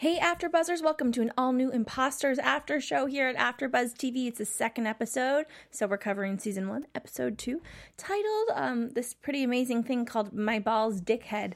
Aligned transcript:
Hey, 0.00 0.18
AfterBuzzers! 0.18 0.82
Welcome 0.82 1.12
to 1.12 1.20
an 1.20 1.30
all-new 1.36 1.72
Imposters 1.72 2.38
After 2.38 2.80
Show 2.80 3.04
here 3.04 3.28
at 3.28 3.36
AfterBuzz 3.36 3.92
TV. 3.92 4.28
It's 4.28 4.38
the 4.38 4.46
second 4.46 4.86
episode, 4.86 5.44
so 5.70 5.86
we're 5.86 5.98
covering 5.98 6.38
season 6.38 6.70
one, 6.70 6.86
episode 6.94 7.36
two, 7.36 7.60
titled 7.98 8.48
um, 8.54 8.88
this 8.94 9.12
pretty 9.12 9.42
amazing 9.42 9.82
thing 9.82 10.06
called 10.06 10.32
"My 10.32 10.58
Balls 10.58 11.02
Dickhead." 11.02 11.52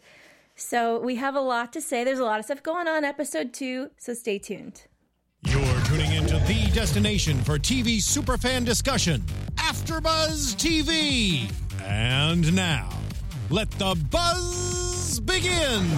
So 0.54 1.00
we 1.00 1.14
have 1.14 1.34
a 1.34 1.40
lot 1.40 1.72
to 1.72 1.80
say. 1.80 2.04
There's 2.04 2.18
a 2.18 2.24
lot 2.24 2.38
of 2.38 2.44
stuff 2.44 2.62
going 2.62 2.86
on 2.86 3.02
episode 3.02 3.54
two, 3.54 3.88
so 3.96 4.12
stay 4.12 4.38
tuned. 4.38 4.88
You're 5.46 5.80
tuning 5.86 6.12
into 6.12 6.36
the 6.40 6.70
destination 6.74 7.42
for 7.44 7.58
TV 7.58 7.96
superfan 7.96 8.66
discussion, 8.66 9.22
AfterBuzz 9.54 10.56
TV. 10.56 11.50
And 11.82 12.54
now, 12.54 12.90
let 13.48 13.70
the 13.70 13.94
buzz 14.10 15.18
begin. 15.20 15.88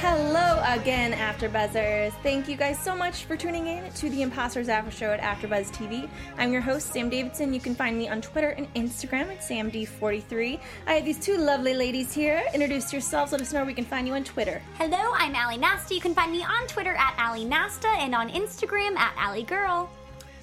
Hello 0.00 0.62
again, 0.66 1.12
AfterBuzzers. 1.12 2.12
Thank 2.22 2.48
you 2.48 2.56
guys 2.56 2.78
so 2.78 2.94
much 2.94 3.24
for 3.24 3.34
tuning 3.34 3.66
in 3.66 3.90
to 3.94 4.10
the 4.10 4.20
Imposters 4.20 4.68
After 4.68 4.90
Show 4.90 5.10
at 5.10 5.20
AfterBuzz 5.20 5.72
TV. 5.72 6.06
I'm 6.36 6.52
your 6.52 6.60
host, 6.60 6.92
Sam 6.92 7.08
Davidson. 7.08 7.54
You 7.54 7.60
can 7.60 7.74
find 7.74 7.96
me 7.96 8.06
on 8.06 8.20
Twitter 8.20 8.50
and 8.50 8.72
Instagram 8.74 9.32
at 9.32 9.40
SamD43. 9.40 10.60
I 10.86 10.92
have 10.92 11.04
these 11.06 11.18
two 11.18 11.38
lovely 11.38 11.72
ladies 11.72 12.12
here. 12.12 12.44
Introduce 12.52 12.92
yourselves. 12.92 13.32
Let 13.32 13.40
us 13.40 13.54
know 13.54 13.60
where 13.60 13.66
we 13.66 13.72
can 13.72 13.86
find 13.86 14.06
you 14.06 14.12
on 14.12 14.22
Twitter. 14.22 14.60
Hello, 14.76 15.12
I'm 15.14 15.34
Allie 15.34 15.56
Nasta. 15.56 15.94
You 15.94 16.02
can 16.02 16.14
find 16.14 16.30
me 16.30 16.44
on 16.44 16.66
Twitter 16.66 16.94
at 16.94 17.14
Allie 17.16 17.46
Nasta 17.46 17.88
and 17.88 18.14
on 18.14 18.28
Instagram 18.28 18.98
at 18.98 19.14
Allie 19.16 19.44
Girl. 19.44 19.88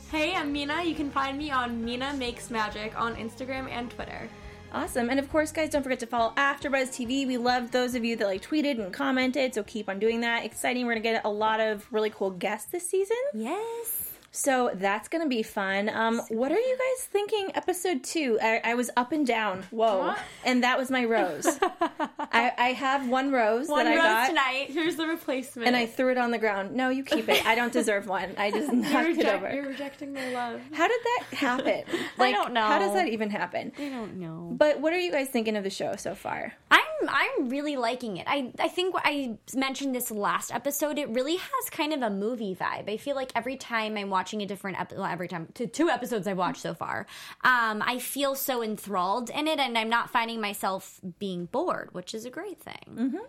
Hey, 0.10 0.34
I'm 0.34 0.52
Mina. 0.52 0.84
You 0.84 0.96
can 0.96 1.12
find 1.12 1.38
me 1.38 1.52
on 1.52 1.86
Mina 1.86 2.16
Makes 2.16 2.50
Magic 2.50 3.00
on 3.00 3.16
Instagram 3.18 3.70
and 3.70 3.92
Twitter. 3.92 4.28
Awesome. 4.74 5.10
And 5.10 5.20
of 5.20 5.30
course, 5.32 5.52
guys, 5.52 5.70
don't 5.70 5.84
forget 5.84 6.00
to 6.00 6.08
follow 6.08 6.34
AfterBuzz 6.36 6.90
TV. 6.90 7.28
We 7.28 7.38
love 7.38 7.72
those 7.72 7.94
of 7.94 8.04
you 8.04 8.16
that 8.16 8.26
like 8.26 8.42
tweeted 8.42 8.84
and 8.84 8.92
commented, 8.92 9.54
so 9.54 9.64
keep 9.64 9.88
on 9.88 10.00
doing 10.00 10.22
that. 10.22 10.46
Exciting. 10.46 10.86
We're 10.86 10.94
going 10.94 11.04
to 11.04 11.10
get 11.12 11.26
a 11.26 11.30
lot 11.30 11.60
of 11.60 11.88
really 11.92 12.10
cool 12.10 12.32
guests 12.32 12.72
this 12.72 12.90
season. 12.90 13.18
Yes. 13.34 14.03
So 14.36 14.72
that's 14.74 15.10
going 15.10 15.24
to 15.24 15.30
be 15.30 15.44
fun. 15.44 15.90
Um, 15.90 16.20
what 16.30 16.52
are 16.52 16.58
you 16.60 16.76
guys 16.76 17.06
thinking? 17.06 17.52
Episode 17.54 18.04
two. 18.04 18.40
I, 18.42 18.62
I 18.64 18.74
was 18.74 18.90
up 18.98 19.12
and 19.12 19.28
down. 19.28 19.64
Whoa. 19.70 20.00
What? 20.00 20.20
And 20.44 20.64
that 20.64 20.76
was 20.76 20.90
my 20.90 21.06
rose. 21.06 21.46
I, 21.62 22.52
I 22.58 22.68
have 22.76 23.08
one 23.08 23.32
rose 23.32 23.68
One 23.68 23.86
that 23.86 23.92
I 23.94 23.96
rose 23.96 24.04
got. 24.04 24.28
tonight. 24.30 24.66
Here's 24.72 24.96
the 24.96 25.06
replacement. 25.06 25.68
And 25.68 25.76
I 25.76 25.86
threw 25.86 26.10
it 26.10 26.18
on 26.18 26.32
the 26.32 26.40
ground. 26.40 26.74
No, 26.76 26.90
you 26.90 27.04
keep 27.04 27.30
it. 27.30 27.46
I 27.46 27.54
don't 27.54 27.72
deserve 27.82 28.08
one. 28.08 28.34
I 28.36 28.50
just 28.50 28.74
knocked 28.74 29.20
it 29.20 29.28
over. 29.28 29.54
you're 29.54 29.68
rejecting 29.68 30.14
my 30.14 30.34
love. 30.34 30.62
How 30.72 30.88
did 30.88 31.00
that 31.04 31.26
happen? 31.38 31.84
Like, 32.18 32.36
I 32.36 32.38
don't 32.38 32.54
know. 32.54 32.62
How 32.62 32.80
does 32.80 32.94
that 32.94 33.08
even 33.10 33.30
happen? 33.30 33.72
I 33.78 33.90
don't 33.90 34.18
know. 34.18 34.54
But 34.58 34.80
what 34.80 34.94
are 34.94 35.00
you 35.00 35.12
guys 35.12 35.30
thinking 35.30 35.56
of 35.56 35.64
the 35.64 35.70
show 35.70 35.96
so 35.96 36.16
far? 36.16 36.54
I'm 36.72 36.80
I'm 37.10 37.50
really 37.50 37.76
liking 37.76 38.18
it. 38.18 38.26
I 38.28 38.52
I 38.60 38.68
think 38.68 38.96
I 38.98 39.38
mentioned 39.56 39.96
this 39.96 40.12
last 40.12 40.54
episode. 40.54 40.98
It 40.98 41.10
really 41.10 41.38
has 41.38 41.70
kind 41.72 41.94
of 41.94 42.02
a 42.02 42.10
movie 42.10 42.56
vibe. 42.56 42.90
I 42.90 42.98
feel 42.98 43.16
like 43.16 43.32
every 43.36 43.58
time 43.58 43.98
I'm 43.98 44.10
watching 44.10 44.42
a 44.42 44.46
different 44.46 44.80
episode, 44.80 45.02
well, 45.02 45.12
every 45.12 45.28
time 45.28 45.48
to 45.56 45.68
two 45.68 45.90
episodes 45.90 46.28
I've 46.28 46.38
watched 46.38 46.62
so 46.62 46.74
far, 46.74 47.06
um, 47.44 47.82
I 47.86 48.00
feel 48.00 48.36
so 48.36 48.64
enthralled 48.64 49.30
in 49.30 49.48
it, 49.48 49.60
and 49.60 49.78
I'm 49.78 49.90
not 49.90 50.10
finding 50.10 50.42
myself 50.42 51.00
being 51.20 51.46
bored, 51.46 51.90
which 51.94 52.14
is 52.14 52.26
a 52.26 52.30
great 52.30 52.62
thing. 52.62 53.20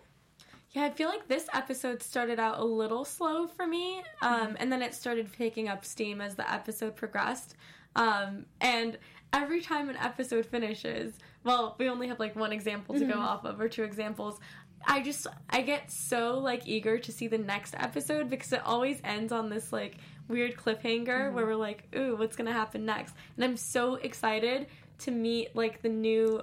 Yeah, 0.71 0.83
I 0.83 0.89
feel 0.89 1.07
like 1.07 1.27
this 1.29 1.47
episode 1.53 2.03
started 2.03 2.37
out 2.37 2.59
a 2.59 2.63
little 2.65 3.05
slow 3.05 3.47
for 3.47 3.65
me, 3.65 4.03
um, 4.21 4.57
and 4.59 4.69
then 4.69 4.81
it 4.81 4.93
started 4.93 5.31
picking 5.31 5.69
up 5.69 5.85
steam 5.85 6.19
as 6.19 6.35
the 6.35 6.51
episode 6.51 6.97
progressed. 6.97 7.55
Um, 7.95 8.45
and 8.59 8.97
every 9.41 9.61
time 9.61 9.89
an 9.89 9.97
episode 9.97 10.45
finishes, 10.45 11.13
well, 11.43 11.75
we 11.77 11.89
only 11.89 12.07
have 12.07 12.19
like 12.19 12.35
one 12.35 12.51
example 12.51 12.95
to 12.95 13.05
go 13.05 13.19
off 13.19 13.45
of, 13.45 13.59
or 13.59 13.67
two 13.69 13.83
examples. 13.83 14.39
I 14.87 15.01
just 15.01 15.25
I 15.49 15.61
get 15.61 15.91
so 15.91 16.37
like 16.39 16.67
eager 16.67 16.97
to 16.99 17.11
see 17.11 17.27
the 17.27 17.37
next 17.39 17.73
episode 17.77 18.29
because 18.29 18.53
it 18.53 18.61
always 18.65 18.99
ends 19.03 19.31
on 19.31 19.49
this 19.49 19.73
like 19.73 19.97
weird 20.27 20.55
cliffhanger 20.55 21.31
where 21.33 21.45
we're 21.45 21.55
like, 21.55 21.87
ooh, 21.95 22.15
what's 22.15 22.35
gonna 22.35 22.53
happen 22.53 22.85
next? 22.85 23.15
And 23.35 23.43
I'm 23.43 23.57
so 23.57 23.95
excited 23.95 24.67
to 24.99 25.11
meet 25.11 25.55
like 25.55 25.81
the 25.81 25.89
new. 25.89 26.41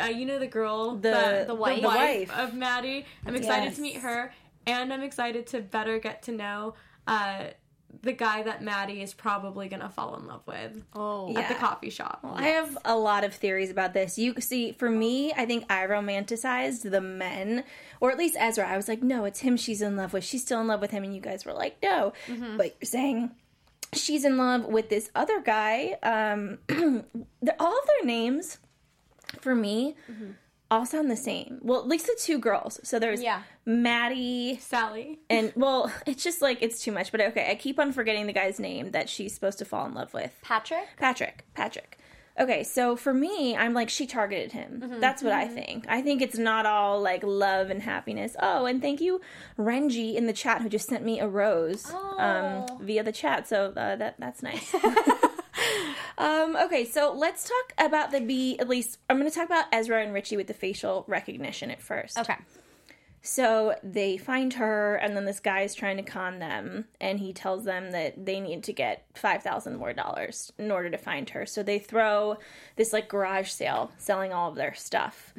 Uh, 0.00 0.04
you 0.06 0.24
know 0.24 0.38
the 0.38 0.46
girl, 0.46 0.96
The- 0.96 1.44
the 1.46 1.54
wife. 1.54 1.82
the 1.82 1.86
wife. 1.86 2.38
of 2.38 2.54
Maddie. 2.54 3.04
I'm 3.26 3.36
excited 3.36 3.64
Yes. 3.66 3.76
to 3.76 3.82
meet 3.82 3.96
her, 3.96 4.32
and 4.66 4.90
I'm 4.90 5.02
excited 5.02 5.46
to 5.48 5.60
better 5.60 5.98
get 5.98 6.22
to 6.22 6.32
know 6.32 6.74
uh, 7.06 7.48
the 8.00 8.12
guy 8.12 8.42
that 8.42 8.62
Maddie 8.62 9.02
is 9.02 9.12
probably 9.14 9.68
gonna 9.68 9.90
fall 9.90 10.16
in 10.16 10.26
love 10.26 10.42
with 10.46 10.82
Oh, 10.94 11.36
at 11.36 11.48
the 11.48 11.54
coffee 11.54 11.90
shop. 11.90 12.20
I 12.24 12.48
have 12.48 12.78
a 12.84 12.96
lot 12.96 13.22
of 13.24 13.34
theories 13.34 13.70
about 13.70 13.92
this. 13.92 14.18
You 14.18 14.34
see, 14.40 14.72
for 14.72 14.88
me, 14.88 15.32
I 15.34 15.44
think 15.44 15.70
I 15.70 15.86
romanticized 15.86 16.90
the 16.90 17.00
men, 17.00 17.64
or 18.00 18.10
at 18.10 18.18
least 18.18 18.36
Ezra. 18.38 18.66
I 18.68 18.76
was 18.76 18.88
like, 18.88 19.02
no, 19.02 19.24
it's 19.24 19.40
him 19.40 19.56
she's 19.56 19.82
in 19.82 19.96
love 19.96 20.12
with. 20.12 20.24
She's 20.24 20.42
still 20.42 20.60
in 20.60 20.66
love 20.66 20.80
with 20.80 20.90
him. 20.90 21.04
And 21.04 21.14
you 21.14 21.20
guys 21.20 21.44
were 21.44 21.52
like, 21.52 21.76
no. 21.82 22.12
But 22.56 22.74
you're 22.80 22.86
saying 22.86 23.30
she's 23.92 24.24
in 24.24 24.38
love 24.38 24.64
with 24.64 24.88
this 24.88 25.10
other 25.14 25.40
guy. 25.40 25.96
Um, 26.02 26.58
all 27.60 27.78
of 27.78 27.86
their 27.86 28.04
names, 28.06 28.58
for 29.40 29.54
me, 29.54 29.96
all 30.72 30.86
sound 30.86 31.10
the 31.10 31.16
same. 31.16 31.58
Well, 31.62 31.80
at 31.80 31.86
least 31.88 32.06
the 32.06 32.16
two 32.20 32.38
girls. 32.38 32.80
So 32.82 32.98
there's 32.98 33.22
Yeah. 33.22 33.42
Maddie 33.66 34.58
Sally. 34.60 35.20
and, 35.30 35.52
well, 35.54 35.92
it's 36.06 36.24
just 36.24 36.40
like, 36.42 36.58
it's 36.62 36.82
too 36.82 36.92
much. 36.92 37.12
But 37.12 37.20
okay, 37.20 37.50
I 37.50 37.54
keep 37.54 37.78
on 37.78 37.92
forgetting 37.92 38.26
the 38.26 38.32
guy's 38.32 38.58
name 38.58 38.90
that 38.92 39.08
she's 39.08 39.34
supposed 39.34 39.58
to 39.58 39.64
fall 39.64 39.86
in 39.86 39.94
love 39.94 40.12
with. 40.14 40.32
Patrick. 40.42 40.88
Patrick. 40.96 41.44
Patrick. 41.54 41.98
Okay, 42.40 42.62
so 42.64 42.96
for 42.96 43.12
me, 43.12 43.54
I'm 43.54 43.74
like 43.74 43.90
she 43.90 44.06
targeted 44.06 44.52
him. 44.52 44.96
That's 45.00 45.22
what 45.22 45.32
I 45.34 45.46
think. 45.46 45.84
I 45.86 46.00
think 46.00 46.22
it's 46.22 46.38
not 46.38 46.64
all 46.64 46.98
like 47.02 47.22
love 47.22 47.68
and 47.68 47.82
happiness. 47.82 48.34
Oh, 48.40 48.64
and 48.64 48.80
thank 48.80 49.02
you, 49.02 49.20
Renji 49.58 50.14
in 50.14 50.26
the 50.26 50.32
chat 50.32 50.62
who 50.62 50.70
just 50.70 50.88
sent 50.88 51.04
me 51.04 51.20
a 51.20 51.28
rose 51.28 51.92
um, 52.18 52.64
via 52.80 53.02
the 53.02 53.12
chat. 53.12 53.46
So 53.48 53.74
uh, 53.76 53.96
that 53.96 54.14
that's 54.18 54.42
nice. 54.42 54.74
um, 56.18 56.56
okay, 56.56 56.84
so 56.84 57.12
let's 57.16 57.48
talk 57.48 57.86
about 57.86 58.10
the 58.10 58.20
B. 58.20 58.58
At 58.58 58.68
least 58.68 58.98
I'm 59.08 59.18
going 59.18 59.30
to 59.30 59.34
talk 59.34 59.46
about 59.46 59.66
Ezra 59.72 60.02
and 60.02 60.12
Richie 60.12 60.36
with 60.36 60.46
the 60.46 60.54
facial 60.54 61.04
recognition 61.06 61.70
at 61.70 61.80
first. 61.80 62.18
Okay. 62.18 62.36
So 63.24 63.76
they 63.84 64.16
find 64.16 64.52
her, 64.54 64.96
and 64.96 65.16
then 65.16 65.24
this 65.24 65.38
guy 65.38 65.60
is 65.60 65.76
trying 65.76 65.96
to 65.98 66.02
con 66.02 66.40
them, 66.40 66.86
and 67.00 67.20
he 67.20 67.32
tells 67.32 67.64
them 67.64 67.92
that 67.92 68.26
they 68.26 68.40
need 68.40 68.64
to 68.64 68.72
get 68.72 69.06
five 69.14 69.44
thousand 69.44 69.76
more 69.76 69.92
dollars 69.92 70.52
in 70.58 70.72
order 70.72 70.90
to 70.90 70.98
find 70.98 71.30
her. 71.30 71.46
So 71.46 71.62
they 71.62 71.78
throw 71.78 72.38
this 72.74 72.92
like 72.92 73.08
garage 73.08 73.48
sale, 73.48 73.92
selling 73.96 74.32
all 74.32 74.50
of 74.50 74.56
their 74.56 74.74
stuff, 74.74 75.32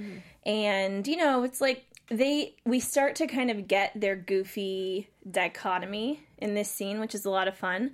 and 0.45 1.05
you 1.05 1.17
know 1.17 1.43
it's 1.43 1.59
like 1.59 1.83
they 2.07 2.55
we 2.65 2.79
start 2.79 3.15
to 3.15 3.27
kind 3.27 3.51
of 3.51 3.67
get 3.67 3.91
their 3.99 4.15
goofy 4.15 5.09
dichotomy 5.29 6.21
in 6.37 6.53
this 6.53 6.71
scene, 6.71 7.01
which 7.01 7.13
is 7.13 7.25
a 7.25 7.29
lot 7.29 7.49
of 7.49 7.57
fun. 7.57 7.91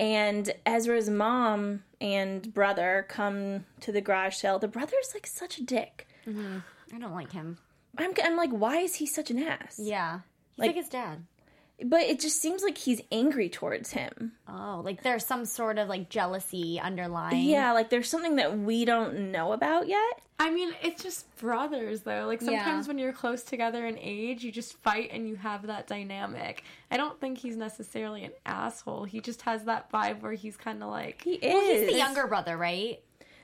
And 0.00 0.52
Ezra's 0.64 1.10
mom 1.10 1.84
and 2.00 2.52
brother 2.54 3.04
come 3.08 3.66
to 3.80 3.92
the 3.92 4.00
garage 4.00 4.34
sale. 4.36 4.58
The 4.58 4.66
brother's 4.66 5.10
like 5.14 5.26
such 5.26 5.58
a 5.58 5.62
dick. 5.62 6.08
Mm-hmm. 6.26 6.58
I 6.94 6.98
don't 6.98 7.14
like 7.14 7.32
him. 7.32 7.58
I'm, 7.98 8.12
I'm 8.24 8.36
like, 8.36 8.50
why 8.50 8.78
is 8.78 8.94
he 8.96 9.06
such 9.06 9.30
an 9.30 9.38
ass? 9.38 9.78
Yeah. 9.78 10.20
He's 10.52 10.58
Like- 10.58 10.68
like 10.68 10.76
his 10.76 10.88
dad. 10.88 11.24
But 11.84 12.02
it 12.02 12.20
just 12.20 12.40
seems 12.40 12.62
like 12.62 12.76
he's 12.78 13.00
angry 13.10 13.48
towards 13.48 13.90
him. 13.92 14.32
Oh, 14.48 14.82
like 14.84 15.02
there's 15.02 15.24
some 15.24 15.44
sort 15.44 15.78
of 15.78 15.88
like 15.88 16.08
jealousy 16.10 16.78
underlying. 16.80 17.44
Yeah, 17.48 17.72
like 17.72 17.90
there's 17.90 18.08
something 18.08 18.36
that 18.36 18.58
we 18.58 18.84
don't 18.84 19.30
know 19.32 19.52
about 19.52 19.88
yet. 19.88 20.20
I 20.38 20.50
mean, 20.50 20.72
it's 20.82 21.02
just 21.02 21.34
brothers 21.36 22.00
though. 22.00 22.24
Like 22.26 22.40
sometimes 22.40 22.86
Yeah. 22.86 22.88
when 22.90 22.98
you're 22.98 23.12
close 23.12 23.42
together 23.42 23.86
in 23.86 23.98
age, 23.98 24.42
you 24.42 24.50
just 24.50 24.74
fight 24.78 25.10
and 25.12 25.28
you 25.28 25.36
have 25.36 25.66
that 25.66 25.86
dynamic. 25.86 26.64
I 26.90 26.96
don't 26.96 27.20
think 27.20 27.38
he's 27.38 27.56
necessarily 27.56 28.24
an 28.24 28.32
asshole. 28.46 29.04
He 29.04 29.20
just 29.20 29.42
has 29.42 29.64
that 29.64 29.92
vibe 29.92 30.22
where 30.22 30.32
he's 30.32 30.56
kind 30.56 30.82
of 30.82 30.88
like 30.90 31.22
He 31.22 31.32
is. 31.34 31.52
Well, 31.54 31.60
he's 31.74 31.90
the 31.90 31.98
younger 31.98 32.26
brother, 32.26 32.56
right? 32.56 33.00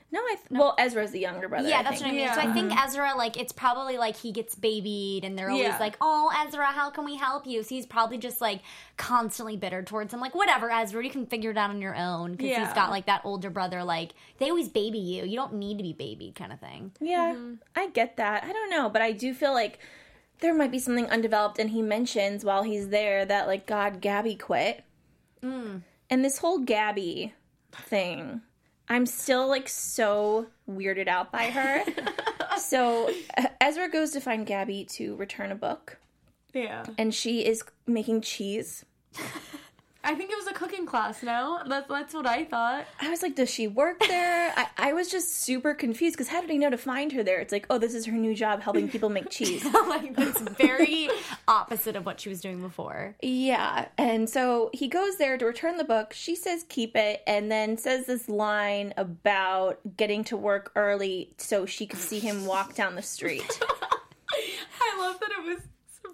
No, 0.09 0.21
I 0.21 0.35
th- 0.35 0.47
well, 0.51 0.73
Ezra's 0.77 1.11
the 1.11 1.19
younger 1.19 1.49
brother. 1.49 1.67
Yeah, 1.67 1.79
I 1.79 1.83
that's 1.83 1.99
think. 2.01 2.13
what 2.13 2.21
I 2.21 2.25
mean. 2.25 2.33
So 2.33 2.39
I 2.39 2.53
think 2.53 2.71
uh-huh. 2.71 2.85
Ezra, 2.87 3.13
like, 3.17 3.35
it's 3.35 3.51
probably 3.51 3.97
like 3.97 4.15
he 4.15 4.31
gets 4.31 4.55
babied, 4.55 5.25
and 5.25 5.37
they're 5.37 5.49
always 5.49 5.65
Yeah. 5.65 5.77
like, 5.79 5.97
"Oh, 5.99 6.31
Ezra, 6.47 6.67
how 6.67 6.89
can 6.89 7.03
we 7.03 7.17
help 7.17 7.45
you?" 7.45 7.61
So 7.61 7.69
he's 7.75 7.85
probably 7.85 8.17
just 8.17 8.39
like 8.39 8.61
constantly 8.95 9.57
bitter 9.57 9.83
towards 9.83 10.13
him. 10.13 10.21
Like, 10.21 10.33
whatever, 10.33 10.71
Ezra, 10.71 11.03
you 11.03 11.09
can 11.09 11.25
figure 11.25 11.51
it 11.51 11.57
out 11.57 11.71
on 11.71 11.81
your 11.81 11.93
own 11.95 12.31
because 12.31 12.47
Yeah. 12.47 12.65
he's 12.65 12.73
got 12.73 12.89
like 12.89 13.05
that 13.07 13.21
older 13.25 13.49
brother. 13.49 13.83
Like, 13.83 14.11
they 14.37 14.49
always 14.49 14.69
baby 14.69 14.97
you. 14.97 15.25
You 15.25 15.35
don't 15.35 15.55
need 15.55 15.75
to 15.77 15.83
be 15.83 15.91
babied, 15.91 16.35
kind 16.35 16.53
of 16.53 16.59
thing. 16.61 16.93
Yeah, 17.01 17.33
mm-hmm. 17.33 17.55
I 17.75 17.89
get 17.89 18.15
that. 18.15 18.45
I 18.45 18.53
don't 18.53 18.69
know, 18.69 18.87
but 18.87 19.01
I 19.01 19.11
do 19.11 19.33
feel 19.33 19.53
like 19.53 19.77
there 20.39 20.53
might 20.53 20.71
be 20.71 20.79
something 20.79 21.07
undeveloped. 21.07 21.59
And 21.59 21.71
he 21.71 21.81
mentions 21.81 22.45
while 22.45 22.63
he's 22.63 22.87
there 22.89 23.25
that 23.25 23.45
like 23.45 23.65
God, 23.65 23.99
Gabby 23.99 24.35
quit, 24.35 24.85
mm. 25.43 25.81
and 26.09 26.23
this 26.23 26.37
whole 26.37 26.59
Gabby 26.59 27.33
thing. 27.73 28.41
I'm 28.89 29.05
still 29.05 29.47
like 29.47 29.67
so 29.69 30.47
weirded 30.69 31.07
out 31.07 31.31
by 31.31 31.45
her. 31.45 31.83
so 32.57 33.11
Ezra 33.59 33.89
goes 33.89 34.11
to 34.11 34.21
find 34.21 34.45
Gabby 34.45 34.85
to 34.95 35.15
return 35.15 35.51
a 35.51 35.55
book. 35.55 35.97
yeah. 36.53 36.85
and 36.97 37.13
she 37.13 37.45
is 37.45 37.63
making 37.85 38.21
cheese. 38.21 38.85
I 40.07 40.15
think 40.15 40.31
it 40.31 40.37
was 40.37 40.47
a 40.47 40.53
cooking 40.53 40.85
class. 40.85 41.21
No, 41.21 41.59
that's 41.67 41.89
that's 41.89 42.13
what 42.13 42.25
I 42.25 42.45
thought. 42.45 42.85
I 43.01 43.09
was 43.09 43.21
like, 43.21 43.35
does 43.35 43.49
she 43.49 43.67
work 43.67 43.99
there? 43.99 44.53
I, 44.55 44.67
I 44.77 44.93
was 44.93 45.11
just 45.11 45.41
super 45.41 45.73
confused 45.73 46.15
because 46.15 46.29
how 46.29 46.39
did 46.39 46.49
he 46.49 46.57
know 46.57 46.69
to 46.69 46.77
find 46.77 47.11
her 47.11 47.23
there? 47.23 47.41
It's 47.41 47.51
like, 47.51 47.67
oh, 47.69 47.77
this 47.77 47.93
is 47.93 48.05
her 48.05 48.13
new 48.13 48.33
job 48.33 48.61
helping 48.61 48.87
people 48.87 49.09
make 49.09 49.29
cheese. 49.29 49.65
like 49.89 50.15
that's 50.15 50.39
very 50.39 51.09
opposite 51.45 51.97
of 51.97 52.05
what 52.05 52.21
she 52.21 52.29
was 52.29 52.39
doing 52.39 52.61
before. 52.61 53.17
Yeah. 53.21 53.89
And 53.97 54.29
so 54.29 54.69
he 54.71 54.87
goes 54.87 55.17
there 55.17 55.37
to 55.37 55.45
return 55.45 55.75
the 55.75 55.83
book. 55.83 56.13
She 56.13 56.37
says 56.37 56.65
keep 56.69 56.95
it 56.95 57.21
and 57.27 57.51
then 57.51 57.77
says 57.77 58.05
this 58.05 58.29
line 58.29 58.93
about 58.95 59.81
getting 59.97 60.23
to 60.25 60.37
work 60.37 60.71
early 60.77 61.33
so 61.37 61.65
she 61.65 61.85
could 61.85 61.99
see 61.99 62.19
him 62.19 62.45
walk 62.45 62.75
down 62.75 62.95
the 62.95 63.01
street. 63.01 63.59
I 64.81 64.97
love 64.99 65.19
that 65.19 65.31
it 65.31 65.45
was 65.45 65.63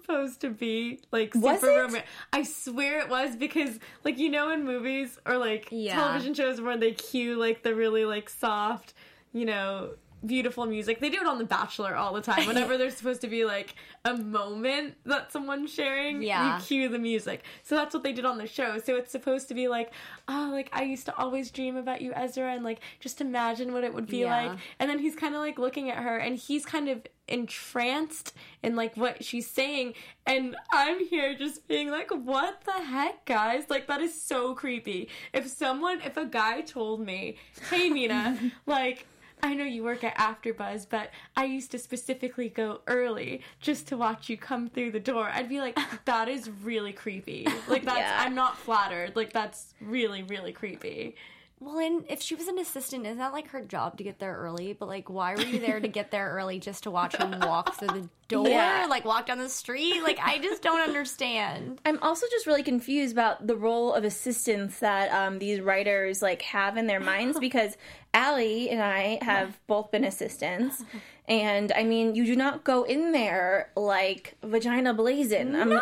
supposed 0.04 0.40
to 0.42 0.50
be 0.50 1.00
like 1.12 1.34
super 1.34 1.66
romantic. 1.66 2.04
I 2.32 2.42
swear 2.42 3.00
it 3.00 3.08
was 3.08 3.36
because 3.36 3.78
like 4.04 4.18
you 4.18 4.30
know 4.30 4.50
in 4.50 4.64
movies 4.64 5.18
or 5.26 5.38
like 5.38 5.68
Yeah. 5.70 5.94
television 5.94 6.34
shows 6.34 6.60
where 6.60 6.76
they 6.76 6.92
cue 6.92 7.36
like 7.38 7.62
the 7.62 7.74
really 7.74 8.04
like 8.04 8.28
soft, 8.28 8.94
you 9.32 9.44
know, 9.44 9.90
beautiful 10.26 10.66
music. 10.66 11.00
They 11.00 11.10
do 11.10 11.18
it 11.20 11.26
on 11.26 11.38
The 11.38 11.44
Bachelor 11.44 11.94
all 11.96 12.12
the 12.12 12.20
time. 12.20 12.46
Whenever 12.46 12.76
there's 12.78 12.96
supposed 12.96 13.20
to 13.22 13.26
be 13.28 13.44
like 13.44 13.74
a 14.04 14.16
moment 14.16 14.94
that 15.04 15.32
someone's 15.32 15.72
sharing, 15.72 16.22
Yeah. 16.22 16.58
you 16.58 16.64
cue 16.64 16.88
the 16.88 16.98
music. 16.98 17.42
So 17.62 17.74
that's 17.74 17.92
what 17.94 18.02
they 18.02 18.12
did 18.12 18.24
on 18.24 18.38
the 18.38 18.46
show. 18.46 18.78
So 18.78 18.96
it's 18.96 19.12
supposed 19.12 19.48
to 19.48 19.54
be 19.54 19.68
like, 19.68 19.92
oh, 20.28 20.48
like 20.52 20.70
I 20.72 20.82
used 20.84 21.06
to 21.06 21.16
always 21.16 21.50
dream 21.50 21.76
about 21.76 22.00
you, 22.02 22.12
Ezra, 22.14 22.52
and 22.54 22.64
like 22.64 22.80
just 23.00 23.20
imagine 23.20 23.72
what 23.72 23.84
it 23.84 23.92
would 23.94 24.06
be 24.06 24.18
Yeah. 24.18 24.48
like. 24.50 24.58
And 24.78 24.90
then 24.90 24.98
he's 24.98 25.14
kind 25.16 25.34
of 25.34 25.40
like 25.40 25.58
looking 25.58 25.90
at 25.90 25.98
her, 26.02 26.16
and 26.16 26.36
he's 26.36 26.64
kind 26.66 26.88
of 26.88 27.02
entranced 27.26 28.34
in 28.62 28.76
like 28.76 28.96
what 28.96 29.24
she's 29.24 29.48
saying. 29.48 29.94
And 30.26 30.56
I'm 30.72 31.04
here 31.06 31.34
just 31.34 31.66
being 31.68 31.90
like, 31.90 32.10
what 32.10 32.62
the 32.64 32.72
heck, 32.72 33.24
guys? 33.24 33.64
Like 33.68 33.86
that 33.88 34.00
is 34.00 34.20
so 34.20 34.54
creepy. 34.54 35.08
If 35.32 35.48
someone, 35.48 36.00
if 36.02 36.16
a 36.16 36.24
guy 36.26 36.60
told 36.62 37.00
me, 37.00 37.36
hey, 37.70 37.90
Mina, 37.90 38.38
like. 38.66 39.06
I 39.44 39.52
know 39.52 39.64
you 39.64 39.84
work 39.84 40.02
at 40.02 40.16
AfterBuzz, 40.16 40.86
but 40.88 41.10
I 41.36 41.44
used 41.44 41.70
to 41.72 41.78
specifically 41.78 42.48
go 42.48 42.80
early 42.86 43.42
just 43.60 43.86
to 43.88 43.96
watch 43.96 44.30
you 44.30 44.38
come 44.38 44.70
through 44.70 44.92
the 44.92 45.00
door. 45.00 45.28
I'd 45.30 45.50
be 45.50 45.60
like, 45.60 45.78
that 46.06 46.28
is 46.30 46.48
really 46.62 46.94
creepy. 46.94 47.46
Like 47.68 47.84
that's 47.84 47.98
Yeah. 47.98 48.22
I'm 48.24 48.34
not 48.34 48.56
flattered. 48.56 49.14
Like 49.14 49.34
that's 49.34 49.74
really 49.80 50.22
really 50.22 50.52
creepy. 50.52 51.16
Well, 51.60 51.78
and 51.78 52.04
if 52.08 52.20
she 52.20 52.34
was 52.34 52.48
an 52.48 52.58
assistant, 52.58 53.06
isn't 53.06 53.18
that 53.18 53.32
like 53.32 53.48
her 53.48 53.62
job 53.62 53.96
to 53.98 54.04
get 54.04 54.18
there 54.18 54.34
early? 54.34 54.72
But 54.72 54.88
like, 54.88 55.08
why 55.08 55.34
were 55.34 55.42
you 55.42 55.58
there 55.60 55.80
to 55.80 55.88
get 55.88 56.10
there 56.10 56.30
early 56.30 56.58
just 56.58 56.82
to 56.82 56.90
watch 56.90 57.16
him 57.16 57.38
walk 57.40 57.74
through 57.74 57.88
the 57.88 58.08
door, 58.28 58.48
Yeah. 58.48 58.86
like 58.88 59.04
walk 59.04 59.26
down 59.26 59.38
the 59.38 59.48
street? 59.48 60.02
Like, 60.02 60.18
I 60.22 60.38
just 60.38 60.62
don't 60.62 60.80
understand. 60.88 61.80
I'm 61.84 61.98
also 62.02 62.26
just 62.30 62.46
really 62.46 62.62
confused 62.62 63.12
about 63.12 63.46
the 63.46 63.56
role 63.56 63.92
of 63.94 64.04
assistants 64.04 64.78
that 64.80 65.10
um, 65.12 65.38
these 65.38 65.60
writers 65.60 66.22
like 66.22 66.42
have 66.42 66.76
in 66.76 66.86
their 66.86 67.00
minds 67.00 67.38
because 67.40 67.76
Allie 68.12 68.70
and 68.70 68.80
I 68.82 69.18
have 69.22 69.58
both 69.66 69.90
been 69.90 70.04
assistants, 70.04 70.84
and 71.26 71.72
I 71.74 71.82
mean, 71.82 72.14
you 72.14 72.24
do 72.24 72.36
not 72.36 72.62
go 72.62 72.84
in 72.84 73.10
there 73.10 73.70
like 73.74 74.36
vagina 74.44 74.94
blazing. 74.94 75.56
I'm, 75.56 75.72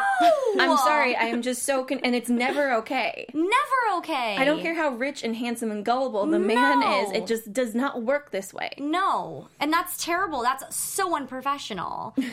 I'm 0.58 0.76
sorry, 0.78 1.14
I 1.14 1.24
am 1.24 1.42
just 1.42 1.64
so 1.64 1.84
con- 1.84 2.00
and 2.02 2.14
it's 2.14 2.30
never 2.30 2.72
okay. 2.76 3.26
Never 3.34 3.98
okay. 3.98 4.36
I 4.38 4.46
don't 4.46 4.62
care 4.62 4.74
how 4.74 4.90
rich 4.90 5.22
and 5.24 5.36
handsome 5.36 5.70
and 5.70 5.84
gullible 5.84 6.24
the 6.24 6.38
man 6.38 6.82
is; 7.04 7.12
it 7.12 7.26
just 7.26 7.52
does 7.52 7.74
not 7.74 8.02
work 8.02 8.30
this 8.30 8.54
way. 8.54 8.70
No, 8.78 9.48
and 9.60 9.70
that's 9.70 10.02
terrible. 10.02 10.40
That's 10.42 10.74
so 10.74 11.14
unprofessional. 11.14 12.14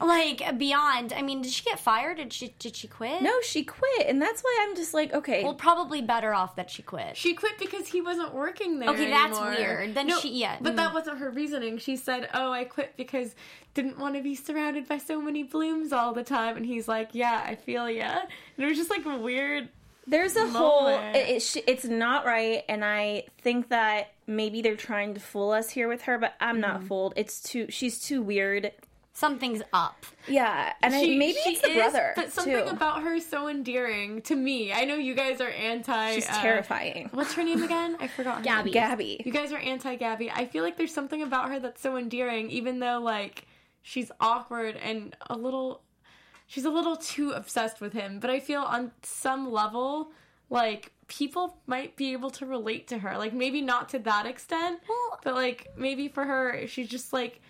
like 0.00 0.58
beyond. 0.58 1.12
I 1.12 1.22
mean, 1.22 1.42
did 1.42 1.52
she 1.52 1.64
get 1.64 1.78
fired? 1.78 2.16
Did 2.16 2.32
she? 2.32 2.54
Did 2.58 2.76
she 2.76 2.88
quit? 2.88 3.22
No, 3.22 3.32
she 3.42 3.64
quit, 3.64 4.06
and 4.06 4.20
that's 4.20 4.42
why 4.42 4.66
I'm 4.66 4.74
just 4.76 4.92
like, 4.94 5.12
okay, 5.14 5.44
Well, 5.44 5.54
probably 5.54 6.02
better 6.02 6.34
off 6.34 6.56
that 6.56 6.70
she 6.70 6.82
quit. 6.82 7.16
She 7.16 7.34
quit 7.34 7.58
because 7.58 7.86
he 7.86 8.00
wasn't 8.00 8.34
working 8.34 8.78
there. 8.78 8.90
Okay, 8.90 9.10
that's 9.10 9.38
weird. 9.38 9.94
Then 9.94 10.08
No, 10.08 10.18
she- 10.20 10.38
yeah, 10.40 10.56
but 10.60 10.72
mm. 10.74 10.76
that 10.76 10.92
wasn't 10.94 11.18
her 11.18 11.30
reasoning. 11.30 11.78
She 11.78 11.96
said, 11.96 12.28
"Oh, 12.34 12.52
I 12.52 12.64
quit 12.64 12.96
because 12.96 13.34
didn't 13.74 13.98
want 13.98 14.16
to 14.16 14.22
be 14.22 14.34
surrounded 14.34 14.88
by 14.88 14.98
so 14.98 15.20
many 15.20 15.42
blooms 15.44 15.92
all 15.92 16.12
the 16.12 16.24
time." 16.24 16.56
And 16.56 16.66
he's 16.66 16.88
like, 16.88 17.10
"Yeah, 17.12 17.42
I 17.46 17.54
feel 17.54 17.88
ya." 17.88 18.20
And 18.56 18.64
it 18.64 18.68
was 18.68 18.76
just 18.76 18.90
like 18.90 19.04
a 19.06 19.16
weird. 19.16 19.68
There's 20.08 20.36
a 20.36 20.46
whole. 20.48 20.86
It, 20.88 21.16
it 21.56 21.64
it's 21.66 21.84
not 21.84 22.24
right, 22.24 22.62
and 22.68 22.84
I 22.84 23.24
think 23.42 23.70
that 23.70 24.12
maybe 24.28 24.62
they're 24.62 24.76
trying 24.76 25.14
to 25.14 25.20
fool 25.20 25.50
us 25.50 25.68
here 25.70 25.88
with 25.88 26.02
her, 26.02 26.16
but 26.18 26.34
I'm 26.40 26.60
not 26.60 26.76
Mm-hmm. 26.78 26.86
fooled. 26.86 27.12
It's 27.16 27.40
too. 27.42 27.66
She's 27.70 28.00
too 28.00 28.22
weird. 28.22 28.70
Something's 29.16 29.62
up. 29.72 30.04
Yeah, 30.28 30.74
and 30.82 30.94
I, 30.94 31.00
She- 31.02 31.16
maybe 31.16 31.38
she 31.42 31.52
it's 31.52 31.62
the 31.62 31.70
is, 31.70 31.76
brother 31.76 32.12
but 32.16 32.30
something 32.30 32.52
too. 32.64 32.68
about 32.68 33.02
her 33.02 33.14
is 33.14 33.26
so 33.26 33.48
endearing 33.48 34.20
to 34.22 34.36
me. 34.36 34.74
I 34.74 34.84
know 34.84 34.96
you 34.96 35.14
guys 35.14 35.40
are 35.40 35.48
anti. 35.48 36.16
She's 36.16 36.28
uh, 36.28 36.42
terrifying. 36.42 37.08
What's 37.14 37.32
her 37.32 37.42
name 37.42 37.62
again? 37.62 37.96
I 37.98 38.08
forgot. 38.08 38.42
Gabby. 38.42 38.64
Name. 38.72 38.74
Gabby. 38.74 39.22
You 39.24 39.32
guys 39.32 39.52
are 39.52 39.58
anti 39.58 39.94
Gabby. 39.96 40.30
I 40.30 40.44
feel 40.44 40.62
like 40.62 40.76
there's 40.76 40.92
something 40.92 41.22
about 41.22 41.48
her 41.48 41.58
that's 41.58 41.80
so 41.80 41.96
endearing, 41.96 42.50
even 42.50 42.78
though 42.78 43.00
like 43.00 43.46
she's 43.80 44.12
awkward 44.20 44.76
and 44.76 45.16
a 45.30 45.36
little 45.38 45.80
she's 46.46 46.66
a 46.66 46.70
little 46.70 46.96
too 46.96 47.30
obsessed 47.30 47.80
with 47.80 47.94
him. 47.94 48.20
But 48.20 48.28
I 48.28 48.38
feel 48.38 48.60
on 48.64 48.92
some 49.02 49.50
level, 49.50 50.10
like 50.50 50.92
people 51.08 51.56
might 51.66 51.96
be 51.96 52.12
able 52.12 52.28
to 52.32 52.44
relate 52.44 52.86
to 52.88 52.98
her. 52.98 53.16
Like 53.16 53.32
maybe 53.32 53.62
not 53.62 53.88
to 53.90 53.98
that 54.00 54.26
extent. 54.26 54.80
Well- 54.86 55.20
but 55.24 55.34
like 55.34 55.68
maybe 55.74 56.08
for 56.08 56.24
her 56.24 56.66
she's 56.66 56.88
just 56.88 57.14
like 57.14 57.40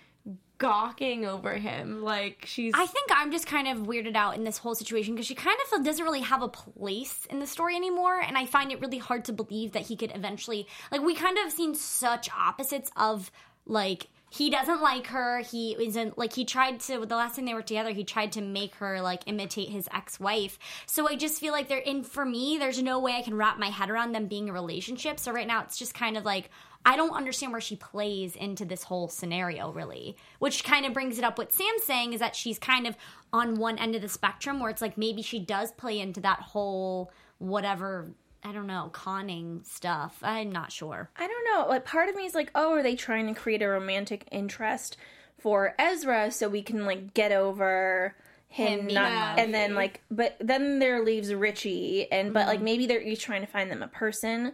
gawking 0.58 1.24
over 1.24 1.54
him. 1.54 2.02
Like 2.02 2.44
she's 2.46 2.72
I 2.74 2.86
think 2.86 3.10
I'm 3.14 3.30
just 3.30 3.46
kind 3.46 3.68
of 3.68 3.86
weirded 3.86 4.16
out 4.16 4.36
in 4.36 4.44
this 4.44 4.58
whole 4.58 4.74
situation 4.74 5.14
because 5.14 5.26
she 5.26 5.34
kind 5.34 5.56
of 5.72 5.84
doesn't 5.84 6.04
really 6.04 6.20
have 6.20 6.42
a 6.42 6.48
place 6.48 7.26
in 7.30 7.38
the 7.38 7.46
story 7.46 7.76
anymore, 7.76 8.20
and 8.20 8.36
I 8.36 8.46
find 8.46 8.72
it 8.72 8.80
really 8.80 8.98
hard 8.98 9.24
to 9.26 9.32
believe 9.32 9.72
that 9.72 9.82
he 9.82 9.96
could 9.96 10.12
eventually 10.14 10.66
like 10.90 11.02
we 11.02 11.14
kind 11.14 11.38
of 11.38 11.52
seen 11.52 11.74
such 11.74 12.28
opposites 12.30 12.90
of 12.96 13.30
like 13.66 14.08
he 14.36 14.50
doesn't 14.50 14.82
like 14.82 15.06
her. 15.08 15.40
He 15.40 15.72
isn't 15.72 16.18
like 16.18 16.32
he 16.32 16.44
tried 16.44 16.80
to 16.80 17.06
the 17.06 17.16
last 17.16 17.36
time 17.36 17.46
they 17.46 17.54
were 17.54 17.62
together. 17.62 17.90
He 17.90 18.04
tried 18.04 18.32
to 18.32 18.40
make 18.40 18.74
her 18.76 19.00
like 19.00 19.22
imitate 19.26 19.70
his 19.70 19.88
ex 19.94 20.20
wife. 20.20 20.58
So 20.86 21.08
I 21.08 21.16
just 21.16 21.40
feel 21.40 21.52
like 21.52 21.68
they're 21.68 21.78
in 21.78 22.04
for 22.04 22.24
me. 22.24 22.58
There's 22.58 22.82
no 22.82 22.98
way 22.98 23.16
I 23.16 23.22
can 23.22 23.36
wrap 23.36 23.58
my 23.58 23.70
head 23.70 23.90
around 23.90 24.12
them 24.12 24.26
being 24.26 24.48
a 24.48 24.52
relationship. 24.52 25.18
So 25.18 25.32
right 25.32 25.46
now 25.46 25.62
it's 25.62 25.78
just 25.78 25.94
kind 25.94 26.16
of 26.16 26.24
like 26.24 26.50
I 26.84 26.96
don't 26.96 27.16
understand 27.16 27.50
where 27.50 27.60
she 27.60 27.74
plays 27.74 28.36
into 28.36 28.64
this 28.64 28.84
whole 28.84 29.08
scenario, 29.08 29.72
really. 29.72 30.16
Which 30.38 30.62
kind 30.62 30.86
of 30.86 30.92
brings 30.92 31.18
it 31.18 31.24
up. 31.24 31.36
What 31.36 31.52
Sam's 31.52 31.82
saying 31.82 32.12
is 32.12 32.20
that 32.20 32.36
she's 32.36 32.60
kind 32.60 32.86
of 32.86 32.96
on 33.32 33.56
one 33.56 33.76
end 33.78 33.96
of 33.96 34.02
the 34.02 34.08
spectrum 34.08 34.60
where 34.60 34.70
it's 34.70 34.82
like 34.82 34.96
maybe 34.96 35.20
she 35.20 35.40
does 35.40 35.72
play 35.72 35.98
into 35.98 36.20
that 36.20 36.40
whole 36.40 37.10
whatever, 37.38 38.12
I 38.46 38.52
don't 38.52 38.68
know, 38.68 38.90
conning 38.92 39.62
stuff. 39.64 40.18
I'm 40.22 40.52
not 40.52 40.70
sure. 40.70 41.10
I 41.16 41.26
don't 41.26 41.44
know. 41.52 41.68
Like 41.68 41.84
part 41.84 42.08
of 42.08 42.14
me 42.14 42.26
is 42.26 42.34
like, 42.34 42.50
oh, 42.54 42.74
are 42.74 42.82
they 42.82 42.94
trying 42.94 43.26
to 43.26 43.34
create 43.38 43.60
a 43.60 43.68
romantic 43.68 44.26
interest 44.30 44.96
for 45.38 45.74
Ezra 45.78 46.30
so 46.30 46.48
we 46.48 46.62
can 46.62 46.86
like 46.86 47.12
get 47.12 47.32
over 47.32 48.14
him, 48.48 48.88
Him 48.88 48.94
not 48.94 49.10
happy. 49.10 49.42
and 49.42 49.52
then 49.52 49.74
like 49.74 50.00
but 50.10 50.36
then 50.38 50.78
there 50.78 51.04
leaves 51.04 51.34
Richie 51.34 52.10
and 52.12 52.32
but 52.32 52.46
like 52.46 52.58
mm-hmm. 52.58 52.64
maybe 52.64 52.86
they're 52.86 53.02
each 53.02 53.22
trying 53.22 53.40
to 53.42 53.46
find 53.48 53.70
them 53.70 53.82
a 53.82 53.88
person 53.88 54.52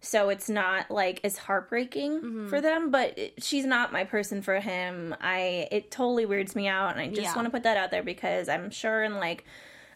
so 0.00 0.28
it's 0.28 0.48
not 0.48 0.90
like 0.90 1.20
as 1.24 1.38
heartbreaking 1.38 2.12
mm-hmm. 2.20 2.48
for 2.48 2.60
them 2.60 2.90
but 2.90 3.16
it, 3.18 3.44
she's 3.44 3.64
not 3.64 3.92
my 3.92 4.04
person 4.04 4.42
for 4.42 4.58
him 4.60 5.14
i 5.20 5.68
it 5.70 5.90
totally 5.90 6.26
weirds 6.26 6.56
me 6.56 6.66
out 6.66 6.92
and 6.92 7.00
i 7.00 7.08
just 7.08 7.20
Yeah. 7.22 7.34
want 7.36 7.46
to 7.46 7.50
put 7.50 7.62
that 7.62 7.76
out 7.76 7.90
there 7.90 8.02
because 8.02 8.48
i'm 8.48 8.70
sure 8.70 9.04
in 9.04 9.14
like 9.16 9.44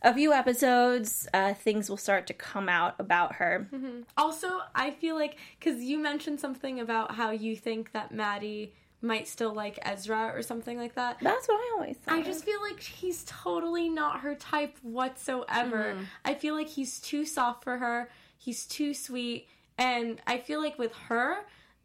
a 0.02 0.14
few 0.14 0.32
episodes 0.32 1.28
uh, 1.34 1.54
things 1.54 1.88
will 1.90 1.96
start 1.96 2.26
to 2.26 2.34
come 2.34 2.68
out 2.68 2.94
about 2.98 3.36
her 3.36 3.68
Also, 4.16 4.60
I 4.74 4.90
feel 4.90 5.14
like 5.16 5.36
because 5.58 5.82
you 5.82 5.98
mentioned 5.98 6.40
something 6.40 6.80
about 6.80 7.14
how 7.14 7.30
you 7.30 7.56
think 7.56 7.92
that 7.92 8.12
Maddie 8.12 8.72
might 9.00 9.28
still 9.28 9.52
like 9.54 9.78
Ezra 9.82 10.32
or 10.34 10.42
something 10.42 10.76
like 10.76 10.94
that. 10.96 11.18
that's 11.20 11.46
what 11.46 11.54
i 11.54 11.72
always 11.76 11.96
thought 11.98 12.14
I 12.16 12.22
just 12.22 12.44
feel 12.44 12.60
like 12.60 12.80
he's 12.80 13.24
totally 13.26 13.88
not 13.88 14.20
her 14.20 14.34
type 14.34 14.76
whatsoever. 14.82 15.96
I 16.24 16.34
feel 16.34 16.54
like 16.54 16.68
he's 16.68 16.98
too 16.98 17.24
soft 17.24 17.62
for 17.64 17.78
her. 17.78 18.10
He's 18.36 18.66
too 18.66 18.94
sweet. 18.94 19.46
And 19.78 20.20
I 20.26 20.38
feel 20.38 20.60
like 20.60 20.78
with 20.78 20.92
her, 21.08 21.36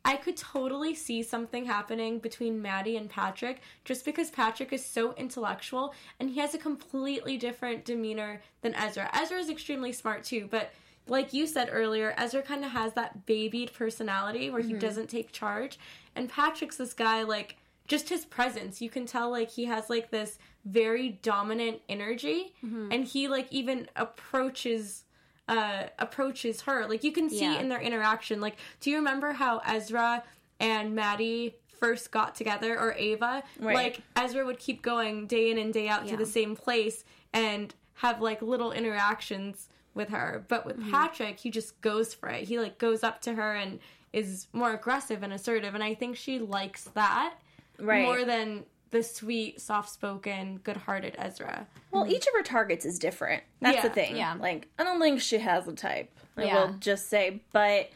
I 0.06 0.18
could 0.18 0.36
totally 0.36 0.94
see 0.94 1.24
something 1.24 1.66
happening 1.66 2.20
between 2.20 2.62
Maddie 2.62 2.98
and 2.98 3.10
Patrick 3.10 3.62
just 3.86 4.04
because 4.04 4.30
Patrick 4.30 4.74
is 4.74 4.86
so 4.86 5.14
intellectual 5.14 5.94
and 6.20 6.30
he 6.30 6.40
has 6.40 6.54
a 6.54 6.58
completely 6.58 7.38
different 7.38 7.86
demeanor 7.86 8.42
than 8.62 8.76
Ezra. 8.76 9.10
Ezra 9.14 9.38
is 9.38 9.50
extremely 9.50 9.94
smart 9.94 10.24
too, 10.24 10.48
but 10.52 10.74
like 11.08 11.34
you 11.34 11.48
said 11.48 11.70
earlier, 11.72 12.14
Ezra 12.18 12.42
kind 12.42 12.64
of 12.64 12.72
has 12.72 12.94
that 12.94 13.26
babied 13.26 13.74
personality 13.74 14.50
where 14.50 14.62
he 14.62 14.70
mm-hmm. 14.72 14.80
doesn't 14.80 15.10
take 15.10 15.32
charge. 15.32 15.78
And 16.16 16.30
Patrick's 16.30 16.78
this 16.78 16.94
guy, 16.94 17.24
like, 17.24 17.58
just 17.88 18.08
his 18.10 18.24
presence. 18.26 18.82
You 18.82 18.90
can 18.90 19.06
tell, 19.06 19.30
like, 19.30 19.50
he 19.50 19.66
has, 19.66 19.90
like, 19.90 20.12
this 20.12 20.40
very 20.66 21.20
dominant 21.22 21.82
energy. 21.90 22.54
Mm-hmm. 22.66 22.90
And 22.92 23.06
he, 23.06 23.28
like, 23.28 23.52
even 23.52 23.90
approaches 23.96 25.04
uh 25.50 25.84
approaches 26.00 26.62
her 26.62 26.88
like 26.88 27.04
you 27.04 27.12
can 27.12 27.30
see 27.30 27.42
Yeah. 27.42 27.60
in 27.60 27.68
their 27.68 27.82
interaction 27.82 28.40
like 28.40 28.56
do 28.80 28.90
you 28.90 28.96
remember 28.98 29.34
how 29.34 29.60
ezra 29.68 30.24
and 30.60 30.96
maddie 30.96 31.56
first 31.80 32.12
got 32.12 32.34
together 32.36 32.80
or 32.80 32.94
ava 32.94 33.44
Right. 33.60 33.76
like 33.76 34.02
ezra 34.16 34.46
would 34.46 34.58
keep 34.60 34.82
going 34.82 35.28
day 35.28 35.52
in 35.52 35.58
and 35.58 35.74
day 35.74 35.90
out 35.90 36.06
Yeah. 36.06 36.12
to 36.12 36.18
the 36.18 36.26
same 36.26 36.56
place 36.56 37.04
and 37.34 37.74
have 37.96 38.22
like 38.22 38.42
little 38.42 38.72
interactions 38.72 39.68
with 39.94 40.10
her. 40.10 40.44
But 40.48 40.66
with 40.66 40.90
Patrick, 40.90 41.40
he 41.40 41.52
just 41.52 41.80
goes 41.82 42.14
for 42.16 42.28
it. 42.30 42.46
He 42.46 42.58
like 42.60 42.80
goes 42.80 43.04
up 43.04 43.22
to 43.22 43.34
her 43.36 43.54
and 43.54 43.80
is 44.12 44.48
more 44.52 44.74
aggressive 44.74 45.22
and 45.22 45.32
assertive, 45.32 45.76
and 45.76 45.84
I 45.84 45.94
think 45.94 46.16
she 46.18 46.40
likes 46.40 46.86
that 46.96 47.36
Right. 47.80 48.02
more 48.04 48.26
than 48.26 48.66
the 48.94 49.04
sweet, 49.04 49.60
soft-spoken, 49.60 50.60
good-hearted 50.64 51.16
Ezra. 51.18 51.68
Well, 51.92 52.08
each 52.08 52.26
of 52.28 52.34
her 52.38 52.44
targets 52.44 52.86
is 52.86 52.98
different. 53.00 53.44
That's 53.60 53.82
the 53.82 53.90
thing. 53.90 54.16
yeah. 54.16 54.36
Like, 54.40 54.68
I 54.80 54.84
don't 54.84 55.02
think 55.02 55.20
she 55.20 55.40
has 55.40 55.68
a 55.68 55.74
type. 55.74 56.10
I 56.38 56.44
Yeah. 56.46 56.66
will 56.66 56.74
just 56.76 57.10
say, 57.10 57.42
but 57.52 57.90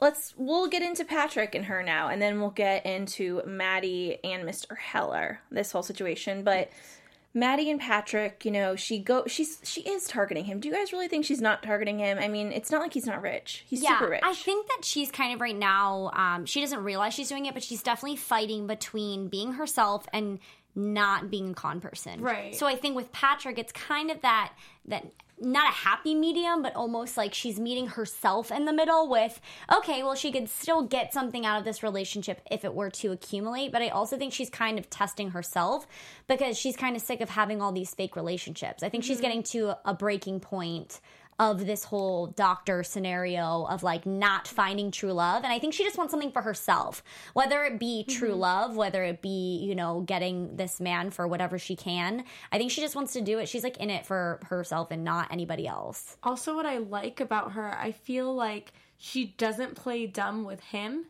let's 0.00 0.34
we'll 0.36 0.66
get 0.66 0.82
into 0.82 1.04
Patrick 1.04 1.54
and 1.54 1.64
her 1.66 1.82
now, 1.82 2.08
and 2.08 2.20
then 2.20 2.40
we'll 2.40 2.50
get 2.50 2.84
into 2.84 3.40
Maddie 3.46 4.18
and 4.24 4.42
Mr. 4.46 4.76
Heller. 4.76 5.40
This 5.50 5.72
whole 5.72 5.82
situation, 5.84 6.42
but. 6.44 6.68
Maddie 7.34 7.70
and 7.70 7.80
Patrick, 7.80 8.44
you 8.44 8.50
know, 8.50 8.76
she 8.76 8.98
go 8.98 9.24
she's 9.26 9.58
she 9.64 9.80
is 9.82 10.06
targeting 10.06 10.44
him. 10.44 10.60
Do 10.60 10.68
you 10.68 10.74
guys 10.74 10.92
really 10.92 11.08
think 11.08 11.24
she's 11.24 11.40
not 11.40 11.62
targeting 11.62 11.98
him? 11.98 12.18
I 12.18 12.28
mean, 12.28 12.52
it's 12.52 12.70
not 12.70 12.82
like 12.82 12.92
he's 12.92 13.06
not 13.06 13.22
rich. 13.22 13.64
He's 13.66 13.80
super 13.80 14.10
rich. 14.10 14.20
I 14.22 14.34
think 14.34 14.66
that 14.68 14.84
she's 14.84 15.10
kind 15.10 15.34
of 15.34 15.40
right 15.40 15.56
now. 15.56 16.10
Um, 16.14 16.44
she 16.44 16.60
doesn't 16.60 16.82
realize 16.84 17.14
she's 17.14 17.28
doing 17.28 17.46
it, 17.46 17.54
but 17.54 17.62
she's 17.62 17.82
definitely 17.82 18.16
fighting 18.16 18.66
between 18.66 19.28
being 19.28 19.52
herself 19.54 20.06
and 20.12 20.40
not 20.74 21.30
being 21.30 21.50
a 21.50 21.54
con 21.54 21.80
person. 21.80 22.20
Right. 22.20 22.54
So 22.54 22.66
I 22.66 22.76
think 22.76 22.96
with 22.96 23.12
Patrick, 23.12 23.58
it's 23.58 23.72
kind 23.72 24.10
of 24.10 24.20
that 24.22 24.52
that 24.86 25.06
not 25.40 25.70
a 25.70 25.74
happy 25.74 26.14
medium, 26.14 26.62
but 26.62 26.74
almost 26.76 27.16
like 27.16 27.34
she's 27.34 27.58
meeting 27.58 27.88
herself 27.88 28.50
in 28.50 28.64
the 28.64 28.72
middle 28.72 29.08
with, 29.08 29.40
okay, 29.74 30.02
well, 30.02 30.14
she 30.14 30.30
could 30.30 30.48
still 30.48 30.82
get 30.82 31.12
something 31.12 31.44
out 31.44 31.58
of 31.58 31.64
this 31.64 31.82
relationship 31.82 32.40
if 32.50 32.64
it 32.64 32.74
were 32.74 32.90
to 32.90 33.12
accumulate. 33.12 33.72
But 33.72 33.82
I 33.82 33.88
also 33.88 34.16
think 34.16 34.32
she's 34.32 34.50
kind 34.50 34.78
of 34.78 34.88
testing 34.88 35.30
herself 35.30 35.86
because 36.28 36.56
she's 36.58 36.76
kind 36.76 36.96
of 36.96 37.02
sick 37.02 37.20
of 37.20 37.30
having 37.30 37.60
all 37.60 37.72
these 37.72 37.94
fake 37.94 38.16
relationships. 38.16 38.82
I 38.82 38.88
think 38.88 39.04
she's 39.04 39.16
mm-hmm. 39.16 39.22
getting 39.22 39.42
to 39.44 39.76
a 39.84 39.94
breaking 39.94 40.40
point 40.40 41.00
of 41.38 41.66
this 41.66 41.84
whole 41.84 42.28
doctor 42.28 42.82
scenario 42.82 43.64
of 43.64 43.82
like 43.82 44.06
not 44.06 44.46
finding 44.46 44.90
true 44.90 45.12
love. 45.12 45.42
And 45.42 45.52
I 45.52 45.58
think 45.58 45.74
she 45.74 45.82
just 45.82 45.98
wants 45.98 46.10
something 46.10 46.30
for 46.30 46.42
herself, 46.42 47.02
whether 47.32 47.64
it 47.64 47.78
be 47.78 48.04
true 48.04 48.30
mm-hmm. 48.30 48.40
love, 48.40 48.76
whether 48.76 49.02
it 49.02 49.22
be, 49.22 49.58
you 49.58 49.74
know, 49.74 50.00
getting 50.02 50.56
this 50.56 50.80
man 50.80 51.10
for 51.10 51.26
whatever 51.26 51.58
she 51.58 51.74
can. 51.74 52.24
I 52.52 52.58
think 52.58 52.70
she 52.70 52.80
just 52.80 52.94
wants 52.94 53.12
to 53.14 53.20
do 53.20 53.38
it. 53.38 53.48
She's 53.48 53.64
like 53.64 53.78
in 53.78 53.90
it 53.90 54.06
for 54.06 54.40
herself 54.44 54.90
and 54.90 55.04
not 55.04 55.32
anybody 55.32 55.66
else. 55.66 56.16
Also, 56.22 56.54
what 56.54 56.66
I 56.66 56.78
like 56.78 57.20
about 57.20 57.52
her, 57.52 57.76
I 57.76 57.92
feel 57.92 58.32
like 58.34 58.72
she 58.96 59.34
doesn't 59.38 59.74
play 59.74 60.06
dumb 60.06 60.44
with 60.44 60.60
him, 60.60 61.06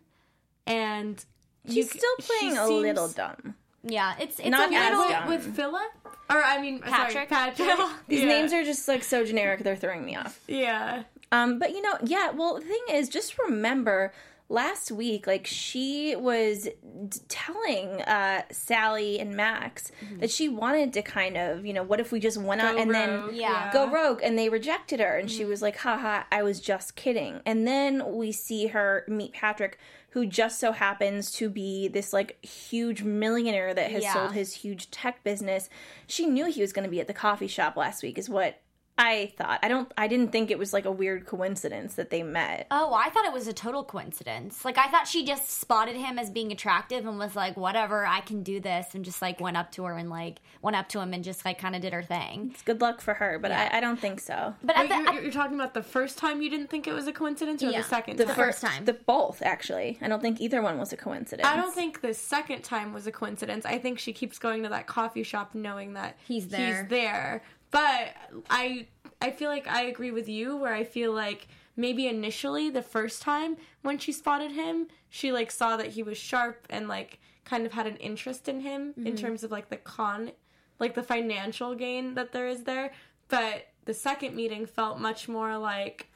and 0.67 1.23
she's 1.67 1.77
you- 1.77 1.83
still 1.85 2.15
she 2.21 2.27
playing 2.39 2.59
a 2.59 2.67
seems- 2.67 2.83
little 2.83 3.09
dumb. 3.09 3.55
Yeah, 3.85 4.15
it's 4.21 4.39
it's 4.39 4.49
Not 4.49 4.69
a 4.69 4.73
little 4.73 5.09
dumb. 5.09 5.29
with 5.29 5.57
Philip, 5.57 5.91
or 6.31 6.43
I 6.43 6.61
mean, 6.61 6.79
Patrick. 6.81 7.29
Sorry, 7.29 7.55
Patrick. 7.57 7.89
These 8.09 8.21
Yeah. 8.21 8.27
names 8.27 8.53
are 8.53 8.63
just 8.65 8.87
like 8.87 9.03
so 9.03 9.25
generic, 9.25 9.63
they're 9.65 9.77
throwing 9.77 10.05
me 10.05 10.15
off. 10.17 10.41
yeah. 10.49 11.03
Um, 11.33 11.59
but 11.59 11.71
you 11.73 11.81
know, 11.83 11.95
yeah, 12.05 12.31
well, 12.31 12.55
the 12.57 12.61
thing 12.61 12.83
is, 12.91 13.09
just 13.09 13.39
remember 13.39 14.13
last 14.53 14.93
week, 14.93 15.27
like 15.27 15.47
she 15.47 16.15
was 16.15 16.69
d- 17.09 17.19
telling 17.29 18.03
uh, 18.03 18.43
Sally 18.51 19.19
and 19.19 19.35
Max 19.35 19.91
that 20.21 20.31
she 20.31 20.49
wanted 20.49 20.93
to 20.93 21.03
kind 21.03 21.37
of, 21.37 21.65
you 21.65 21.73
know, 21.73 21.83
what 21.83 21.99
if 22.01 22.13
we 22.13 22.21
just 22.21 22.37
went 22.37 22.61
out 22.61 22.75
Go 22.77 22.83
and 22.83 22.91
rogue, 22.91 23.31
then 23.31 23.35
yeah. 23.35 23.73
go 23.73 23.91
rogue? 23.91 24.21
And 24.23 24.39
they 24.39 24.49
rejected 24.49 25.01
her, 25.01 25.17
and 25.17 25.31
she 25.31 25.45
was 25.45 25.63
like, 25.63 25.79
haha, 25.79 26.25
I 26.31 26.43
was 26.43 26.61
just 26.61 26.95
kidding. 26.95 27.41
And 27.47 27.67
then 27.67 28.15
we 28.15 28.31
see 28.31 28.69
her 28.69 29.05
meet 29.09 29.33
Patrick. 29.33 29.79
Who 30.11 30.27
just 30.27 30.61
so 30.61 30.73
happens 30.73 31.33
to 31.37 31.49
be 31.49 31.89
this 31.89 32.13
like 32.13 32.37
huge 32.45 33.03
millionaire 33.03 33.73
that 33.73 33.91
has 33.91 34.03
Yeah. 34.03 34.13
sold 34.13 34.33
his 34.35 34.53
huge 34.53 34.91
tech 34.91 35.25
business. 35.25 35.71
She 36.07 36.27
knew 36.27 36.45
he 36.51 36.61
was 36.61 36.75
going 36.75 36.85
to 36.85 36.91
be 36.91 37.01
at 37.01 37.07
the 37.07 37.15
coffee 37.15 37.47
shop 37.47 37.79
last 37.79 38.03
week, 38.03 38.19
is 38.19 38.29
what 38.29 38.61
I 38.99 39.33
thought. 39.39 39.59
I 39.63 39.69
don't. 39.69 39.91
I 39.97 40.07
didn't 40.07 40.33
think 40.33 40.51
it 40.51 40.59
was 40.59 40.75
like 40.75 40.85
a 40.85 40.93
weird 40.93 41.25
coincidence 41.27 41.95
that 41.95 42.11
they 42.11 42.23
met. 42.23 42.67
Oh, 42.71 42.93
I 42.93 43.09
thought 43.09 43.25
it 43.25 43.33
was 43.33 43.49
a 43.49 43.53
total 43.55 43.83
coincidence. 43.85 44.67
Like 44.67 44.77
I 44.77 44.89
thought 44.89 45.09
she 45.09 45.25
just 45.25 45.49
spotted 45.49 45.97
him 45.97 46.19
as 46.19 46.29
being 46.29 46.53
attractive 46.53 47.07
and 47.07 47.19
was 47.19 47.35
like, 47.35 47.57
"Whatever, 47.57 48.05
I 48.05 48.21
can 48.21 48.43
do 48.43 48.61
this," 48.61 48.89
and 48.95 49.03
just 49.03 49.23
like 49.23 49.41
went 49.41 49.57
up 49.57 49.73
to 49.73 49.85
her 49.85 49.97
and 49.97 50.11
like 50.11 50.41
went 50.61 50.77
up 50.77 50.91
to 50.91 51.01
him 51.01 51.15
and 51.15 51.25
just 51.25 51.43
like 51.45 51.59
kind 51.59 51.75
of 51.75 51.81
did 51.81 51.95
her 51.95 52.03
thing. 52.03 52.51
It's 52.53 52.63
good 52.63 52.83
luck 52.83 53.01
for 53.01 53.15
her, 53.15 53.39
but 53.39 53.51
I, 53.51 53.79
I 53.79 53.81
don't 53.81 53.99
think 53.99 54.21
so. 54.21 54.55
But 54.63 54.77
Wait, 54.77 54.91
the, 54.91 54.97
you're, 54.97 55.09
at- 55.09 55.23
you're 55.23 55.33
talking 55.33 55.55
about 55.55 55.73
the 55.73 55.83
first 55.83 56.19
time 56.19 56.43
you 56.43 56.51
didn't 56.51 56.69
think 56.69 56.87
it 56.87 56.93
was 56.93 57.07
a 57.07 57.13
coincidence, 57.13 57.63
or 57.63 57.71
Yeah. 57.71 57.79
the 57.81 57.89
second 57.89 58.19
The 58.19 58.27
time? 58.27 58.35
first 58.35 58.61
time. 58.61 58.85
the 58.85 58.93
both 58.93 59.41
actually. 59.41 59.99
I 60.03 60.09
don't 60.09 60.21
think 60.21 60.39
either 60.43 60.61
one 60.61 60.79
was 60.79 60.93
a 60.93 60.99
coincidence. 60.99 61.49
I 61.49 61.57
don't 61.57 61.75
think 61.75 62.03
the 62.03 62.13
second 62.13 62.63
time 62.63 62.93
was 62.93 63.07
a 63.07 63.13
coincidence. 63.13 63.65
I 63.65 63.79
think 63.79 63.99
she 63.99 64.13
keeps 64.13 64.39
going 64.39 64.63
to 64.65 64.69
that 64.69 64.87
coffee 64.87 65.23
shop 65.23 65.55
knowing 65.55 65.95
that 65.95 66.19
He's 66.29 66.49
there. 66.49 66.83
He's 66.83 66.91
there. 66.91 67.43
But 67.73 68.15
I 68.49 68.87
I 69.21 69.33
feel 69.33 69.51
like 69.51 69.67
I 69.67 69.83
agree 69.85 70.13
with 70.13 70.29
you 70.29 70.57
where 70.57 70.75
I 70.75 70.85
feel 70.85 71.13
like 71.13 71.49
maybe 71.77 72.07
initially 72.07 72.71
the 72.71 72.83
first 72.83 73.23
time 73.23 73.57
when 73.83 73.99
she 73.99 74.13
spotted 74.13 74.53
him, 74.53 74.87
she 75.09 75.33
like 75.33 75.51
saw 75.51 75.77
that 75.77 75.89
he 75.89 76.05
was 76.05 76.17
sharp 76.17 76.67
and 76.71 76.87
like 76.87 77.19
kind 77.45 77.67
of 77.67 77.73
had 77.73 77.89
an 77.89 77.97
interest 77.97 78.49
in 78.49 78.61
him 78.61 78.95
in 79.05 79.17
terms 79.17 79.43
of 79.43 79.51
like 79.51 79.69
the 79.69 79.77
con 79.77 80.31
like 80.79 80.95
the 80.95 81.03
financial 81.03 81.75
gain 81.75 82.15
that 82.15 82.33
there 82.33 82.47
is 82.47 82.63
there. 82.65 82.93
But 83.29 83.69
the 83.85 83.95
second 83.95 84.37
meeting 84.37 84.67
felt 84.67 85.01
much 85.01 85.29
more 85.29 85.57
like 85.59 86.09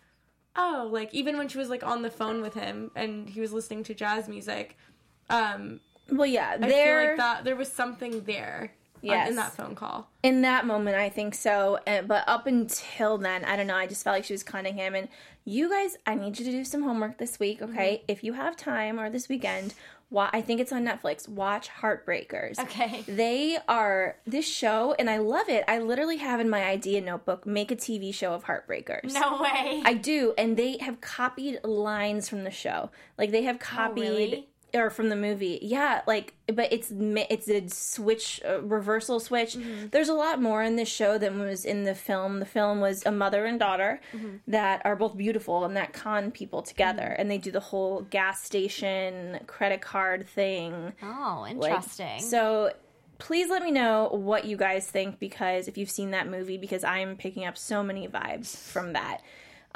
oh, 0.56 0.88
like 0.92 1.12
even 1.14 1.36
when 1.36 1.48
she 1.48 1.58
was 1.58 1.68
like 1.68 1.84
on 1.84 2.02
the 2.02 2.10
phone 2.10 2.40
with 2.42 2.54
him 2.54 2.90
and 2.94 3.28
he 3.28 3.40
was 3.40 3.52
listening 3.52 3.82
to 3.84 3.94
jazz 3.94 4.28
music, 4.28 4.76
um, 5.30 5.80
Well, 6.10 6.26
yeah, 6.26 6.56
there 6.56 7.08
like 7.10 7.16
that 7.18 7.44
there 7.44 7.56
was 7.56 7.70
something 7.72 8.24
there 8.24 8.74
Yes. 9.10 9.30
in 9.30 9.36
that 9.36 9.52
phone 9.52 9.74
call. 9.74 10.08
in 10.22 10.42
that 10.42 10.66
moment, 10.66 10.96
I 10.96 11.08
think 11.08 11.34
so. 11.34 11.78
But 11.86 12.24
up 12.26 12.46
until 12.46 13.18
then, 13.18 13.44
I 13.44 13.56
don't 13.56 13.66
know. 13.66 13.76
I 13.76 13.86
just 13.86 14.04
felt 14.04 14.14
like 14.16 14.24
she 14.24 14.34
was 14.34 14.42
conning 14.42 14.74
him. 14.74 14.94
And 14.94 15.08
you 15.44 15.70
guys, 15.70 15.96
I 16.06 16.14
need 16.14 16.38
you 16.38 16.44
to 16.44 16.50
do 16.50 16.64
some 16.64 16.82
homework 16.82 17.18
this 17.18 17.38
week, 17.38 17.62
okay? 17.62 17.98
Mm-hmm. 17.98 18.04
If 18.08 18.24
you 18.24 18.32
have 18.32 18.56
time 18.56 18.98
or 18.98 19.08
this 19.10 19.28
weekend, 19.28 19.74
wa- 20.10 20.30
I 20.32 20.40
think 20.40 20.60
it's 20.60 20.72
on 20.72 20.84
Netflix. 20.84 21.28
Watch 21.28 21.68
Heartbreakers. 21.68 22.58
Okay. 22.58 23.04
They 23.06 23.58
are 23.68 24.16
this 24.26 24.46
show, 24.46 24.94
and 24.98 25.08
I 25.08 25.18
love 25.18 25.48
it. 25.48 25.64
I 25.68 25.78
literally 25.78 26.16
have 26.16 26.40
in 26.40 26.50
my 26.50 26.64
idea 26.64 27.00
notebook 27.00 27.46
make 27.46 27.70
a 27.70 27.76
TV 27.76 28.12
show 28.12 28.32
of 28.32 28.44
Heartbreakers. 28.44 29.14
no 29.14 29.40
way. 29.40 29.82
I 29.84 29.94
do, 29.94 30.34
and 30.36 30.56
they 30.56 30.78
have 30.78 31.00
copied 31.00 31.62
lines 31.64 32.28
from 32.28 32.44
the 32.44 32.50
show. 32.50 32.90
Like 33.16 33.30
they 33.30 33.42
have 33.42 33.56
oh, 33.56 33.64
copied 33.64 34.00
really? 34.02 34.48
Or 34.76 34.90
from 34.90 35.08
the 35.08 35.16
movie. 35.16 35.58
Yeah, 35.62 36.02
like 36.06 36.34
but 36.52 36.72
it's 36.72 36.92
it's 36.92 37.48
a 37.48 37.68
switch 37.68 38.40
a 38.44 38.60
reversal 38.60 39.20
switch. 39.20 39.54
Mm-hmm. 39.54 39.88
There's 39.90 40.08
a 40.08 40.14
lot 40.14 40.40
more 40.40 40.62
in 40.62 40.76
this 40.76 40.88
show 40.88 41.18
than 41.18 41.38
was 41.38 41.64
in 41.64 41.84
the 41.84 41.94
film. 41.94 42.40
The 42.40 42.46
film 42.46 42.80
was 42.80 43.04
a 43.06 43.12
mother 43.12 43.44
and 43.44 43.58
daughter 43.58 44.00
mm-hmm. 44.12 44.36
that 44.48 44.82
are 44.84 44.96
both 44.96 45.16
beautiful 45.16 45.64
and 45.64 45.76
that 45.76 45.92
con 45.92 46.30
people 46.30 46.62
together 46.62 47.02
mm-hmm. 47.02 47.20
and 47.20 47.30
they 47.30 47.38
do 47.38 47.50
the 47.50 47.60
whole 47.60 48.02
gas 48.02 48.42
station 48.42 49.40
credit 49.46 49.80
card 49.80 50.26
thing. 50.28 50.92
oh, 51.02 51.46
Like, 51.48 51.72
interesting. 51.72 52.20
so 52.20 52.72
please 53.18 53.48
let 53.48 53.62
me 53.62 53.70
know 53.70 54.08
what 54.12 54.44
you 54.44 54.56
guys 54.56 54.86
think 54.86 55.18
because 55.18 55.68
if 55.68 55.78
you've 55.78 55.90
seen 55.90 56.10
that 56.10 56.28
movie 56.28 56.58
because 56.58 56.84
I'm 56.84 57.16
picking 57.16 57.44
up 57.44 57.56
so 57.56 57.82
many 57.82 58.06
vibes 58.08 58.56
from 58.56 58.92
that. 58.92 59.22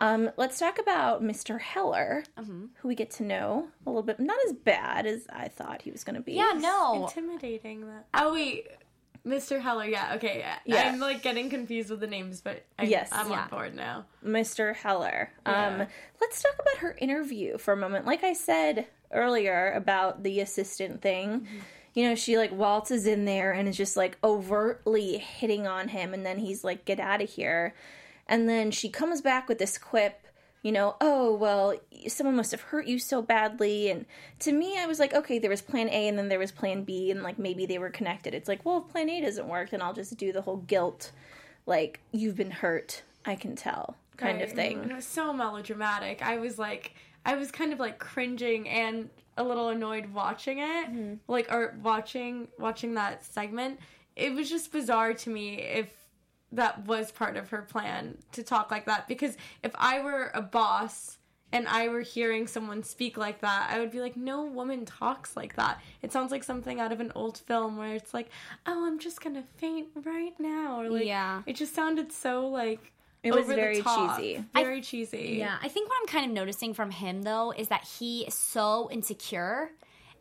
Um, 0.00 0.30
let's 0.36 0.58
talk 0.58 0.78
about 0.78 1.22
Mr. 1.22 1.60
Heller, 1.60 2.24
Mm-hmm. 2.38 2.66
who 2.76 2.88
we 2.88 2.94
get 2.94 3.10
to 3.12 3.22
know 3.22 3.68
a 3.86 3.90
little 3.90 4.02
bit. 4.02 4.18
Not 4.18 4.38
as 4.46 4.54
bad 4.54 5.06
as 5.06 5.26
I 5.30 5.48
thought 5.48 5.82
he 5.82 5.90
was 5.90 6.04
going 6.04 6.16
to 6.16 6.22
be. 6.22 6.32
yeah, 6.32 6.52
no. 6.56 7.04
Intimidating 7.04 7.86
that. 7.86 8.06
Oh 8.14 8.32
wait, 8.32 8.68
Mr. 9.26 9.60
Heller. 9.60 9.84
Yeah, 9.84 10.14
okay. 10.16 10.38
Yeah. 10.38 10.58
Yeah. 10.64 10.90
I'm 10.90 10.98
like 10.98 11.22
getting 11.22 11.50
confused 11.50 11.90
with 11.90 12.00
the 12.00 12.06
names, 12.06 12.40
but 12.40 12.64
I, 12.78 12.84
Yes. 12.84 13.10
I'm 13.12 13.30
Yeah. 13.30 13.42
on 13.42 13.48
board 13.50 13.76
now. 13.76 14.06
Mr. 14.24 14.74
Heller. 14.74 15.30
Um, 15.44 15.86
let's 16.20 16.42
talk 16.42 16.54
about 16.58 16.78
her 16.78 16.96
interview 16.98 17.58
for 17.58 17.72
a 17.72 17.76
moment. 17.76 18.06
Like 18.06 18.24
I 18.24 18.32
said 18.32 18.86
earlier 19.12 19.72
about 19.72 20.22
the 20.22 20.40
assistant 20.40 21.02
thing, 21.02 21.46
you 21.92 22.08
know, 22.08 22.14
she 22.14 22.38
like 22.38 22.52
waltzes 22.52 23.06
in 23.06 23.26
there 23.26 23.52
and 23.52 23.68
is 23.68 23.76
just 23.76 23.96
like 23.98 24.16
overtly 24.24 25.18
hitting 25.18 25.66
on 25.66 25.88
him, 25.88 26.14
and 26.14 26.24
then 26.24 26.38
he's 26.38 26.64
like, 26.64 26.84
"Get 26.86 27.00
out 27.00 27.20
of 27.20 27.28
here," 27.28 27.74
and 28.30 28.48
then 28.48 28.70
she 28.70 28.88
comes 28.88 29.20
back 29.20 29.46
with 29.48 29.58
this 29.58 29.76
quip. 29.76 30.26
You 30.62 30.72
know, 30.72 30.96
oh, 31.00 31.34
well, 31.36 31.74
someone 32.08 32.36
must 32.36 32.50
have 32.50 32.60
hurt 32.60 32.86
you 32.86 32.98
so 32.98 33.22
badly. 33.22 33.88
And 33.90 34.04
to 34.40 34.52
me, 34.52 34.76
I 34.78 34.84
was 34.84 34.98
like, 34.98 35.14
okay, 35.14 35.38
there 35.38 35.48
was 35.48 35.62
plan 35.62 35.88
A 35.88 36.06
and 36.06 36.18
then 36.18 36.28
there 36.28 36.38
was 36.38 36.52
plan 36.52 36.84
B, 36.84 37.10
and 37.10 37.22
like 37.22 37.38
maybe 37.38 37.64
they 37.64 37.78
were 37.78 37.88
connected. 37.88 38.34
It's 38.34 38.46
like, 38.46 38.62
well, 38.64 38.84
if 38.86 38.92
plan 38.92 39.08
A 39.08 39.22
doesn't 39.22 39.48
work, 39.48 39.70
then 39.70 39.80
I'll 39.80 39.94
just 39.94 40.16
do 40.18 40.32
the 40.32 40.42
whole 40.42 40.58
guilt, 40.58 41.12
like, 41.64 42.00
you've 42.12 42.36
been 42.36 42.50
hurt, 42.50 43.02
I 43.24 43.36
can 43.36 43.56
tell 43.56 43.96
kind 44.18 44.42
of 44.42 44.48
Right. 44.48 44.56
thing. 44.56 44.90
It 44.90 44.94
was 44.94 45.06
so 45.06 45.32
melodramatic. 45.32 46.20
I 46.22 46.36
was 46.36 46.58
like, 46.58 46.92
I 47.24 47.36
was 47.36 47.50
kind 47.50 47.72
of 47.72 47.80
like 47.80 47.98
cringing 47.98 48.68
and 48.68 49.08
a 49.38 49.42
little 49.42 49.70
annoyed 49.70 50.12
watching 50.12 50.58
it, 50.58 50.88
Mm-hmm. 50.90 51.14
like 51.26 51.50
or 51.50 51.74
watching 51.82 52.48
watching 52.58 52.92
that 52.94 53.24
segment. 53.24 53.80
It 54.14 54.34
was 54.34 54.50
just 54.50 54.70
bizarre 54.72 55.14
to 55.14 55.30
me 55.30 55.54
if 55.54 55.88
that 56.52 56.86
was 56.86 57.10
part 57.12 57.36
of 57.36 57.50
her 57.50 57.62
plan 57.62 58.18
to 58.32 58.42
talk 58.42 58.70
like 58.70 58.86
that. 58.86 59.06
Because 59.08 59.36
if 59.62 59.72
I 59.76 60.00
were 60.02 60.30
a 60.34 60.42
boss 60.42 61.18
and 61.52 61.66
I 61.68 61.88
were 61.88 62.00
hearing 62.00 62.46
someone 62.46 62.82
speak 62.82 63.16
like 63.16 63.40
that, 63.40 63.68
I 63.70 63.78
would 63.80 63.90
be 63.90 64.00
like, 64.00 64.16
no 64.16 64.44
woman 64.44 64.84
talks 64.84 65.36
like 65.36 65.56
that. 65.56 65.80
It 66.02 66.12
sounds 66.12 66.30
like 66.30 66.44
something 66.44 66.78
out 66.80 66.92
of 66.92 67.00
an 67.00 67.12
old 67.14 67.38
film 67.38 67.76
where 67.76 67.94
it's 67.94 68.14
like, 68.14 68.30
oh, 68.66 68.86
I'm 68.86 68.98
just 68.98 69.20
gonna 69.20 69.44
faint 69.56 69.88
right 70.04 70.34
now, 70.38 70.80
or 70.80 70.88
like, 70.90 71.06
Yeah. 71.06 71.42
it 71.46 71.56
just 71.56 71.74
sounded 71.74 72.12
so 72.12 72.46
like 72.48 72.92
It 73.22 73.32
was 73.34 73.46
very 73.46 73.82
cheesy. 73.82 74.44
very 74.54 74.80
cheesy. 74.80 75.36
Yeah, 75.38 75.56
I 75.62 75.68
think 75.68 75.88
what 75.88 75.98
I'm 76.00 76.06
kind 76.06 76.24
of 76.26 76.32
noticing 76.32 76.72
from 76.72 76.90
him 76.90 77.22
though 77.22 77.52
is 77.52 77.68
that 77.68 77.84
he 77.98 78.22
is 78.26 78.34
so 78.34 78.88
insecure 78.92 79.72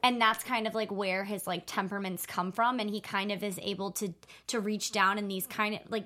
and 0.04 0.22
that's 0.22 0.44
kind 0.44 0.68
of 0.68 0.76
like 0.76 0.92
where 0.92 1.24
his 1.24 1.48
like 1.48 1.64
temperaments 1.66 2.26
come 2.26 2.52
from 2.52 2.80
and 2.80 2.90
he 2.90 3.02
kind 3.02 3.32
of 3.32 3.44
is 3.44 3.60
able 3.62 3.92
to 3.92 4.14
to 4.48 4.60
reach 4.60 4.92
down 4.92 5.18
in 5.18 5.28
these 5.28 5.48
kind 5.48 5.76
of 5.76 5.82
like 5.90 6.06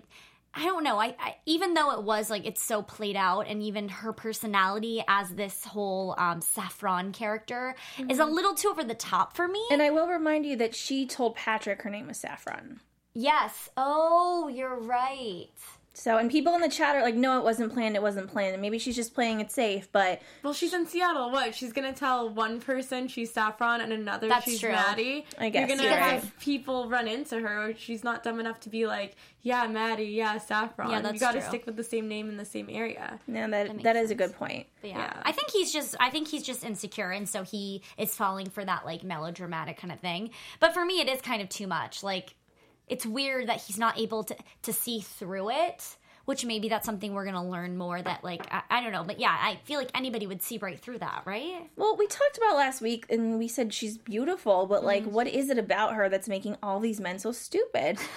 I 0.55 0.65
don't 0.65 0.83
know. 0.83 1.00
I, 1.00 1.15
I 1.19 1.35
even 1.47 1.73
though 1.73 1.91
it 1.93 2.03
was 2.03 2.29
like 2.29 2.45
it's 2.45 2.63
so 2.63 2.83
played 2.83 3.15
out, 3.15 3.47
and 3.47 3.62
even 3.63 3.89
her 3.89 4.13
personality 4.13 5.03
as 5.07 5.31
this 5.31 5.65
whole 5.65 6.13
um, 6.19 6.41
Saffron 6.41 7.12
character 7.12 7.75
is 8.07 8.19
a 8.19 8.25
little 8.25 8.53
too 8.53 8.69
over 8.69 8.83
the 8.83 8.93
top 8.93 9.35
for 9.35 9.47
me. 9.47 9.65
And 9.71 9.81
I 9.81 9.89
will 9.89 10.07
remind 10.07 10.45
you 10.45 10.55
that 10.57 10.75
she 10.75 11.07
told 11.07 11.35
Patrick 11.35 11.81
her 11.81 11.89
name 11.89 12.07
was 12.07 12.17
Saffron. 12.17 12.81
yes. 13.15 13.69
Oh, 13.77 14.47
you're 14.47 14.79
right. 14.79 15.50
So, 15.95 16.17
and 16.17 16.29
people 16.29 16.55
in 16.55 16.62
the 16.62 16.69
chat 16.69 16.95
are 16.95 17.03
like, 17.03 17.13
no, 17.15 17.38
it 17.38 17.43
wasn't 17.43 17.71
planned, 17.71 17.95
it 17.95 18.01
wasn't 18.01 18.27
planned. 18.27 18.53
And 18.53 18.62
maybe 18.62 18.79
she's 18.79 18.95
just 18.95 19.13
playing 19.13 19.41
it 19.41 19.51
safe, 19.51 19.91
but 19.91 20.21
Well, 20.41 20.53
she's 20.53 20.73
in 20.73 20.88
Seattle. 20.88 21.31
What? 21.31 21.53
She's 21.53 21.71
gonna 21.71 21.93
tell 21.93 22.29
one 22.29 22.59
person 22.59 23.07
she's 23.07 23.31
Saffron 23.31 23.79
and 23.79 23.93
another 23.93 24.27
That's 24.27 24.45
she's 24.45 24.59
true. 24.59 24.71
Maddie. 24.71 25.25
I 25.38 25.50
guess 25.50 25.69
you're 25.69 25.77
gonna 25.77 25.89
have 25.89 26.23
right. 26.23 26.39
people 26.39 26.89
run 26.89 27.07
into 27.07 27.39
her. 27.39 27.69
Or 27.69 27.75
she's 27.75 28.03
not 28.03 28.23
dumb 28.23 28.39
enough 28.39 28.59
to 28.62 28.69
be 28.69 28.88
like, 28.88 29.15
yeah, 29.43 29.67
Maddie, 29.67 30.05
yeah, 30.05 30.39
Saffron. 30.39 30.89
Yeah, 30.89 31.01
that's 31.01 31.13
you 31.13 31.19
got 31.19 31.33
to 31.33 31.39
true. 31.39 31.47
stick 31.50 31.65
with 31.65 31.75
the 31.75 31.83
same 31.83 32.07
name 32.07 32.29
in 32.29 32.38
the 32.38 32.45
same 32.45 32.69
area. 32.71 33.19
no, 33.27 33.47
that, 33.50 33.69
makes 33.69 33.83
that 33.83 33.95
is 33.95 34.09
a 34.09 34.15
good 34.15 34.33
point. 34.33 34.65
But 34.81 34.91
yeah. 34.91 34.97
Yeah. 34.97 35.21
I 35.23 35.31
think 35.31 35.51
he's 35.51 35.71
just 35.71 35.95
I 36.00 36.09
think 36.09 36.27
he's 36.27 36.43
just 36.43 36.63
insecure 36.63 37.12
and 37.12 37.29
so 37.29 37.43
he 37.43 37.83
is 37.97 38.15
falling 38.15 38.50
for 38.50 38.65
that 38.65 38.85
like 38.85 39.03
melodramatic 39.03 39.77
kind 39.77 39.91
of 39.91 40.00
thing. 40.00 40.31
But 40.59 40.73
for 40.73 40.85
me 40.85 41.01
it 41.01 41.07
is 41.07 41.21
kind 41.21 41.41
of 41.41 41.50
too 41.50 41.67
much. 41.67 42.03
Like 42.03 42.35
it's 42.87 43.05
weird 43.05 43.47
that 43.47 43.61
he's 43.61 43.77
not 43.77 43.99
able 43.99 44.23
to 44.25 44.35
to 44.63 44.73
see 44.73 45.01
through 45.01 45.51
it, 45.51 45.97
which 46.25 46.45
maybe 46.45 46.69
that's 46.69 46.85
something 46.85 47.13
we're 47.13 47.25
going 47.25 47.35
to 47.35 47.41
learn 47.41 47.77
more 47.77 48.01
that 48.01 48.23
like 48.23 48.47
I, 48.51 48.61
I 48.69 48.81
don't 48.81 48.91
know, 48.91 49.03
but 49.03 49.19
yeah, 49.19 49.35
I 49.39 49.59
feel 49.63 49.79
like 49.79 49.91
anybody 49.93 50.27
would 50.27 50.41
see 50.41 50.57
right 50.57 50.79
through 50.79 50.99
that, 50.99 51.23
right? 51.25 51.69
Well, 51.75 51.95
we 51.97 52.07
talked 52.07 52.37
about 52.37 52.55
last 52.55 52.81
week 52.81 53.05
and 53.09 53.37
we 53.37 53.47
said 53.47 53.73
she's 53.73 53.97
beautiful, 53.97 54.65
but 54.65 54.83
like, 54.83 55.03
mm-hmm. 55.03 55.13
what 55.13 55.27
is 55.27 55.49
it 55.49 55.57
about 55.57 55.95
her 55.95 56.09
that's 56.09 56.27
making 56.27 56.57
all 56.63 56.79
these 56.79 56.99
men 56.99 57.19
so 57.19 57.31
stupid? 57.31 57.97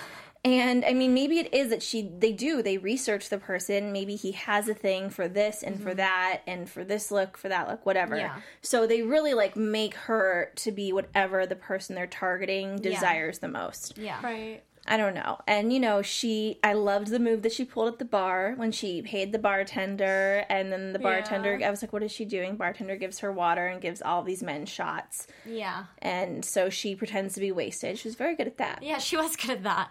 And 0.47 0.85
I 0.85 0.93
mean, 0.93 1.13
maybe 1.13 1.41
it 1.41 1.53
is 1.53 1.71
that 1.71 1.83
she, 1.83 2.09
they 2.21 2.31
do, 2.31 2.63
they 2.63 2.79
research 2.79 3.31
the 3.31 3.39
person. 3.39 3.91
Maybe 3.91 4.15
he 4.15 4.31
has 4.31 4.69
a 4.69 4.75
thing 4.75 5.11
for 5.11 5.27
this 5.27 5.65
and 5.65 5.83
for 5.83 5.89
mm-hmm. 5.89 5.97
that 5.97 6.43
and 6.47 6.71
for 6.71 6.85
this 6.85 7.11
look, 7.11 7.37
for 7.37 7.49
that 7.49 7.67
look, 7.69 7.85
whatever. 7.85 8.17
Yeah. 8.17 8.37
So 8.63 8.87
they 8.87 9.03
really 9.03 9.35
like 9.35 9.57
make 9.57 9.95
her 9.95 10.53
to 10.55 10.71
be 10.71 10.93
whatever 10.93 11.47
the 11.47 11.57
person 11.57 11.97
they're 11.97 12.07
targeting 12.07 12.77
desires 12.77 13.41
the 13.41 13.49
most. 13.49 13.99
Yeah. 13.99 14.21
Right. 14.23 14.63
I 14.87 14.97
don't 14.97 15.15
know. 15.15 15.41
And 15.49 15.73
you 15.73 15.81
know, 15.81 16.01
she 16.01 16.61
I 16.63 16.75
loved 16.75 17.09
the 17.09 17.19
move 17.19 17.43
that 17.43 17.51
she 17.51 17.65
pulled 17.65 17.95
at 17.95 17.99
the 17.99 18.05
bar 18.05 18.55
when 18.55 18.71
she 18.71 19.03
paid 19.03 19.33
the 19.33 19.39
bartender 19.41 20.45
and 20.49 20.71
then 20.71 20.93
the 20.93 21.01
bartender 21.01 21.59
Yeah. 21.59 21.67
I 21.67 21.71
was 21.71 21.83
like, 21.83 21.93
What 21.93 22.05
is 22.05 22.13
she 22.13 22.25
doing? 22.25 22.55
Bartender 22.55 22.95
gives 22.95 23.19
her 23.19 23.33
water 23.33 23.67
and 23.67 23.81
gives 23.81 24.01
all 24.01 24.23
these 24.23 24.45
men 24.45 24.65
shots. 24.65 25.27
Yeah. 25.45 25.87
And 25.99 26.45
so 26.45 26.71
she 26.71 26.95
pretends 26.95 27.35
to 27.35 27.41
be 27.41 27.51
wasted. 27.51 27.99
She 27.99 28.07
was 28.07 28.15
very 28.15 28.37
good 28.37 28.47
at 28.47 28.59
that. 28.59 28.85
Yeah, 28.85 28.99
she 28.99 29.17
was 29.17 29.35
good 29.35 29.51
at 29.51 29.65
that. 29.65 29.91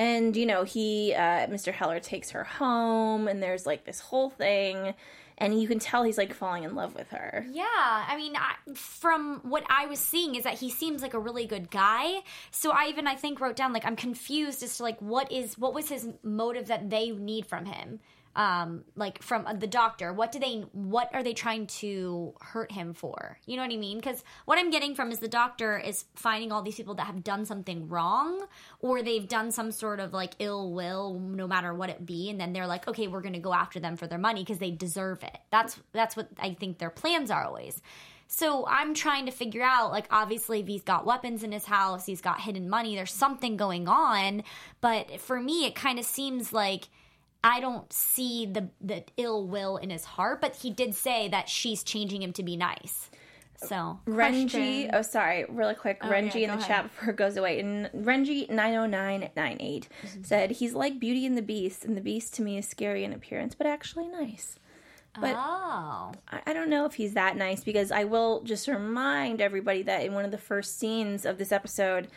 And 0.00 0.34
you 0.34 0.46
know, 0.46 0.64
he 0.64 1.12
uh 1.14 1.46
Mr. 1.46 1.72
Heller 1.74 2.00
takes 2.00 2.30
her 2.30 2.42
home 2.42 3.28
and 3.28 3.42
there's 3.42 3.66
like 3.66 3.84
this 3.84 4.00
whole 4.00 4.30
thing 4.30 4.94
and 5.36 5.60
you 5.60 5.68
can 5.68 5.78
tell 5.78 6.02
he's 6.04 6.16
like 6.16 6.32
falling 6.32 6.64
in 6.64 6.74
love 6.74 6.94
with 6.94 7.10
her. 7.10 7.46
Yeah, 7.50 7.64
I 7.64 8.14
mean, 8.16 8.34
I, 8.36 8.54
from 8.74 9.40
what 9.42 9.64
I 9.68 9.86
was 9.86 9.98
seeing 9.98 10.34
is 10.34 10.44
that 10.44 10.54
he 10.54 10.70
seems 10.70 11.02
like 11.02 11.14
a 11.14 11.18
really 11.18 11.46
good 11.46 11.70
guy. 11.70 12.20
So 12.50 12.70
I 12.70 12.86
even 12.88 13.06
I 13.06 13.14
think 13.14 13.40
wrote 13.40 13.56
down 13.56 13.74
like 13.74 13.84
I'm 13.84 13.96
confused 13.96 14.62
as 14.62 14.78
to 14.78 14.82
like 14.84 14.98
what 15.00 15.30
is 15.30 15.58
what 15.58 15.74
was 15.74 15.90
his 15.90 16.08
motive 16.22 16.66
that 16.68 16.88
they 16.88 17.10
need 17.10 17.44
from 17.46 17.66
him, 17.66 18.00
um, 18.36 18.84
like 18.96 19.22
from 19.22 19.46
the 19.58 19.66
doctor. 19.66 20.12
What 20.12 20.32
do 20.32 20.38
they 20.38 20.64
what 20.72 21.10
are 21.14 21.22
they 21.22 21.32
trying 21.32 21.66
to 21.66 22.34
hurt 22.40 22.70
him 22.72 22.94
for? 22.94 23.38
You 23.46 23.56
know 23.56 23.62
what 23.62 23.72
I 23.72 23.76
mean? 23.76 23.98
Because 23.98 24.22
what 24.44 24.58
I'm 24.58 24.70
getting 24.70 24.94
from 24.94 25.10
is 25.10 25.18
the 25.18 25.28
doctor 25.28 25.78
is 25.78 26.04
finding 26.14 26.52
all 26.52 26.62
these 26.62 26.76
people 26.76 26.94
that 26.94 27.06
have 27.06 27.24
done 27.24 27.44
something 27.44 27.88
wrong 27.88 28.46
or 28.80 29.02
they've 29.02 29.26
done 29.26 29.50
some 29.50 29.72
sort 29.72 30.00
of 30.00 30.12
like 30.12 30.34
ill 30.38 30.72
will, 30.72 31.18
no 31.18 31.46
matter 31.46 31.74
what 31.74 31.90
it 31.90 32.04
be, 32.04 32.30
and 32.30 32.40
then 32.40 32.52
they're 32.52 32.66
like, 32.66 32.86
okay, 32.86 33.08
we're 33.08 33.22
to 33.30 33.38
go 33.38 33.54
after 33.54 33.80
them 33.80 33.96
for 33.96 34.06
their 34.06 34.18
money 34.18 34.42
because 34.42 34.58
they 34.58 34.70
deserve 34.70 35.22
it. 35.22 35.38
That's 35.50 35.78
that's 35.92 36.16
what 36.16 36.28
I 36.38 36.54
think 36.54 36.78
their 36.78 36.90
plans 36.90 37.30
are 37.30 37.44
always. 37.44 37.80
So 38.32 38.64
I'm 38.68 38.94
trying 38.94 39.26
to 39.26 39.32
figure 39.32 39.62
out, 39.62 39.90
like, 39.90 40.06
obviously, 40.08 40.62
he's 40.62 40.84
got 40.84 41.04
weapons 41.04 41.42
in 41.42 41.50
his 41.50 41.64
house, 41.64 42.06
he's 42.06 42.20
got 42.20 42.40
hidden 42.40 42.70
money, 42.70 42.94
there's 42.94 43.12
something 43.12 43.56
going 43.56 43.88
on. 43.88 44.44
But 44.80 45.20
for 45.20 45.40
me, 45.40 45.66
it 45.66 45.74
kind 45.74 45.98
of 45.98 46.04
seems 46.04 46.52
like 46.52 46.88
I 47.42 47.60
don't 47.60 47.92
see 47.92 48.46
the 48.46 48.68
the 48.80 49.04
ill 49.16 49.46
will 49.46 49.76
in 49.76 49.90
his 49.90 50.04
heart. 50.04 50.40
But 50.40 50.56
he 50.56 50.70
did 50.70 50.94
say 50.94 51.28
that 51.28 51.48
she's 51.48 51.82
changing 51.82 52.22
him 52.22 52.32
to 52.34 52.42
be 52.42 52.56
nice. 52.56 53.10
So 53.56 54.00
Renji, 54.06 54.50
Question. 54.50 54.90
oh 54.94 55.02
sorry, 55.02 55.44
really 55.48 55.74
quick. 55.74 55.98
Oh, 56.02 56.08
Renji 56.08 56.36
yeah, 56.36 56.40
in 56.40 56.50
the 56.50 56.54
ahead. 56.54 56.66
chat 56.66 56.82
before 56.84 57.10
it 57.10 57.16
goes 57.16 57.36
away. 57.36 57.60
And 57.60 57.90
Renji 57.94 58.48
nine 58.50 58.74
oh 58.74 58.86
nine 58.86 59.28
nine 59.36 59.58
eight 59.60 59.88
mm-hmm. 60.02 60.22
said 60.22 60.52
he's 60.52 60.72
like 60.72 60.98
Beauty 60.98 61.26
and 61.26 61.36
the 61.36 61.42
Beast, 61.42 61.84
and 61.84 61.96
the 61.96 62.00
Beast 62.00 62.34
to 62.34 62.42
me 62.42 62.56
is 62.56 62.66
scary 62.66 63.04
in 63.04 63.12
appearance, 63.12 63.54
but 63.54 63.66
actually 63.66 64.08
nice. 64.08 64.56
But 65.20 65.34
oh, 65.36 66.12
I, 66.28 66.40
I 66.46 66.52
don't 66.52 66.70
know 66.70 66.86
if 66.86 66.94
he's 66.94 67.14
that 67.14 67.36
nice 67.36 67.64
because 67.64 67.90
I 67.90 68.04
will 68.04 68.42
just 68.42 68.68
remind 68.68 69.40
everybody 69.40 69.82
that 69.82 70.04
in 70.04 70.14
one 70.14 70.24
of 70.24 70.30
the 70.30 70.38
first 70.38 70.78
scenes 70.78 71.26
of 71.26 71.36
this 71.36 71.52
episode, 71.52 72.08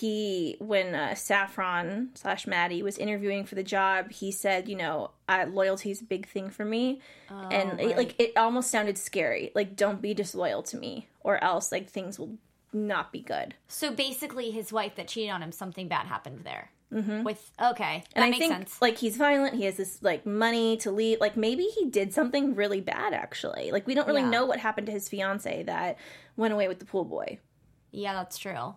he 0.00 0.56
when 0.58 0.94
uh, 0.94 1.14
Saffron 1.14 2.10
slash 2.14 2.46
Maddie 2.46 2.82
was 2.82 2.98
interviewing 2.98 3.44
for 3.44 3.54
the 3.54 3.62
job, 3.62 4.10
he 4.12 4.30
said, 4.30 4.68
you 4.68 4.76
know, 4.76 5.10
uh, 5.28 5.46
loyalty 5.48 5.90
is 5.90 6.00
a 6.00 6.04
big 6.04 6.26
thing 6.28 6.50
for 6.50 6.64
me, 6.64 7.00
and 7.30 7.80
it, 7.80 7.96
like 7.96 8.14
it 8.18 8.36
almost 8.36 8.70
sounded 8.70 8.96
scary. 8.98 9.50
Like, 9.54 9.76
don't 9.76 10.00
be 10.02 10.14
disloyal 10.14 10.62
to 10.64 10.76
me, 10.76 11.08
or 11.20 11.42
else 11.42 11.72
like 11.72 11.88
things 11.88 12.18
will 12.18 12.36
not 12.72 13.12
be 13.12 13.20
good. 13.20 13.54
so 13.66 13.90
basically, 13.90 14.50
his 14.50 14.72
wife 14.72 14.94
that 14.96 15.08
cheated 15.08 15.30
on 15.30 15.42
him, 15.42 15.52
something 15.52 15.88
bad 15.88 16.06
happened 16.06 16.40
there. 16.44 16.70
Mm-hmm. 16.92 17.22
With 17.22 17.50
okay, 17.60 18.02
that 18.14 18.16
And 18.16 18.24
I 18.24 18.30
makes 18.30 18.38
think 18.38 18.52
sense. 18.52 18.80
like 18.80 18.96
he's 18.96 19.16
violent. 19.18 19.54
He 19.56 19.64
has 19.64 19.76
this 19.76 20.02
like 20.02 20.24
money 20.24 20.76
to 20.78 20.90
leave. 20.90 21.20
Like 21.20 21.36
maybe 21.36 21.64
he 21.64 21.84
did 21.90 22.14
something 22.14 22.54
really 22.54 22.80
bad. 22.80 23.12
Actually, 23.12 23.70
like 23.72 23.86
we 23.86 23.94
don't 23.94 24.06
really 24.08 24.22
Yeah. 24.22 24.30
know 24.30 24.46
what 24.46 24.58
happened 24.58 24.86
to 24.86 24.92
his 24.92 25.06
fiance 25.06 25.64
that 25.64 25.98
went 26.36 26.54
away 26.54 26.66
with 26.66 26.78
the 26.78 26.86
pool 26.86 27.04
boy. 27.04 27.40
Yeah, 27.90 28.14
that's 28.14 28.38
true. 28.38 28.74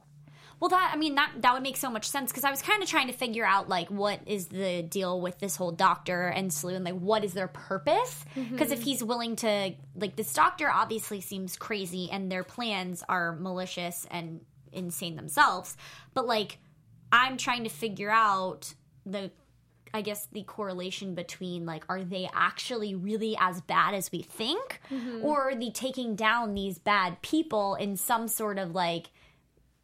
Well, 0.62 0.70
that 0.70 0.92
I 0.94 0.96
mean 0.96 1.16
that 1.16 1.32
that 1.40 1.54
would 1.56 1.64
make 1.64 1.76
so 1.76 1.90
much 1.90 2.08
sense 2.08 2.32
because 2.32 2.44
I 2.44 2.52
was 2.52 2.62
kind 2.62 2.84
of 2.84 2.88
trying 2.88 3.08
to 3.08 3.14
figure 3.14 3.44
out 3.44 3.68
like 3.68 3.90
what 3.90 4.20
is 4.28 4.46
the 4.46 4.84
deal 4.84 5.20
with 5.20 5.40
this 5.40 5.56
whole 5.56 5.72
doctor 5.72 6.28
and 6.28 6.54
Slew 6.54 6.76
and 6.76 6.86
like 6.86 7.00
what 7.00 7.26
is 7.26 7.34
their 7.34 7.48
purpose? 7.48 8.24
Mm-hmm. 8.36 8.52
Because 8.54 8.72
if 8.72 8.84
he's 8.84 9.04
willing 9.04 9.36
to 9.38 9.74
like 9.96 10.16
this 10.16 10.32
doctor 10.32 10.70
obviously 10.70 11.20
seems 11.20 11.56
crazy 11.56 12.10
and 12.12 12.32
their 12.32 12.44
plans 12.44 13.04
are 13.10 13.36
malicious 13.38 14.06
and 14.12 14.42
insane 14.72 15.16
themselves, 15.16 15.76
but 16.14 16.28
like 16.28 16.60
I'm 17.12 17.38
trying 17.38 17.64
to 17.64 17.70
figure 17.72 18.12
out 18.12 18.76
the 19.04 19.32
I 19.96 20.04
guess 20.04 20.28
the 20.32 20.44
correlation 20.44 21.16
between 21.16 21.66
like 21.66 21.86
are 21.90 22.04
they 22.04 22.30
actually 22.36 22.94
really 22.94 23.36
as 23.40 23.62
bad 23.62 23.96
as 23.96 24.12
we 24.12 24.22
think? 24.22 24.80
Mm-hmm. 24.92 25.26
Or 25.26 25.50
are 25.50 25.56
they 25.56 25.72
taking 25.72 26.16
down 26.16 26.54
these 26.54 26.78
bad 26.78 27.20
people 27.24 27.74
in 27.74 27.98
some 27.98 28.28
sort 28.28 28.60
of 28.60 28.76
like 28.76 29.10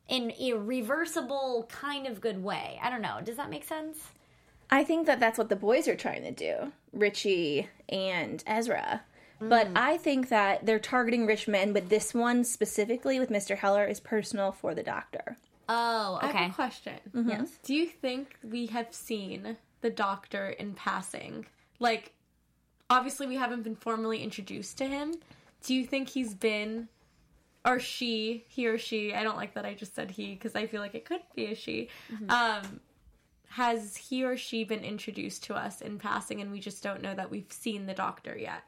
in 0.08 0.34
a 0.40 0.54
reversible 0.54 1.68
kind 1.70 2.08
of 2.08 2.22
good 2.22 2.44
way. 2.44 2.80
I 2.82 2.90
don't 2.90 3.02
know. 3.02 3.20
Does 3.24 3.38
that 3.38 3.50
make 3.50 3.64
sense? 3.64 3.98
I 4.70 4.84
think 4.84 5.08
that 5.08 5.20
that's 5.20 5.38
what 5.38 5.50
the 5.50 5.56
boys 5.56 5.88
are 5.88 5.96
trying 5.96 6.24
to 6.24 6.32
do, 6.32 6.72
Richie 6.92 7.70
and 7.88 8.44
Ezra. 8.46 9.02
But 9.40 9.68
mm. 9.68 9.78
I 9.78 9.98
think 9.98 10.30
that 10.30 10.66
they're 10.66 10.80
targeting 10.80 11.26
rich 11.26 11.48
men, 11.48 11.72
but 11.72 11.90
this 11.90 12.14
one 12.14 12.44
specifically 12.44 13.20
with 13.20 13.30
Mr. 13.30 13.58
Heller 13.58 13.86
is 13.86 14.00
personal 14.00 14.52
for 14.52 14.74
the 14.74 14.84
doctor. 14.84 15.38
Oh, 15.70 16.18
I 16.22 16.28
have 16.28 16.36
okay. 16.36 16.46
a 16.48 16.54
question. 16.54 17.00
Mm-hmm. 17.14 17.30
Yes. 17.30 17.60
Do 17.64 17.76
you 17.76 17.88
think 17.88 18.38
we 18.44 18.68
have 18.68 18.94
seen 18.94 19.58
the 19.82 19.90
doctor 19.90 20.50
in 20.50 20.74
passing? 20.74 21.46
Like, 21.80 22.14
obviously, 22.90 23.28
we 23.28 23.36
haven't 23.36 23.64
been 23.64 23.76
formally 23.76 24.24
introduced 24.24 24.78
to 24.80 24.86
him. 24.86 25.16
Do 25.64 25.76
you 25.76 25.86
think 25.86 26.10
he's 26.10 26.34
been, 26.34 26.88
or 27.68 27.80
she, 27.80 28.46
he 28.48 28.68
or 28.68 28.78
she? 28.78 29.14
I 29.14 29.24
don't 29.24 29.38
like 29.38 29.54
that 29.56 29.66
I 29.66 29.74
just 29.74 29.94
said 29.94 30.10
he 30.12 30.34
because 30.34 30.56
I 30.56 30.68
feel 30.68 30.82
like 30.82 30.96
it 30.96 31.06
could 31.06 31.22
be 31.36 31.48
a 31.48 31.56
she. 31.56 31.90
Um, 32.30 32.80
has 33.50 33.96
he 33.96 34.24
or 34.24 34.38
she 34.38 34.64
been 34.64 34.84
introduced 34.84 35.44
to 35.46 35.56
us 35.56 35.82
in 35.82 35.98
passing, 35.98 36.42
and 36.42 36.52
we 36.52 36.60
just 36.60 36.84
don't 36.84 37.02
know 37.02 37.14
that 37.14 37.32
we've 37.32 37.52
seen 37.52 37.86
the 37.86 37.94
doctor 37.94 38.38
yet? 38.38 38.64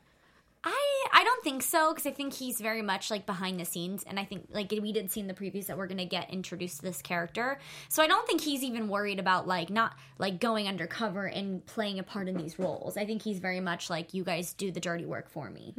I 0.64 1.06
I 1.14 1.24
don't 1.24 1.44
think 1.44 1.64
so 1.64 1.94
because 1.94 2.06
I 2.06 2.12
think 2.12 2.34
he's 2.34 2.60
very 2.60 2.82
much 2.82 3.10
like 3.10 3.26
behind 3.26 3.60
the 3.60 3.66
scenes, 3.66 4.04
and 4.04 4.20
I 4.20 4.26
think 4.26 4.48
like 4.52 4.72
we 4.72 4.92
did 4.92 5.10
see 5.10 5.22
in 5.22 5.28
the 5.28 5.34
previews 5.34 5.68
that 5.68 5.78
we're 5.78 5.88
gonna 5.88 6.06
get 6.06 6.30
introduced 6.32 6.78
to 6.78 6.82
this 6.82 7.02
character. 7.02 7.60
So 7.88 8.04
I 8.04 8.08
don't 8.08 8.28
think 8.28 8.42
he's 8.42 8.64
even 8.64 8.90
worried 8.90 9.20
about 9.20 9.48
like 9.48 9.70
not 9.70 9.96
like 10.18 10.40
going 10.40 10.68
undercover 10.68 11.26
and 11.28 11.66
playing 11.66 12.00
a 12.00 12.04
part 12.04 12.28
in 12.28 12.36
these 12.36 12.60
roles. 12.60 12.98
I 12.98 13.06
think 13.06 13.22
he's 13.22 13.40
very 13.40 13.62
much 13.62 13.90
like 13.90 14.14
you 14.14 14.24
guys 14.24 14.54
do 14.54 14.70
the 14.72 14.82
dirty 14.82 15.06
work 15.06 15.30
for 15.30 15.50
me. 15.50 15.74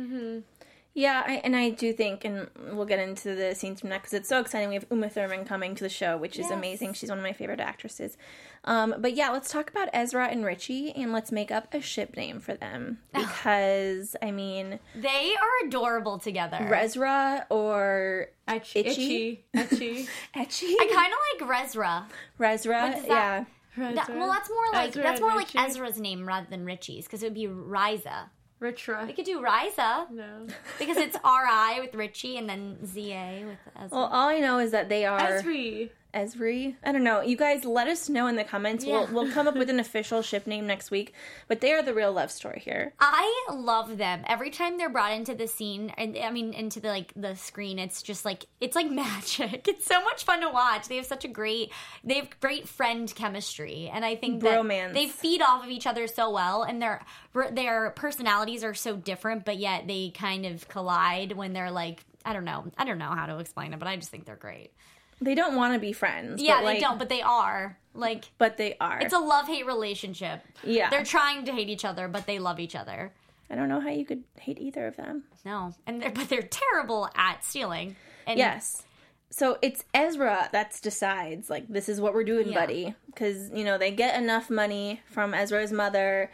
Yeah, 0.93 1.23
I, 1.25 1.35
and 1.45 1.55
I 1.55 1.71
do 1.71 1.93
think, 1.93 2.25
and 2.25 2.49
we'll 2.73 2.85
get 2.85 2.99
into 2.99 3.35
the 3.37 3.55
scenes 3.55 3.81
from 3.81 3.91
that 3.91 4.03
because 4.03 4.13
it's 4.13 4.29
so 4.29 4.41
exciting. 4.41 4.69
We 4.71 4.75
have 4.75 4.87
Uma 4.91 5.09
Thurman 5.09 5.45
coming 5.45 5.77
to 5.77 5.85
the 5.85 5.89
show, 5.89 6.17
which 6.17 6.35
is 6.37 6.47
Yes. 6.47 6.51
amazing. 6.51 6.95
She's 6.95 7.09
one 7.09 7.19
of 7.19 7.23
my 7.25 7.33
favorite 7.33 7.61
actresses. 7.61 8.17
Um, 8.65 8.97
but 8.99 9.15
yeah, 9.15 9.31
let's 9.31 9.51
talk 9.53 9.71
about 9.71 9.89
Ezra 9.93 10.27
and 10.27 10.45
Richie, 10.45 10.91
and 10.93 11.13
let's 11.13 11.31
make 11.31 11.53
up 11.53 11.73
a 11.73 11.81
ship 11.81 12.17
name 12.17 12.41
for 12.41 12.55
them 12.55 12.99
because 13.15 14.17
I 14.21 14.33
mean, 14.33 14.81
They 14.97 15.35
are 15.41 15.67
adorable 15.69 16.19
together. 16.19 16.59
Rezra 16.59 17.45
or 17.51 18.29
Etch, 18.49 18.75
Itchy? 18.75 19.45
itchy, 19.55 19.69
etchy. 19.77 20.09
Etchy. 20.37 20.75
I 20.81 20.91
kind 20.93 21.13
of 21.13 21.49
like 21.49 21.63
Rezra. 21.63 22.05
Rezra, 22.39 22.95
does 22.97 23.07
yeah. 23.07 23.45
that- 23.77 23.95
That- 23.95 24.17
well, 24.17 24.29
that's 24.33 24.51
more 24.51 24.73
like 24.73 24.89
Ezra 24.89 25.03
that's 25.05 25.21
more 25.21 25.31
like 25.37 25.55
Richie. 25.55 25.59
Ezra's 25.59 26.01
name 26.01 26.27
rather 26.27 26.49
than 26.51 26.65
Richie's 26.65 27.05
because 27.07 27.23
it 27.23 27.27
would 27.27 27.35
be 27.35 27.47
Riza. 27.47 28.29
Ritra. 28.61 29.07
We 29.07 29.13
could 29.15 29.25
do 29.25 29.43
Riza 29.43 30.07
No. 30.11 30.47
because 30.79 30.97
it's 30.99 31.17
R 31.25 31.47
I 31.47 31.81
with 31.81 31.95
Richie 31.95 32.37
and 32.37 32.49
then 32.49 32.85
Z 32.87 33.13
A 33.13 33.45
with 33.47 33.59
Ezra. 33.77 33.89
Well, 33.97 34.07
all 34.13 34.29
I 34.29 34.39
know 34.41 34.59
is 34.59 34.71
that 34.73 34.89
they 34.89 35.07
are 35.07 35.19
Esri. 35.19 35.91
Esri. 36.15 36.77
I 36.83 36.93
don't 36.93 37.05
know. 37.05 37.21
You 37.21 37.37
guys, 37.37 37.65
let 37.65 37.89
us 37.89 38.09
know 38.09 38.27
in 38.27 38.37
the 38.37 38.45
comments. 38.45 38.85
Yeah. 38.85 39.07
We'll, 39.11 39.25
we'll 39.25 39.33
come 39.33 39.47
up 39.47 39.57
with 39.57 39.71
an 39.71 39.81
official 39.81 40.23
ship 40.23 40.47
name 40.47 40.67
next 40.67 40.91
week. 40.91 41.15
But 41.49 41.61
they 41.61 41.73
are 41.73 41.83
the 41.83 41.95
real 41.95 42.13
love 42.13 42.31
story 42.31 42.61
here. 42.65 42.93
I 43.01 43.47
love 43.53 43.97
them. 43.99 44.23
Every 44.27 44.51
time 44.51 44.79
they're 44.79 44.91
brought 44.91 45.13
into 45.13 45.35
the 45.35 45.47
scene, 45.47 45.93
and 45.97 46.17
I 46.19 46.31
mean 46.31 46.53
into 46.53 46.81
the 46.81 46.89
like 46.89 47.13
the 47.15 47.35
screen, 47.37 47.79
it's 47.79 48.03
just 48.03 48.25
like 48.25 48.47
it's 48.61 48.77
like 48.77 48.91
magic. 48.91 49.69
It's 49.69 49.87
so 49.87 50.03
much 50.03 50.25
fun 50.25 50.41
to 50.41 50.49
watch. 50.49 50.89
They 50.89 50.97
have 50.97 51.07
such 51.07 51.25
a 51.25 51.29
great, 51.29 51.73
they 52.05 52.15
have 52.15 52.29
great 52.41 52.69
friend 52.69 53.13
chemistry, 53.15 53.91
and 53.93 54.05
I 54.05 54.17
think 54.17 54.43
that 54.43 54.61
Bromance. 54.61 54.95
they 54.95 55.07
feed 55.07 55.43
off 55.43 55.65
of 55.65 55.71
each 55.71 55.87
other 55.87 56.07
so 56.07 56.31
well, 56.31 56.63
and 56.63 56.81
their 56.83 57.05
their 57.53 57.91
personalities 57.91 58.65
are 58.65 58.75
so 58.75 58.97
different, 58.97 59.45
but 59.45 59.59
yet 59.59 59.87
they 59.87 60.11
kind 60.11 60.47
of 60.47 60.69
collide 60.69 61.33
when 61.33 61.53
they're 61.53 61.71
like. 61.71 62.05
I 62.23 62.35
don't 62.35 62.45
know. 62.45 62.71
I 62.77 62.85
don't 62.85 62.99
know 62.99 63.13
how 63.13 63.25
to 63.25 63.39
explain 63.39 63.73
it, 63.73 63.79
but 63.79 63.89
I 63.89 63.97
just 63.97 64.11
think 64.11 64.27
they're 64.27 64.37
great. 64.37 64.73
They 65.21 65.35
don't 65.35 65.55
want 65.57 65.75
to 65.75 65.79
be 65.79 65.93
friends. 65.93 66.41
Yeah, 66.43 66.61
like, 66.61 66.77
they 66.77 66.81
don't, 66.81 66.99
but 66.99 67.09
they 67.09 67.23
are. 67.23 67.79
Like 67.93 68.27
But 68.39 68.57
they 68.57 68.77
are. 68.81 69.01
it's 69.01 69.13
a 69.13 69.19
love 69.19 69.47
hate 69.49 69.67
relationship. 69.67 70.43
yeah. 70.65 70.89
They're 70.91 71.05
trying 71.05 71.45
to 71.47 71.53
hate 71.53 71.69
each 71.69 71.85
other, 71.85 72.07
but 72.09 72.27
they 72.27 72.39
love 72.39 72.61
each 72.61 72.77
other. 72.77 73.13
I 73.51 73.57
don't 73.57 73.69
know 73.69 73.81
how 73.81 73.91
you 73.91 74.05
could 74.07 74.23
hate 74.39 74.59
either 74.61 74.87
of 74.87 74.97
them. 74.97 75.25
No, 75.45 75.75
and 75.87 76.01
they're, 76.01 76.11
but 76.11 76.29
they're 76.29 76.43
terrible 76.43 77.09
at 77.17 77.45
stealing. 77.45 77.97
And 78.27 78.39
Yes. 78.39 78.85
So 79.33 79.59
it's 79.63 79.85
Ezra 79.95 80.49
that 80.53 80.79
decides, 80.83 81.49
like, 81.51 81.69
this 81.69 81.89
is 81.89 82.01
what 82.01 82.15
we're 82.15 82.25
doing, 82.25 82.49
Yeah. 82.49 82.61
buddy. 82.61 82.95
Because, 83.07 83.51
you 83.51 83.65
know, 83.65 83.77
they 83.79 83.91
get 83.93 84.21
enough 84.21 84.51
money 84.51 85.03
from 85.07 85.35
Ezra's 85.35 85.71
mother 85.73 86.31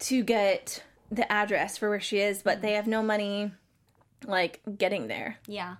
to 0.00 0.22
get 0.22 0.82
the 1.10 1.30
address 1.30 1.76
for 1.78 1.88
where 1.88 2.00
she 2.00 2.18
is, 2.20 2.42
but 2.42 2.60
they 2.62 2.72
have 2.72 2.86
no 2.86 3.02
money, 3.02 3.52
like, 4.24 4.60
getting 4.78 5.08
there. 5.08 5.38
Yeah. 5.46 5.76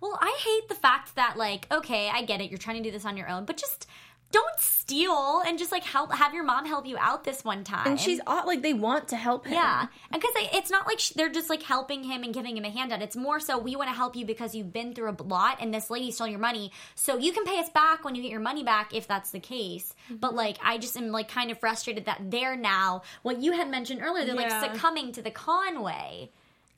Well, 0.00 0.18
I 0.20 0.38
hate 0.44 0.68
the 0.68 0.74
fact 0.74 1.14
that 1.16 1.36
like, 1.36 1.66
okay, 1.72 2.10
I 2.12 2.22
get 2.22 2.40
it, 2.40 2.50
you're 2.50 2.58
trying 2.58 2.76
to 2.76 2.82
do 2.82 2.90
this 2.90 3.04
on 3.04 3.16
your 3.16 3.28
own, 3.28 3.44
but 3.44 3.56
just 3.56 3.86
don't 4.32 4.58
steal 4.58 5.42
and 5.46 5.60
just 5.60 5.70
like 5.70 5.84
help 5.84 6.12
have 6.12 6.34
your 6.34 6.42
mom 6.42 6.66
help 6.66 6.86
you 6.86 6.96
out 6.98 7.22
this 7.22 7.44
one 7.44 7.62
time. 7.62 7.86
And 7.86 8.00
she's 8.00 8.20
like, 8.26 8.62
they 8.62 8.74
want 8.74 9.08
to 9.08 9.16
help 9.16 9.46
him. 9.46 9.52
yeah, 9.52 9.86
and 10.10 10.20
because 10.20 10.34
it's 10.52 10.70
not 10.70 10.88
like 10.88 10.98
sh- 10.98 11.10
they're 11.10 11.28
just 11.28 11.48
like 11.48 11.62
helping 11.62 12.02
him 12.02 12.24
and 12.24 12.34
giving 12.34 12.56
him 12.56 12.64
a 12.64 12.70
handout. 12.70 13.00
It's 13.00 13.14
more 13.14 13.38
so 13.38 13.58
we 13.58 13.76
want 13.76 13.90
to 13.90 13.94
help 13.94 14.16
you 14.16 14.26
because 14.26 14.52
you've 14.52 14.72
been 14.72 14.92
through 14.92 15.10
a 15.16 15.22
lot, 15.22 15.58
and 15.60 15.72
this 15.72 15.88
lady 15.88 16.10
stole 16.10 16.26
your 16.26 16.40
money, 16.40 16.72
so 16.96 17.16
you 17.16 17.32
can 17.32 17.44
pay 17.44 17.60
us 17.60 17.70
back 17.70 18.04
when 18.04 18.16
you 18.16 18.22
get 18.22 18.30
your 18.32 18.40
money 18.40 18.64
back 18.64 18.92
if 18.92 19.06
that's 19.06 19.30
the 19.30 19.38
case. 19.40 19.94
Mm-hmm. 20.06 20.16
But 20.16 20.34
like, 20.34 20.58
I 20.64 20.78
just 20.78 20.96
am 20.96 21.12
like 21.12 21.28
kind 21.28 21.52
of 21.52 21.58
frustrated 21.60 22.06
that 22.06 22.30
they're 22.30 22.56
now 22.56 23.02
what 23.22 23.40
you 23.40 23.52
had 23.52 23.70
mentioned 23.70 24.00
earlier. 24.02 24.24
They're 24.26 24.34
Yeah. 24.40 24.60
like 24.60 24.74
succumbing 24.74 25.12
to 25.12 25.22
the 25.22 25.30
Conway. 25.30 26.30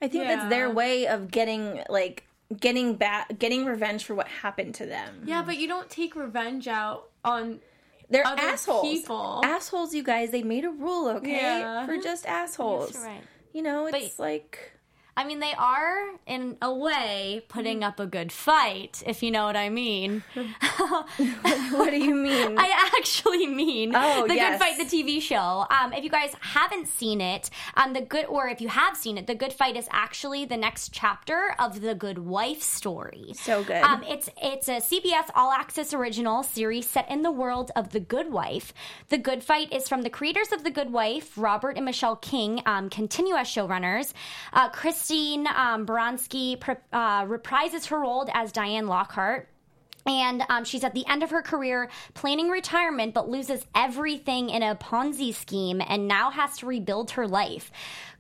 I 0.03 0.09
think 0.09 0.25
that's 0.25 0.51
their 0.51 0.69
way 0.69 1.07
of 1.07 1.31
getting, 1.31 1.83
like, 1.89 2.25
getting 2.59 2.95
back, 2.95 3.39
getting 3.39 3.65
revenge 3.65 4.05
for 4.05 4.15
what 4.15 4.29
happened 4.29 4.75
to 4.77 4.87
them. 4.87 5.23
Yeah, 5.25 5.43
but 5.43 5.57
you 5.57 5.69
don't 5.69 5.91
take 5.91 6.15
revenge 6.17 6.69
out 6.69 7.11
on. 7.25 7.61
They're 8.09 8.27
Other 8.27 8.41
assholes. 8.41 8.83
people. 8.83 9.41
Assholes, 9.45 9.93
you 9.95 10.05
guys. 10.05 10.31
They 10.31 10.43
made 10.43 10.65
a 10.65 10.71
rule, 10.71 11.09
okay? 11.09 11.33
Yeah. 11.33 11.87
For 11.87 11.97
just 11.97 12.25
assholes. 12.27 12.97
Right. 12.97 13.23
You 13.53 13.63
know, 13.63 13.87
it's 13.87 14.19
like 14.19 14.73
I 15.17 15.25
mean, 15.25 15.41
they 15.41 15.55
are, 15.55 16.11
in 16.27 16.57
a 16.61 16.73
way, 16.75 17.43
putting 17.49 17.83
up 17.83 17.99
a 17.99 18.07
good 18.07 18.31
fight, 18.31 19.03
if 19.07 19.23
you 19.23 19.31
know 19.31 19.47
what 19.47 19.57
I 19.57 19.69
mean. 19.71 20.23
what 21.71 21.91
do 21.91 21.99
you 21.99 22.15
mean? 22.15 22.59
I 22.59 22.91
actually 22.97 23.47
mean 23.47 23.93
Oh, 23.95 24.27
the 24.27 24.35
yes. 24.35 24.53
Good 24.53 24.67
Fight, 24.67 24.79
the 24.79 24.85
TV 24.97 25.21
show. 25.21 25.67
Um, 25.71 25.93
if 25.93 26.05
you 26.05 26.11
guys 26.11 26.35
haven't 26.41 26.89
seen 26.89 27.21
it, 27.21 27.51
um, 27.77 27.93
the 27.93 28.01
good, 28.01 28.27
or 28.27 28.49
if 28.49 28.61
you 28.61 28.69
have 28.69 28.97
seen 28.97 29.17
it, 29.19 29.27
the 29.27 29.35
Good 29.35 29.53
Fight 29.53 29.77
is 29.77 29.89
actually 29.91 30.45
the 30.45 30.57
next 30.57 30.93
chapter 30.93 31.55
of 31.59 31.81
the 31.81 31.95
Good 31.95 32.19
Wife 32.19 32.63
story. 32.63 33.33
So 33.35 33.65
good. 33.65 33.83
Um, 33.83 34.03
it's 34.05 34.29
it's 34.43 34.69
a 34.69 34.81
CBS 34.81 35.31
All 35.35 35.51
Access 35.53 35.95
original 35.95 36.43
series 36.43 36.87
set 36.89 37.11
in 37.11 37.23
the 37.23 37.31
world 37.33 37.71
of 37.77 37.91
The 37.91 38.01
Good 38.01 38.31
Wife. 38.31 38.73
The 39.09 39.19
Good 39.19 39.43
Fight 39.43 39.73
is 39.73 39.89
from 39.89 40.03
the 40.03 40.11
creators 40.11 40.53
of 40.53 40.63
The 40.65 40.71
Good 40.71 40.93
Wife, 40.93 41.33
Robert 41.37 41.77
and 41.77 41.85
Michelle 41.85 42.17
King, 42.17 42.61
um, 42.67 42.91
continue 42.91 43.35
as 43.35 43.47
showrunners. 43.47 44.13
Uh, 44.53 44.69
Christine 45.07 45.47
um, 45.55 45.87
pre- 45.87 46.75
uh, 46.93 47.25
reprises 47.27 47.87
her 47.87 48.01
role 48.01 48.29
as 48.35 48.51
Diane 48.51 48.89
Lockhart. 48.89 49.49
And 50.05 50.43
um, 50.49 50.65
she's 50.65 50.83
at 50.83 50.95
the 50.95 51.07
end 51.07 51.23
of 51.23 51.31
her 51.31 51.43
career 51.43 51.91
planning 52.15 52.49
retirement, 52.49 53.15
but 53.15 53.29
loses 53.29 53.65
everything 53.75 54.51
in 54.51 54.65
a 54.65 54.75
Ponzi 54.75 55.33
scheme 55.33 55.81
and 55.87 56.09
now 56.09 56.31
has 56.31 56.59
to 56.59 56.67
rebuild 56.67 57.13
her 57.13 57.29
life. 57.29 57.71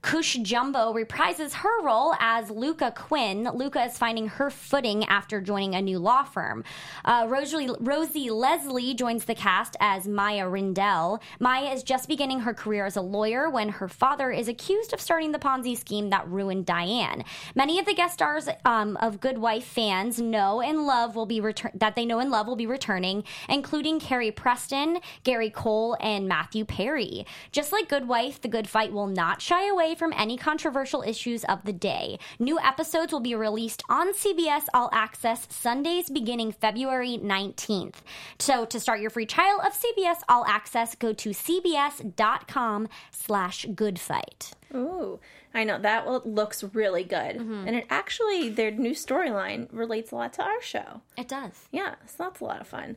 Cush 0.02 0.34
Jumbo 0.42 0.92
reprises 0.92 1.52
her 1.52 1.82
role 1.82 2.14
as 2.20 2.50
Lucca 2.50 2.92
Quinn. 2.94 3.48
Lucca 3.54 3.84
is 3.84 3.98
finding 3.98 4.28
her 4.28 4.50
footing 4.50 5.04
after 5.04 5.40
joining 5.40 5.74
a 5.74 5.82
new 5.82 5.98
law 5.98 6.22
firm. 6.22 6.64
Uh, 7.04 7.26
Rosie, 7.28 7.68
Rosie 7.80 8.30
Leslie 8.30 8.94
joins 8.94 9.24
the 9.24 9.34
cast 9.34 9.76
as 9.80 10.06
Maia 10.06 10.44
Rindell. 10.44 11.20
Maia 11.40 11.72
is 11.72 11.82
just 11.82 12.08
beginning 12.08 12.40
her 12.40 12.54
career 12.54 12.86
as 12.86 12.96
a 12.96 13.00
lawyer 13.00 13.50
when 13.50 13.68
her 13.68 13.88
father 13.88 14.30
is 14.30 14.48
accused 14.48 14.92
of 14.92 15.00
starting 15.00 15.32
the 15.32 15.38
Ponzi 15.38 15.76
scheme 15.76 16.10
that 16.10 16.28
ruined 16.28 16.66
Diane. 16.66 17.24
Many 17.54 17.78
of 17.78 17.86
the 17.86 17.94
guest 17.94 18.14
stars 18.14 18.48
um, 18.64 18.96
of 18.98 19.20
Good 19.20 19.38
Wife 19.38 19.64
fans 19.64 20.20
know 20.20 20.60
and 20.60 20.86
love 20.86 21.16
will 21.16 21.26
be 21.26 21.40
that 21.74 21.94
they 21.96 22.04
know 22.04 22.18
and 22.18 22.30
love 22.30 22.46
will 22.46 22.56
be 22.56 22.66
returning, 22.66 23.24
including 23.48 24.00
Carrie 24.00 24.30
Preston, 24.30 24.98
Gary 25.24 25.50
Cole, 25.50 25.96
and 26.00 26.28
Matthew 26.28 26.64
Perry. 26.64 27.26
Just 27.52 27.72
like 27.72 27.88
Good 27.88 28.08
Wife, 28.08 28.40
The 28.40 28.48
Good 28.48 28.68
Fight 28.68 28.92
will 28.92 29.06
not 29.06 29.42
shy 29.42 29.68
away 29.68 29.85
from 29.94 30.12
any 30.16 30.36
controversial 30.36 31.02
issues 31.02 31.44
of 31.44 31.64
the 31.64 31.72
day. 31.72 32.18
New 32.38 32.58
episodes 32.58 33.12
will 33.12 33.20
be 33.20 33.34
released 33.34 33.82
on 33.88 34.12
CBS 34.14 34.64
All 34.74 34.90
Access 34.92 35.46
Sundays 35.50 36.10
beginning 36.10 36.52
February 36.52 37.18
19th. 37.22 37.96
So 38.38 38.64
to 38.66 38.80
start 38.80 39.00
your 39.00 39.10
free 39.10 39.26
trial 39.26 39.60
of 39.60 39.72
CBS 39.72 40.18
All 40.28 40.44
Access, 40.46 40.94
go 40.94 41.12
to 41.12 41.30
cbs.com 41.30 42.88
slash 43.10 43.66
good 43.74 43.98
fight. 43.98 44.52
Ooh, 44.74 45.20
I 45.54 45.64
know 45.64 45.78
that 45.78 46.26
looks 46.26 46.62
really 46.74 47.04
good, 47.04 47.36
Mm-hmm. 47.36 47.66
and 47.68 47.76
it 47.76 47.86
actually 47.88 48.48
their 48.50 48.70
new 48.70 48.92
storyline 48.92 49.68
relates 49.72 50.10
a 50.12 50.16
lot 50.16 50.32
to 50.34 50.42
our 50.42 50.60
show. 50.62 51.00
It 51.16 51.28
does. 51.28 51.52
Yeah, 51.70 51.94
so 52.06 52.24
that's 52.24 52.40
a 52.40 52.44
lot 52.44 52.60
of 52.60 52.66
fun. 52.68 52.96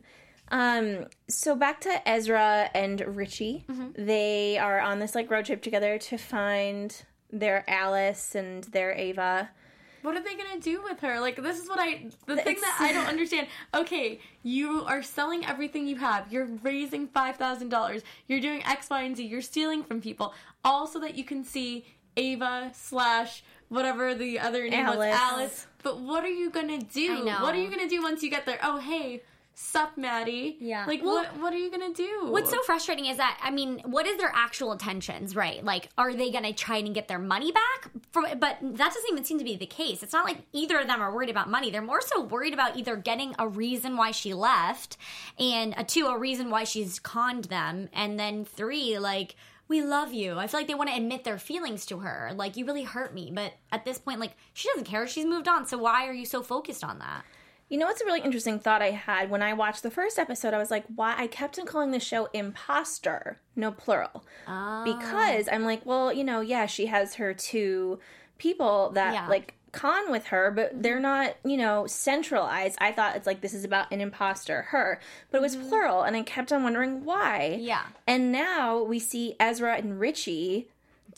Um, 0.50 1.06
so 1.28 1.54
back 1.54 1.80
to 1.82 2.08
Ezra 2.08 2.70
and 2.74 3.00
Richie. 3.16 3.64
Mm-hmm. 3.68 4.04
They 4.04 4.58
are 4.58 4.80
on 4.80 4.98
this 4.98 5.14
like 5.14 5.30
road 5.30 5.44
trip 5.44 5.62
together 5.62 5.98
to 5.98 6.18
find 6.18 6.94
their 7.32 7.64
Alice 7.68 8.34
and 8.34 8.64
their 8.64 8.92
Ava. 8.92 9.50
What 10.02 10.16
are 10.16 10.22
they 10.22 10.34
gonna 10.34 10.60
do 10.60 10.82
with 10.82 11.00
her? 11.00 11.20
Like, 11.20 11.42
this 11.42 11.60
is 11.60 11.68
what 11.68 11.78
I. 11.78 12.06
The 12.26 12.36
thing 12.36 12.56
that 12.60 12.78
I 12.80 12.92
don't 12.92 13.06
understand. 13.08 13.48
Okay, 13.74 14.18
you 14.42 14.84
are 14.86 15.02
selling 15.02 15.44
everything 15.44 15.86
you 15.86 15.96
have. 15.96 16.32
You're 16.32 16.46
raising 16.62 17.06
five 17.08 17.36
thousand 17.36 17.68
dollars. 17.68 18.02
You're 18.26 18.40
doing 18.40 18.62
X, 18.64 18.88
Y, 18.88 19.02
and 19.02 19.16
Z. 19.16 19.24
You're 19.24 19.42
stealing 19.42 19.84
from 19.84 20.00
people, 20.00 20.32
all 20.64 20.86
so 20.86 20.98
that 21.00 21.16
you 21.16 21.24
can 21.24 21.44
see 21.44 21.84
Ava 22.16 22.70
slash 22.72 23.44
whatever 23.68 24.14
the 24.14 24.38
other 24.38 24.68
name 24.68 24.86
Alice. 24.86 24.96
was, 24.98 25.06
Alice. 25.08 25.66
But 25.82 26.00
what 26.00 26.24
are 26.24 26.30
you 26.30 26.50
gonna 26.50 26.78
do? 26.80 27.18
I 27.18 27.20
know. 27.20 27.42
What 27.42 27.54
are 27.54 27.60
you 27.60 27.68
gonna 27.70 27.88
do 27.88 28.02
once 28.02 28.22
you 28.22 28.30
get 28.30 28.46
there? 28.46 28.58
Oh, 28.62 28.78
hey, 28.78 29.22
sup, 29.60 29.96
Maddie? 29.96 30.56
Yeah. 30.58 30.86
Like, 30.86 31.02
Well, 31.02 31.16
what? 31.16 31.38
What 31.38 31.52
are 31.52 31.58
you 31.58 31.70
gonna 31.70 31.92
do? 31.92 32.26
What's 32.28 32.50
so 32.50 32.62
frustrating 32.62 33.06
is 33.06 33.18
that 33.18 33.38
I 33.42 33.50
mean, 33.50 33.80
what 33.84 34.06
is 34.06 34.16
their 34.18 34.32
actual 34.34 34.72
intentions, 34.72 35.36
right? 35.36 35.62
Like, 35.64 35.90
are 35.98 36.14
they 36.14 36.30
going 36.30 36.44
to 36.44 36.52
try 36.52 36.78
and 36.78 36.94
get 36.94 37.08
their 37.08 37.18
money 37.18 37.52
back? 37.52 37.90
For, 38.12 38.22
but 38.22 38.58
that 38.60 38.76
doesn't 38.94 39.10
even 39.10 39.24
seem 39.24 39.38
to 39.38 39.44
be 39.44 39.56
the 39.56 39.66
case. 39.66 40.02
It's 40.02 40.12
not 40.12 40.24
like 40.24 40.38
either 40.52 40.78
of 40.78 40.86
them 40.86 41.00
are 41.00 41.14
worried 41.14 41.30
about 41.30 41.50
money. 41.50 41.70
They're 41.70 41.82
more 41.82 42.00
so 42.00 42.22
worried 42.22 42.54
about 42.54 42.76
either 42.76 42.96
getting 42.96 43.34
a 43.38 43.46
reason 43.46 43.96
why 43.96 44.10
she 44.10 44.34
left, 44.34 44.96
and 45.38 45.74
a 45.76 45.84
two, 45.84 46.06
a 46.06 46.18
reason 46.18 46.50
why 46.50 46.64
she's 46.64 46.98
conned 46.98 47.44
them, 47.44 47.88
and 47.92 48.18
then 48.18 48.44
three, 48.44 48.98
like. 48.98 49.36
We 49.68 49.82
love 49.82 50.12
you. 50.12 50.36
I 50.36 50.48
feel 50.48 50.58
like 50.58 50.66
they 50.66 50.74
want 50.74 50.90
to 50.90 50.96
admit 50.96 51.22
their 51.22 51.38
feelings 51.38 51.86
to 51.86 52.00
her. 52.00 52.32
Like, 52.34 52.56
you 52.56 52.66
really 52.66 52.82
hurt 52.82 53.14
me. 53.14 53.30
But 53.32 53.52
at 53.70 53.84
this 53.84 53.98
point, 53.98 54.18
like, 54.18 54.32
she 54.52 54.68
doesn't 54.70 54.82
care. 54.86 55.06
She's 55.06 55.24
moved 55.24 55.46
on. 55.46 55.64
So 55.64 55.78
why 55.78 56.08
are 56.08 56.12
you 56.12 56.26
so 56.26 56.42
focused 56.42 56.82
on 56.82 56.98
that? 56.98 57.22
You 57.70 57.78
know 57.78 57.86
what's 57.86 58.00
a 58.02 58.04
really 58.04 58.20
interesting 58.20 58.58
thought 58.58 58.82
I 58.82 58.90
had 58.90 59.30
when 59.30 59.42
I 59.42 59.52
watched 59.54 59.84
the 59.84 59.92
first 59.92 60.18
episode? 60.18 60.52
I 60.52 60.58
was 60.58 60.72
like, 60.72 60.84
why? 60.94 61.14
I 61.16 61.28
kept 61.28 61.56
on 61.58 61.66
calling 61.66 61.92
the 61.92 62.00
show 62.00 62.28
imposter, 62.32 63.38
no 63.54 63.70
plural. 63.70 64.24
Ah. 64.46 64.82
Because 64.84 65.48
I'm 65.50 65.64
like, 65.64 65.86
well, 65.86 66.12
you 66.12 66.24
know, 66.24 66.40
yeah, 66.40 66.66
she 66.66 66.86
has 66.86 67.14
her 67.14 67.32
two 67.32 68.00
people 68.38 68.90
that 68.90 69.14
Yeah. 69.14 69.28
like 69.28 69.54
con 69.70 70.10
with 70.10 70.26
her, 70.26 70.50
but 70.50 70.82
they're 70.82 70.98
not, 70.98 71.36
you 71.44 71.56
know, 71.56 71.86
centralized. 71.86 72.76
I 72.80 72.90
thought 72.90 73.14
it's 73.14 73.26
like 73.26 73.40
this 73.40 73.54
is 73.54 73.62
about 73.64 73.92
an 73.92 74.00
imposter, 74.00 74.62
her, 74.70 74.98
but 75.30 75.38
it 75.38 75.42
was 75.42 75.54
plural, 75.54 76.02
and 76.02 76.16
I 76.16 76.22
kept 76.22 76.52
on 76.52 76.64
wondering 76.64 77.04
why. 77.04 77.56
Yeah. 77.60 77.84
And 78.04 78.32
now 78.32 78.82
we 78.82 78.98
see 78.98 79.36
Ezra 79.38 79.76
and 79.76 80.00
Richie. 80.00 80.68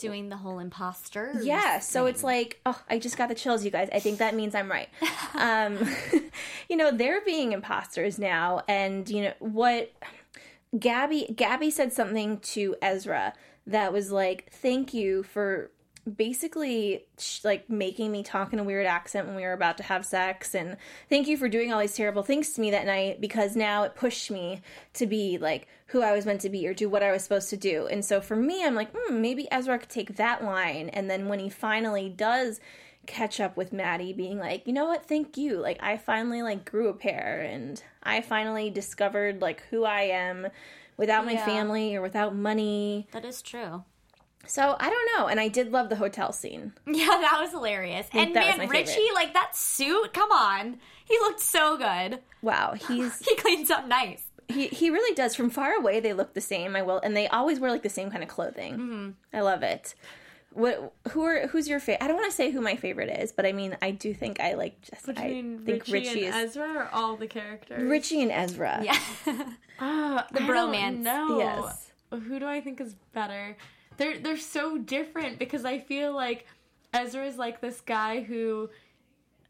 Doing 0.03 0.29
the 0.29 0.37
whole 0.37 0.59
imposter. 0.59 1.33
Yeah, 1.43 1.79
so 1.79 2.07
it's 2.07 2.25
like, 2.25 2.61
oh, 2.67 2.81
I 2.91 2.99
just 2.99 3.17
got 3.17 3.29
the 3.29 3.37
chills, 3.37 3.65
you 3.65 3.71
guys. 3.71 3.89
I 3.93 4.01
think 4.01 4.19
that 4.19 4.35
means 4.35 4.55
I'm 4.55 4.69
right. 4.69 4.89
um, 5.37 5.79
you 6.69 6.77
know, 6.77 6.91
they're 6.91 7.21
being 7.21 7.53
imposters 7.53 8.19
now, 8.19 8.63
and 8.67 9.09
you 9.09 9.23
know 9.23 9.35
what? 9.39 9.93
Gabby, 10.77 11.33
Gabby 11.37 11.71
said 11.71 11.93
something 11.93 12.39
to 12.39 12.75
Ezra 12.83 13.35
that 13.67 13.93
was 13.93 14.11
like, 14.11 14.51
"Thank 14.51 14.93
you 14.93 15.23
for 15.23 15.71
basically 16.17 17.05
sh- 17.19 17.45
like 17.45 17.69
making 17.71 18.11
me 18.11 18.23
talk 18.23 18.53
in 18.53 18.59
a 18.59 18.65
weird 18.65 18.87
accent 18.87 19.27
when 19.27 19.37
we 19.37 19.43
were 19.43 19.53
about 19.53 19.77
to 19.79 19.83
have 19.85 20.05
sex 20.05 20.55
and 20.55 20.77
thank 21.09 21.29
you 21.29 21.37
for 21.37 21.49
doing 21.49 21.73
all 21.73 21.81
these 21.81 21.95
terrible 21.95 22.23
things 22.23 22.51
to 22.55 22.61
me 22.61 22.71
that 22.71 22.87
night 22.87 23.21
because 23.21 23.55
now 23.57 23.83
it 23.85 23.95
pushed 23.95 24.31
me 24.31 24.61
to 24.95 25.07
be 25.07 25.39
like 25.39 25.69
who 25.87 26.03
I 26.03 26.13
was 26.13 26.27
meant 26.27 26.41
to 26.43 26.49
be 26.51 26.67
or 26.67 26.75
do 26.75 26.89
what 26.89 27.03
I 27.03 27.13
was 27.13 27.23
supposed 27.23 27.51
to 27.51 27.57
do. 27.57 27.87
And 27.87 28.05
so 28.05 28.21
for 28.21 28.35
me 28.35 28.65
I'm 28.65 28.75
like, 28.75 28.91
hmm, 28.97 29.21
maybe 29.21 29.47
Ezra 29.53 29.79
could 29.79 29.89
take 29.91 30.17
that 30.17 30.43
line 30.43 30.89
and 30.89 31.09
then 31.11 31.29
when 31.29 31.39
he 31.39 31.49
finally 31.51 32.09
does 32.09 32.61
catch 33.07 33.41
up 33.41 33.57
with 33.57 33.73
Maddie 33.73 34.13
being 34.13 34.39
like, 34.39 34.65
"You 34.67 34.73
know 34.73 34.87
what? 34.87 35.07
Thank 35.07 35.37
you. 35.37 35.59
Like 35.59 35.83
I 35.83 35.97
finally 35.97 36.41
like 36.43 36.71
grew 36.71 36.89
a 36.89 36.95
pair 36.95 37.41
and 37.49 37.83
I 38.03 38.21
finally 38.21 38.71
discovered 38.71 39.41
like 39.43 39.63
who 39.71 39.85
I 39.85 40.03
am 40.03 40.47
without 40.97 41.25
my 41.27 41.33
Yeah. 41.33 41.45
family 41.45 41.97
or 41.97 42.01
without 42.01 42.35
money." 42.35 43.09
That 43.13 43.25
is 43.25 43.43
true. 43.43 43.83
So, 44.47 44.77
I 44.79 44.91
don't 44.91 45.09
know, 45.17 45.29
and 45.29 45.39
I 45.39 45.49
did 45.49 45.71
love 45.73 45.89
the 45.89 45.97
hotel 45.97 46.33
scene. 46.33 46.73
Yeah, 46.87 47.07
that 47.07 47.39
was 47.41 47.51
hilarious. 47.51 48.09
And 48.13 48.35
that 48.35 48.47
was 48.47 48.57
man, 48.59 48.67
my 48.69 48.73
Richie, 48.73 48.87
favorite. 48.93 49.15
like 49.15 49.35
that 49.35 49.55
suit, 49.57 50.13
come 50.13 50.33
on. 50.33 50.79
He 51.05 51.17
looked 51.21 51.41
so 51.41 51.77
good. 51.77 52.19
Wow, 52.43 52.75
he's 52.89 53.19
He 53.25 53.37
cleans 53.37 53.71
up 53.71 53.87
nice. 53.87 54.25
he 54.49 54.67
he 54.69 54.91
really 54.91 55.15
does. 55.15 55.35
From 55.35 55.49
far 55.51 55.75
away, 55.75 56.01
they 56.01 56.13
look 56.13 56.35
the 56.35 56.41
same. 56.41 56.75
I 56.77 56.83
will, 56.83 56.99
and 57.01 57.17
they 57.17 57.29
always 57.29 57.61
wear 57.61 57.71
like 57.71 57.83
the 57.83 57.89
same 57.89 58.11
kind 58.11 58.23
of 58.23 58.29
clothing. 58.29 58.75
Mm-hmm. 58.75 59.11
I 59.37 59.41
love 59.43 59.63
it. 59.63 59.95
What? 60.55 60.93
Who 61.13 61.23
are? 61.25 61.47
Who's 61.47 61.67
your 61.69 61.81
favorite? 61.81 62.05
I 62.05 62.09
don't 62.09 62.17
want 62.17 62.31
to 62.31 62.37
say 62.37 62.51
who 62.51 62.61
my 62.61 62.77
favorite 62.77 63.09
is, 63.23 63.33
but 63.33 63.47
I 63.47 63.53
mean, 63.53 63.77
I 63.81 63.91
do 63.93 64.13
think 64.13 64.39
I 64.41 64.53
like 64.55 64.81
just. 64.83 65.07
Between 65.07 65.61
I 65.63 65.65
think 65.65 65.83
Richie, 65.85 65.93
Richie, 65.93 66.27
and 66.27 66.35
is 66.37 66.51
Ezra 66.57 66.69
or 66.77 66.89
all 66.93 67.17
the 67.17 67.27
characters? 67.27 67.83
Richie 67.83 68.21
and 68.23 68.31
Ezra. 68.33 68.83
Yeah. 68.85 68.99
Uh, 69.81 70.23
the 70.31 70.39
bromance. 70.41 70.99
No. 70.99 71.39
Yes. 71.39 71.91
Who 72.11 72.39
do 72.39 72.47
I 72.47 72.61
think 72.61 72.81
is 72.81 72.95
better? 73.13 73.57
They're 73.97 74.19
they're 74.19 74.37
so 74.37 74.79
different 74.79 75.39
because 75.39 75.65
I 75.65 75.79
feel 75.79 76.15
like 76.15 76.47
Ezra 76.93 77.27
is 77.27 77.37
like 77.37 77.61
this 77.61 77.81
guy 77.81 78.21
who 78.21 78.71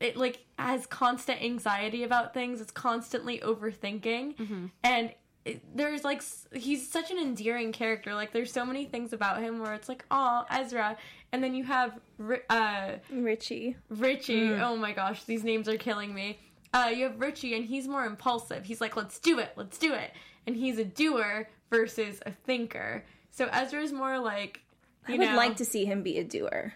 it 0.01 0.17
like 0.17 0.45
has 0.59 0.87
constant 0.87 1.43
anxiety 1.43 2.03
about 2.05 2.35
things. 2.35 2.61
It's 2.61 2.73
constantly 2.73 3.39
overthinking, 3.39 4.35
and 4.83 5.13
it, 5.45 5.63
there's 5.77 6.05
like 6.05 6.23
he's 6.53 6.89
such 6.89 7.11
an 7.11 7.19
endearing 7.19 7.73
character. 7.73 8.15
Like 8.15 8.33
there's 8.33 8.53
so 8.53 8.65
many 8.65 8.85
things 8.85 9.13
about 9.13 9.41
him 9.41 9.61
where 9.61 9.75
it's 9.75 9.89
like, 9.89 10.05
oh, 10.11 10.45
Ezra, 10.51 10.97
and 11.33 11.43
then 11.43 11.55
you 11.55 11.65
have 11.65 11.99
uh 12.51 12.93
Richie. 13.11 13.77
Richie. 13.89 14.53
Oh 14.55 14.77
my 14.77 14.93
gosh, 14.93 15.25
these 15.25 15.45
names 15.45 15.69
are 15.69 15.77
killing 15.77 16.15
me. 16.15 16.39
Uh, 16.75 16.91
you 16.95 17.05
have 17.05 17.21
Richie, 17.21 17.55
and 17.55 17.65
he's 17.67 17.87
more 17.87 18.05
impulsive. 18.05 18.65
He's 18.65 18.81
like, 18.81 18.97
let's 18.97 19.19
do 19.19 19.39
it, 19.39 19.53
let's 19.57 19.77
do 19.79 19.93
it. 19.93 20.13
And 20.47 20.57
he's 20.57 20.79
a 20.79 20.85
doer 20.85 21.49
versus 21.71 22.21
a 22.25 22.33
thinker. 22.33 23.05
So 23.33 23.47
Ezra's 23.47 23.93
more 23.93 24.19
like, 24.21 24.61
you 25.09 25.15
I 25.15 25.19
would 25.19 25.29
know, 25.29 25.37
like 25.37 25.57
to 25.57 25.65
see 25.65 25.85
him 25.85 26.03
be 26.03 26.19
a 26.19 26.25
doer. 26.25 26.75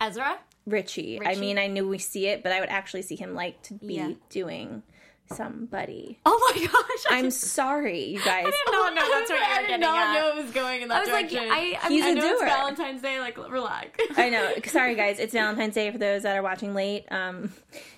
Ezra? 0.00 0.38
Richie. 0.66 1.20
I 1.24 1.34
mean, 1.36 1.58
I 1.58 1.66
knew 1.68 1.88
we 1.88 1.98
see 1.98 2.26
it, 2.26 2.42
but 2.42 2.52
I 2.52 2.60
would 2.60 2.68
actually 2.68 3.02
see 3.02 3.16
him 3.16 3.34
like 3.34 3.62
to 3.62 3.74
be 3.74 3.94
Yeah. 3.94 4.12
doing 4.28 4.82
somebody. 5.30 6.18
Oh 6.26 6.52
my 6.54 6.66
gosh. 6.66 7.04
I 7.10 7.18
I'm 7.18 7.30
sorry, 7.30 8.04
you 8.04 8.18
guys. 8.24 8.44
I 8.46 8.50
did 8.50 8.72
not 8.72 8.94
know 8.94 9.08
that's 9.10 9.30
what 9.30 9.38
you 9.38 9.44
I 9.64 9.66
did 9.66 9.80
not 9.80 9.98
at. 10.08 10.14
know 10.20 10.28
it 10.38 10.44
was 10.44 10.52
going 10.52 10.82
in 10.82 10.88
that 10.88 10.96
I 10.98 11.00
was 11.00 11.08
like, 11.10 11.30
direction. 11.30 11.50
I, 11.52 11.78
I 11.82 11.88
He's 11.88 12.04
mean, 12.04 12.04
a 12.04 12.20
I 12.20 12.22
know 12.24 12.30
it's 12.32 12.40
doer. 12.40 12.48
Valentine's 12.48 13.02
Day. 13.02 13.20
Like, 13.20 13.38
relax. 13.50 13.98
I 14.16 14.28
know. 14.30 14.52
Sorry, 14.66 14.94
guys. 14.94 15.18
It's 15.18 15.32
Valentine's 15.32 15.74
Day 15.74 15.90
for 15.90 15.98
those 15.98 16.22
that 16.22 16.36
are 16.36 16.42
watching 16.42 16.74
late. 16.74 17.06
Um, 17.10 17.52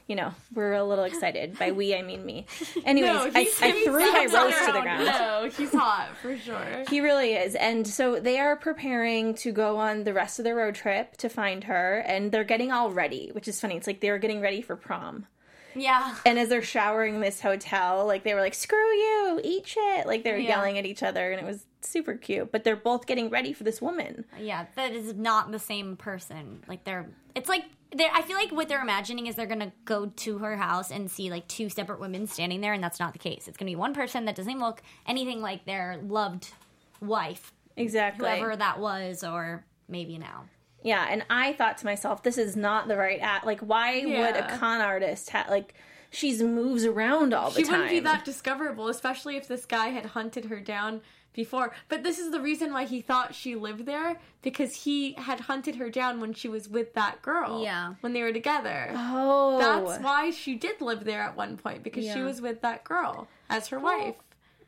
you 0.06 0.16
know, 0.16 0.34
we're 0.54 0.74
a 0.74 0.84
little 0.84 1.04
excited. 1.04 1.58
By 1.58 1.72
we, 1.72 1.94
I 1.94 2.02
mean 2.02 2.24
me. 2.26 2.46
Anyways, 2.84 3.10
no, 3.10 3.30
I, 3.34 3.44
he's, 3.44 3.62
I 3.62 3.72
threw 3.84 3.98
my 4.00 4.12
dancing 4.12 4.38
roast 4.38 4.66
to 4.66 4.72
the 4.72 4.80
ground. 4.80 5.04
No, 5.06 5.50
he's 5.56 5.72
hot 5.72 6.10
for 6.20 6.36
sure. 6.36 6.84
He 6.90 7.00
really 7.00 7.32
is. 7.32 7.54
And 7.54 7.86
so 7.86 8.20
they 8.20 8.38
are 8.38 8.54
preparing 8.54 9.34
to 9.36 9.50
go 9.50 9.78
on 9.78 10.04
the 10.04 10.12
rest 10.12 10.38
of 10.38 10.44
their 10.44 10.56
road 10.56 10.74
trip 10.74 11.16
to 11.18 11.28
find 11.30 11.64
her, 11.64 11.98
and 12.06 12.30
they're 12.30 12.44
getting 12.44 12.70
all 12.70 12.90
ready, 12.90 13.30
which 13.32 13.48
is 13.48 13.58
funny. 13.60 13.76
It's 13.76 13.86
like 13.86 14.00
they 14.00 14.10
were 14.10 14.18
getting 14.18 14.40
ready 14.42 14.60
for 14.60 14.76
prom. 14.76 15.26
Yeah. 15.74 16.14
And 16.26 16.38
as 16.38 16.48
they're 16.48 16.62
showering 16.62 17.20
this 17.20 17.40
hotel, 17.40 18.06
like 18.06 18.22
they 18.24 18.34
were 18.34 18.40
like, 18.40 18.54
"Screw 18.54 18.78
you, 18.78 19.40
eat 19.42 19.66
shit!" 19.66 20.06
Like 20.06 20.24
they 20.24 20.32
were 20.32 20.38
Yeah. 20.38 20.50
yelling 20.56 20.78
at 20.78 20.86
each 20.86 21.02
other, 21.02 21.32
and 21.32 21.40
it 21.40 21.46
was 21.46 21.66
super 21.80 22.14
cute. 22.14 22.50
But 22.52 22.64
they're 22.64 22.76
both 22.76 23.06
getting 23.06 23.30
ready 23.30 23.52
for 23.52 23.64
this 23.64 23.80
woman. 23.82 24.24
Yeah, 24.38 24.66
that 24.76 24.92
is 24.92 25.14
not 25.14 25.50
the 25.52 25.58
same 25.58 25.96
person. 25.96 26.62
Like 26.68 26.84
they're, 26.84 27.06
it's 27.34 27.48
like 27.48 27.64
they're. 27.94 28.10
I 28.12 28.22
feel 28.22 28.36
like 28.36 28.50
what 28.52 28.68
they're 28.68 28.82
imagining 28.82 29.26
is 29.26 29.34
they're 29.36 29.46
gonna 29.46 29.72
go 29.84 30.06
to 30.06 30.38
her 30.38 30.56
house 30.56 30.90
and 30.90 31.10
see 31.10 31.30
like 31.30 31.46
two 31.48 31.68
separate 31.68 32.00
women 32.00 32.26
standing 32.26 32.60
there, 32.60 32.72
and 32.72 32.82
that's 32.82 32.98
not 33.00 33.12
the 33.12 33.18
case. 33.18 33.48
It's 33.48 33.56
gonna 33.56 33.70
be 33.70 33.76
one 33.76 33.94
person 33.94 34.24
that 34.26 34.34
doesn't 34.36 34.58
look 34.58 34.82
anything 35.06 35.40
like 35.40 35.64
their 35.66 35.98
loved 36.02 36.52
wife, 37.00 37.52
Exactly. 37.76 38.26
whoever 38.28 38.56
that 38.56 38.78
was, 38.80 39.22
or 39.24 39.64
maybe 39.88 40.16
now. 40.18 40.44
Yeah, 40.84 41.06
and 41.10 41.24
I 41.28 41.54
thought 41.54 41.78
to 41.78 41.86
myself, 41.86 42.22
this 42.22 42.38
is 42.38 42.54
not 42.54 42.86
the 42.86 42.96
right 42.96 43.18
act. 43.20 43.46
Like, 43.46 43.60
why 43.60 44.04
would 44.04 44.36
a 44.36 44.56
con 44.58 44.80
artist 44.80 45.30
have 45.30 45.48
like? 45.48 45.74
She's 46.10 46.40
moves 46.40 46.84
around 46.84 47.34
all 47.34 47.50
the 47.50 47.56
She 47.56 47.62
time. 47.64 47.72
She 47.72 47.72
wouldn't 47.72 47.90
be 47.90 48.00
that 48.00 48.24
discoverable, 48.24 48.86
especially 48.86 49.36
if 49.36 49.48
this 49.48 49.66
guy 49.66 49.88
had 49.88 50.06
hunted 50.06 50.44
her 50.44 50.60
down 50.60 51.00
before. 51.32 51.74
But 51.88 52.04
this 52.04 52.18
is 52.18 52.30
the 52.30 52.40
reason 52.40 52.72
why 52.72 52.84
he 52.84 53.00
thought 53.00 53.34
she 53.34 53.56
lived 53.56 53.84
there 53.84 54.20
because 54.40 54.84
he 54.84 55.14
had 55.14 55.40
hunted 55.40 55.76
her 55.76 55.90
down 55.90 56.20
when 56.20 56.32
she 56.32 56.48
was 56.48 56.68
with 56.68 56.94
that 56.94 57.20
girl. 57.20 57.62
Yeah. 57.62 57.94
When 58.00 58.12
they 58.12 58.22
were 58.22 58.32
together. 58.32 58.92
Oh, 58.94 59.58
That's 59.58 60.02
why 60.02 60.30
she 60.30 60.54
did 60.54 60.80
live 60.80 61.04
there 61.04 61.22
at 61.22 61.36
one 61.36 61.56
point 61.56 61.82
because 61.82 62.04
she 62.10 62.20
was 62.22 62.40
with 62.40 62.62
that 62.62 62.84
girl 62.84 63.26
as 63.50 63.68
her 63.68 63.78
wife. 63.78 64.14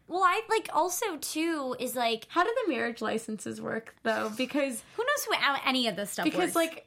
Well, 0.08 0.22
I 0.22 0.40
like 0.48 0.68
also 0.72 1.16
too 1.16 1.74
is 1.80 1.96
like 1.96 2.26
How 2.30 2.44
do 2.44 2.54
the 2.64 2.72
marriage 2.72 3.00
licenses 3.02 3.60
work 3.60 3.94
though? 4.02 4.30
Because 4.36 4.82
who 4.96 5.02
knows 5.02 5.24
who 5.28 5.34
how 5.34 5.56
any 5.66 5.88
of 5.88 5.96
this 5.96 6.10
stuff 6.10 6.24
because 6.24 6.54
works. 6.54 6.56
like 6.56 6.86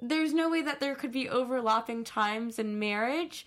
there's 0.00 0.32
no 0.32 0.48
way 0.48 0.62
that 0.62 0.80
there 0.80 0.94
could 0.94 1.12
be 1.12 1.28
overlapping 1.28 2.04
times 2.04 2.58
in 2.58 2.78
marriage. 2.78 3.46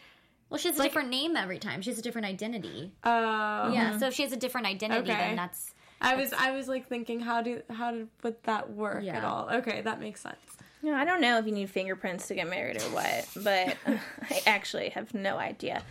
well, 0.49 0.57
she 0.59 0.67
has 0.67 0.79
a 0.79 0.83
different 0.83 1.09
name 1.09 1.35
every 1.35 1.57
time. 1.57 1.81
She 1.81 1.89
has 1.89 1.97
a 1.97 2.01
different 2.03 2.27
identity. 2.27 2.91
Uh, 3.03 3.71
Yeah, 3.73 3.97
so 3.97 4.07
if 4.07 4.13
she 4.13 4.23
has 4.23 4.31
a 4.33 4.37
different 4.37 4.67
identity, 4.67 5.11
Okay. 5.11 5.17
then 5.17 5.35
that's 5.35 5.73
I 6.01 6.15
was 6.15 6.33
I 6.33 6.51
was 6.51 6.67
like 6.67 6.87
thinking 6.87 7.21
how 7.21 7.41
do 7.41 7.61
how 7.69 7.91
did 7.91 8.07
would 8.23 8.35
that 8.43 8.71
work 8.71 9.03
at 9.05 9.23
all? 9.23 9.49
Okay, 9.49 9.81
that 9.81 9.99
makes 10.01 10.21
sense. 10.21 10.35
You 10.81 10.91
know, 10.91 10.97
I 10.97 11.05
don't 11.05 11.21
know 11.21 11.37
if 11.37 11.45
you 11.45 11.53
need 11.53 11.69
fingerprints 11.69 12.27
to 12.27 12.35
get 12.35 12.49
married 12.49 12.75
or 12.81 12.85
what, 12.89 13.25
but 13.37 13.77
I 14.29 14.41
actually 14.45 14.89
have 14.89 15.13
no 15.13 15.37
idea. 15.37 15.81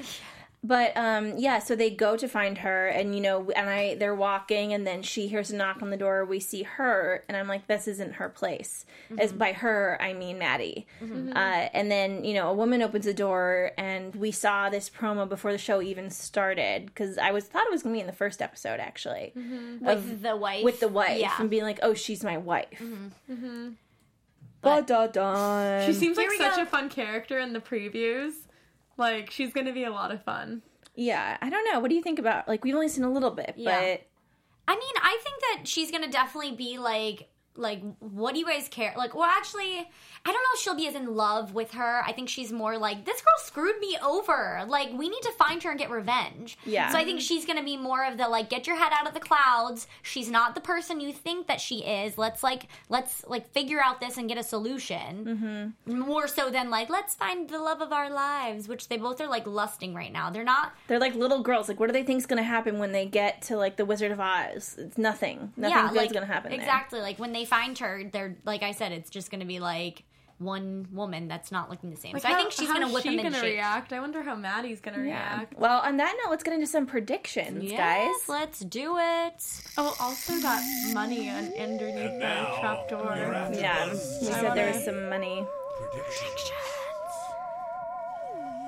But 0.64 0.96
um, 0.96 1.38
yeah, 1.38 1.58
so 1.58 1.74
they 1.74 1.90
go 1.90 2.16
to 2.16 2.28
find 2.28 2.58
her, 2.58 2.86
and 2.86 3.16
you 3.16 3.20
know, 3.20 3.50
and 3.50 3.68
I 3.68 3.96
they're 3.96 4.14
walking, 4.14 4.72
and 4.72 4.86
then 4.86 5.02
she 5.02 5.26
hears 5.26 5.50
a 5.50 5.56
knock 5.56 5.82
on 5.82 5.90
the 5.90 5.96
door. 5.96 6.24
We 6.24 6.38
see 6.38 6.62
her, 6.62 7.24
and 7.26 7.36
I'm 7.36 7.48
like, 7.48 7.66
this 7.66 7.88
isn't 7.88 8.12
her 8.14 8.28
place. 8.28 8.86
As 9.18 9.32
by 9.32 9.54
her, 9.54 9.98
I 10.00 10.12
mean 10.12 10.38
Maddie. 10.38 10.86
Uh, 11.02 11.34
and 11.74 11.90
then 11.90 12.24
you 12.24 12.34
know, 12.34 12.48
a 12.48 12.54
woman 12.54 12.80
opens 12.80 13.06
the 13.06 13.12
door, 13.14 13.72
and 13.76 14.14
we 14.14 14.30
saw 14.30 14.70
this 14.70 14.88
promo 14.88 15.28
before 15.28 15.50
the 15.50 15.58
show 15.58 15.82
even 15.82 16.10
started 16.10 16.86
because 16.86 17.18
I 17.18 17.32
was 17.32 17.44
thought 17.46 17.66
it 17.66 17.72
was 17.72 17.82
gonna 17.82 17.94
be 17.94 18.00
in 18.00 18.06
the 18.06 18.12
first 18.12 18.40
episode 18.40 18.78
actually 18.78 19.32
with 19.80 20.22
the 20.22 20.36
wife. 20.36 20.62
with 20.62 20.78
the 20.78 20.86
wife 20.88 21.18
Yeah. 21.18 21.34
and 21.40 21.50
being 21.50 21.64
like, 21.64 21.80
oh, 21.82 21.94
she's 21.94 22.22
my 22.22 22.36
wife. 22.38 22.68
Mm-hmm. 22.80 23.70
But, 24.60 24.86
da, 24.86 25.08
da, 25.08 25.84
She 25.86 25.92
seems 25.92 26.16
like 26.16 26.30
such 26.38 26.54
go. 26.54 26.62
a 26.62 26.66
fun 26.66 26.88
character 26.88 27.40
in 27.40 27.52
the 27.52 27.58
previews. 27.60 28.34
Like 28.96 29.30
she's 29.30 29.52
gonna 29.52 29.72
be 29.72 29.84
a 29.84 29.90
lot 29.90 30.12
of 30.12 30.22
fun. 30.24 30.62
Yeah, 30.94 31.38
I 31.40 31.48
don't 31.50 31.64
know. 31.72 31.80
What 31.80 31.88
do 31.88 31.94
you 31.96 32.02
think 32.02 32.18
about 32.18 32.46
like 32.48 32.64
we've 32.64 32.74
only 32.74 32.88
seen 32.88 33.04
a 33.04 33.10
little 33.10 33.30
bit, 33.30 33.54
Yeah. 33.56 33.80
but 33.80 34.06
I 34.68 34.74
mean, 34.76 34.94
I 35.02 35.18
think 35.22 35.40
that 35.40 35.68
she's 35.68 35.90
gonna 35.90 36.10
definitely 36.10 36.52
be 36.52 36.78
like, 36.78 37.28
like, 37.56 37.82
what 37.98 38.32
do 38.32 38.40
you 38.40 38.46
guys 38.46 38.68
care? 38.68 38.94
Like, 38.96 39.14
well, 39.14 39.24
actually, 39.24 39.78
I 40.24 40.32
don't 40.32 40.34
know 40.34 40.54
if 40.54 40.60
she'll 40.60 40.76
be 40.76 40.86
as 40.88 40.94
in 40.94 41.14
love 41.14 41.52
with 41.54 41.72
her. 41.72 42.02
I 42.04 42.12
think 42.12 42.28
she's 42.28 42.52
more 42.52 42.78
like, 42.78 43.04
this 43.04 43.20
girl 43.20 43.32
screwed 43.38 43.78
me 43.78 43.98
over. 44.02 44.64
Like, 44.66 44.92
we 44.92 45.08
need 45.08 45.22
to 45.22 45.32
find 45.32 45.62
her 45.62 45.70
and 45.70 45.78
get 45.78 45.90
revenge. 45.90 46.56
Yeah. 46.64 46.90
So 46.90 46.98
I 46.98 47.04
think 47.04 47.20
she's 47.20 47.44
gonna 47.44 47.62
be 47.62 47.76
more 47.76 48.04
of 48.04 48.16
the 48.16 48.28
like, 48.28 48.48
get 48.48 48.66
your 48.66 48.76
head 48.76 48.92
out 48.92 49.06
of 49.06 49.14
the 49.14 49.20
clouds. 49.20 49.86
She's 50.02 50.30
not 50.30 50.54
the 50.54 50.60
person 50.60 51.00
you 51.00 51.12
think 51.12 51.46
that 51.48 51.60
she 51.60 51.80
is. 51.80 52.16
Let's 52.16 52.42
like, 52.42 52.68
let's 52.88 53.24
like 53.26 53.50
figure 53.52 53.82
out 53.82 54.00
this 54.00 54.16
and 54.16 54.28
get 54.28 54.38
a 54.38 54.42
solution. 54.42 55.74
Mm-hmm. 55.86 55.98
More 55.98 56.28
so 56.28 56.50
than 56.50 56.70
like, 56.70 56.88
let's 56.88 57.14
find 57.14 57.48
the 57.48 57.58
love 57.58 57.82
of 57.82 57.92
our 57.92 58.08
lives, 58.10 58.68
which 58.68 58.88
they 58.88 58.96
both 58.96 59.20
are 59.20 59.28
like 59.28 59.46
lusting 59.46 59.94
right 59.94 60.12
now. 60.12 60.30
They're 60.30 60.44
not 60.44 60.72
they're 60.88 60.98
like 60.98 61.14
little 61.14 61.42
girls. 61.42 61.68
Like, 61.68 61.78
what 61.78 61.88
do 61.88 61.92
they 61.92 62.04
think's 62.04 62.26
gonna 62.26 62.42
happen 62.42 62.78
when 62.78 62.92
they 62.92 63.04
get 63.04 63.42
to 63.42 63.56
like 63.56 63.76
the 63.76 63.84
Wizard 63.84 64.12
of 64.12 64.20
Oz? 64.20 64.76
It's 64.78 64.96
nothing. 64.96 65.52
Nothing 65.56 65.82
good's 65.88 65.96
like, 65.96 66.12
gonna 66.12 66.26
happen. 66.26 66.50
there. 66.50 66.60
Exactly. 66.60 67.00
Like 67.00 67.18
when 67.18 67.32
they 67.32 67.41
find 67.44 67.78
her, 67.78 68.04
they're 68.12 68.36
like 68.44 68.62
I 68.62 68.72
said, 68.72 68.92
it's 68.92 69.10
just 69.10 69.30
gonna 69.30 69.44
be 69.44 69.60
like 69.60 70.04
one 70.38 70.88
woman 70.90 71.28
that's 71.28 71.52
not 71.52 71.70
looking 71.70 71.90
the 71.90 71.96
same. 71.96 72.14
Like, 72.14 72.22
so 72.22 72.28
I 72.28 72.34
think 72.34 72.50
she's 72.50 72.66
gonna 72.66 72.88
whip 72.92 73.02
she 73.04 73.10
him 73.10 73.18
into 73.20 73.30
gonna 73.30 73.42
shape. 73.42 73.54
react. 73.54 73.92
I 73.92 74.00
wonder 74.00 74.22
how 74.22 74.34
Maddie's 74.34 74.80
gonna 74.80 74.98
Yeah. 74.98 75.36
react. 75.36 75.56
Well, 75.56 75.80
on 75.82 75.98
that 75.98 76.16
note, 76.24 76.30
let's 76.30 76.42
get 76.42 76.52
into 76.54 76.66
some 76.66 76.84
predictions, 76.86 77.62
Yes, 77.70 77.78
guys. 77.78 78.28
let's 78.28 78.58
do 78.60 78.96
it. 78.98 79.62
Oh, 79.78 79.94
also 80.00 80.32
that 80.40 80.62
money 80.92 81.28
un- 81.28 81.52
underneath 81.58 82.18
the 82.18 82.56
trapdoor. 82.60 83.50
Yeah, 83.54 83.86
we 83.90 83.94
said 83.96 84.54
there 84.56 84.72
was 84.72 84.84
some 84.84 85.08
money. 85.08 85.46
Predictions. 85.78 86.50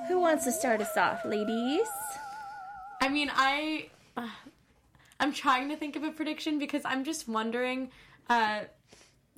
Who 0.07 0.19
wants 0.19 0.45
to 0.45 0.51
start 0.51 0.81
us 0.81 0.95
off, 0.95 1.25
ladies? 1.25 1.87
I 3.01 3.09
mean, 3.09 3.31
I, 3.33 3.89
uh, 4.15 4.27
I'm 5.19 5.33
trying 5.33 5.67
to 5.69 5.75
think 5.75 5.95
of 5.95 6.03
a 6.03 6.11
prediction 6.11 6.59
because 6.59 6.83
I'm 6.85 7.03
just 7.03 7.27
wondering, 7.27 7.89
uh, 8.29 8.61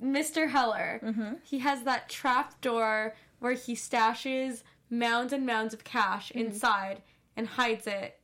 Mr. 0.02 0.48
Heller, 0.50 1.00
Mm-hmm. 1.04 1.32
he 1.42 1.58
has 1.60 1.82
that 1.82 2.08
trap 2.08 2.60
door 2.60 3.14
where 3.40 3.52
he 3.52 3.74
stashes 3.74 4.62
mounds 4.90 5.32
and 5.32 5.44
mounds 5.46 5.74
of 5.74 5.84
cash 5.84 6.30
Mm-hmm. 6.30 6.46
inside 6.46 7.02
and 7.36 7.46
hides 7.46 7.86
it. 7.86 8.18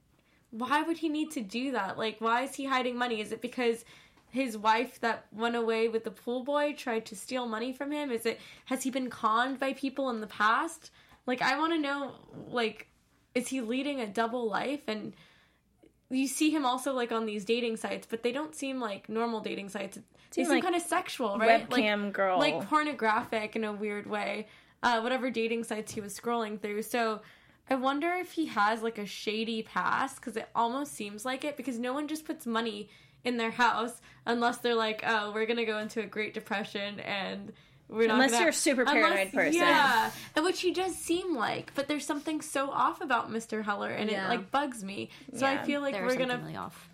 Why 0.51 0.83
would 0.83 0.99
he 0.99 1.09
need 1.09 1.31
to 1.33 1.41
do 1.41 1.73
that? 1.73 1.99
Like, 1.99 2.21
why 2.21 2.43
is 2.43 2.55
he 2.55 2.65
hiding 2.65 2.97
money? 2.97 3.21
Is 3.21 3.33
it 3.33 3.41
because 3.43 3.85
his 4.31 4.57
wife 4.57 5.01
that 5.01 5.27
went 5.33 5.57
away 5.57 5.89
with 5.89 6.05
the 6.05 6.11
pool 6.11 6.45
boy 6.45 6.75
tried 6.75 7.07
to 7.07 7.17
steal 7.17 7.47
money 7.47 7.73
from 7.73 7.91
him? 7.93 8.11
Is 8.13 8.25
it 8.27 8.39
has 8.67 8.83
he 8.85 8.91
been 8.91 9.11
conned 9.11 9.59
by 9.59 9.73
people 9.73 10.11
in 10.11 10.21
the 10.21 10.27
past? 10.29 10.91
Like, 11.27 11.43
I 11.43 11.59
want 11.59 11.73
to 11.73 11.79
know, 11.81 12.13
like, 12.49 12.89
is 13.35 13.49
he 13.49 13.61
leading 13.61 14.01
a 14.01 14.07
double 14.07 14.49
life 14.49 14.83
and 14.87 15.15
you 16.11 16.27
see 16.29 16.51
him 16.51 16.65
also 16.67 16.93
like 16.93 17.13
on 17.13 17.27
these 17.27 17.45
dating 17.45 17.77
sites, 17.77 18.07
but 18.09 18.23
they 18.23 18.33
don't 18.33 18.55
seem 18.55 18.81
like 18.81 19.09
normal 19.09 19.41
dating 19.41 19.69
sites. 19.69 19.97
They 19.97 20.03
Seem 20.31 20.45
seem 20.47 20.55
like 20.55 20.63
kind 20.63 20.75
of 20.75 20.83
sexual, 20.83 21.39
right? 21.39 21.69
webcam 21.69 22.05
like, 22.05 22.13
girl. 22.13 22.39
like 22.39 22.69
pornographic 22.69 23.57
in 23.57 23.65
a 23.65 23.73
weird 23.73 24.07
way. 24.07 24.49
Uh, 24.83 25.01
whatever 25.01 25.31
dating 25.31 25.65
sites 25.65 25.93
he 25.93 26.01
was 26.01 26.19
scrolling 26.19 26.61
through. 26.61 26.83
So 26.83 27.23
I 27.71 27.77
wonder 27.77 28.13
if 28.13 28.33
he 28.33 28.47
has 28.47 28.83
like 28.83 28.99
a 28.99 29.07
shady 29.07 29.63
past 29.63 30.17
because 30.17 30.37
it 30.37 30.49
almost 30.55 30.93
seems 30.95 31.25
like 31.25 31.45
it 31.45 31.57
because 31.57 31.79
no 31.79 31.93
one 31.95 32.07
just 32.09 32.27
puts 32.27 32.47
money 32.47 32.91
in 33.25 33.39
their 33.39 33.53
house 33.53 34.03
unless 34.27 34.59
they're 34.59 34.75
like, 34.75 35.03
oh, 35.07 35.33
we're 35.33 35.47
gonna 35.47 35.65
go 35.65 35.79
into 35.79 36.01
a 36.01 36.07
Great 36.07 36.35
Depression 36.35 37.01
and. 37.01 37.53
We're 37.89 38.11
Unless 38.11 38.31
gonna- 38.33 38.41
you're 38.45 38.51
a 38.51 38.53
super 38.53 38.85
paranoid 38.85 39.33
person. 39.33 39.55
Yeah, 39.61 40.11
and 40.35 40.45
which 40.45 40.61
he 40.63 40.73
does 40.73 40.97
seem 40.97 41.37
like, 41.37 41.73
but 41.75 41.87
there's 41.87 42.07
something 42.07 42.41
so 42.41 42.71
off 42.71 43.01
about 43.01 43.31
Mr. 43.31 43.63
Heller, 43.65 43.91
and 43.91 44.11
Yeah. 44.11 44.25
it 44.27 44.29
like 44.29 44.51
bugs 44.51 44.83
me. 44.83 45.11
So 45.35 45.47
Yeah, 45.47 45.61
I 45.61 45.65
feel 45.65 45.81
like 45.81 45.95
we're 45.95 46.17
gonna. 46.17 46.39
really 46.39 46.57
off. 46.57 46.89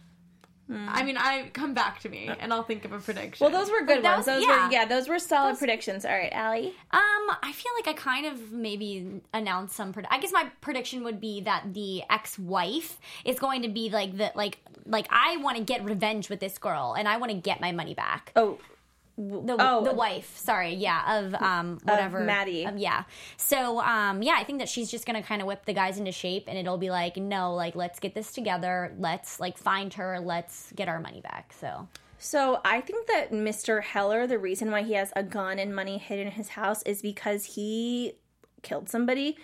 I 0.72 1.03
mean, 1.03 1.16
I 1.16 1.50
come 1.53 1.74
back 1.74 1.98
to 2.03 2.09
me, 2.09 2.31
and 2.38 2.53
I'll 2.53 2.62
think 2.62 2.85
of 2.85 2.92
a 2.92 3.00
prediction. 3.00 3.44
Well, 3.44 3.50
those 3.53 3.68
were 3.72 3.83
good 3.85 4.05
That 4.05 4.14
ones. 4.18 4.26
Those 4.26 4.44
yeah. 4.44 4.66
were 4.66 4.72
yeah, 4.72 4.85
those 4.85 5.09
were 5.09 5.18
solid 5.18 5.59
predictions. 5.59 6.05
All 6.05 6.12
right, 6.12 6.33
Allie. 6.33 6.68
Um, 6.92 7.37
I 7.42 7.50
feel 7.53 7.72
like 7.76 7.88
I 7.88 7.92
kind 8.00 8.24
of 8.26 8.53
maybe 8.53 9.20
announced 9.35 9.74
some. 9.74 9.92
Pred- 9.92 10.07
I 10.12 10.20
guess 10.20 10.31
my 10.31 10.48
prediction 10.61 11.03
would 11.03 11.20
be 11.20 11.40
that 11.40 11.74
the 11.74 12.05
ex-wife 12.09 12.98
is 13.24 13.40
going 13.40 13.62
to 13.62 13.68
be 13.68 13.90
like 13.90 14.16
the 14.16 14.31
like 14.37 14.59
like 14.87 15.09
I 15.11 15.38
want 15.38 15.57
to 15.57 15.64
get 15.64 15.83
revenge 15.85 16.31
with 16.31 16.38
this 16.38 16.57
girl 16.57 16.94
and 16.96 17.09
I 17.09 17.16
want 17.16 17.33
to 17.33 17.38
get 17.38 17.61
my 17.61 17.72
money 17.72 17.94
back. 17.94 18.31
Oh, 18.37 18.59
The, 19.22 19.56
Oh. 19.59 19.85
the 19.85 19.92
wife, 19.92 20.35
sorry, 20.38 20.72
yeah, 20.74 21.18
of 21.20 21.35
um 21.35 21.78
whatever 21.85 22.20
Maddie. 22.20 22.64
um, 22.64 22.78
yeah. 22.78 23.04
So 23.37 23.80
um 23.80 24.22
yeah, 24.22 24.37
I 24.38 24.44
think 24.44 24.61
that 24.61 24.68
she's 24.68 24.90
just 24.90 25.04
gonna 25.04 25.22
kind 25.22 25.42
of 25.42 25.46
whip 25.46 25.66
the 25.66 25.74
guys 25.74 25.98
into 25.98 26.12
shape, 26.12 26.44
and 26.48 26.56
it'll 26.56 26.78
be 26.78 26.90
like, 26.90 27.16
no, 27.18 27.54
like 27.54 27.76
let's 27.76 27.98
get 28.00 28.14
this 28.14 28.33
together, 28.33 28.94
let's 28.98 29.38
like 29.38 29.59
find 29.59 29.92
her, 29.94 30.18
let's 30.20 30.72
get 30.74 30.88
our 30.88 31.00
money 31.00 31.20
back. 31.20 31.52
So 31.52 31.87
So 32.18 32.61
I 32.64 32.80
think 32.80 33.06
that 33.09 33.30
Mr. 33.33 33.83
Heller, 33.83 34.26
the 34.26 34.38
reason 34.38 34.70
why 34.70 34.83
he 34.83 34.94
has 34.94 35.12
a 35.16 35.22
gun 35.22 35.59
and 35.59 35.74
money 35.74 35.98
hidden 35.98 36.26
in 36.26 36.33
his 36.33 36.48
house 36.50 36.83
is 36.85 37.02
because 37.02 37.44
he 37.56 38.12
killed 38.62 38.88
somebody. 38.88 39.37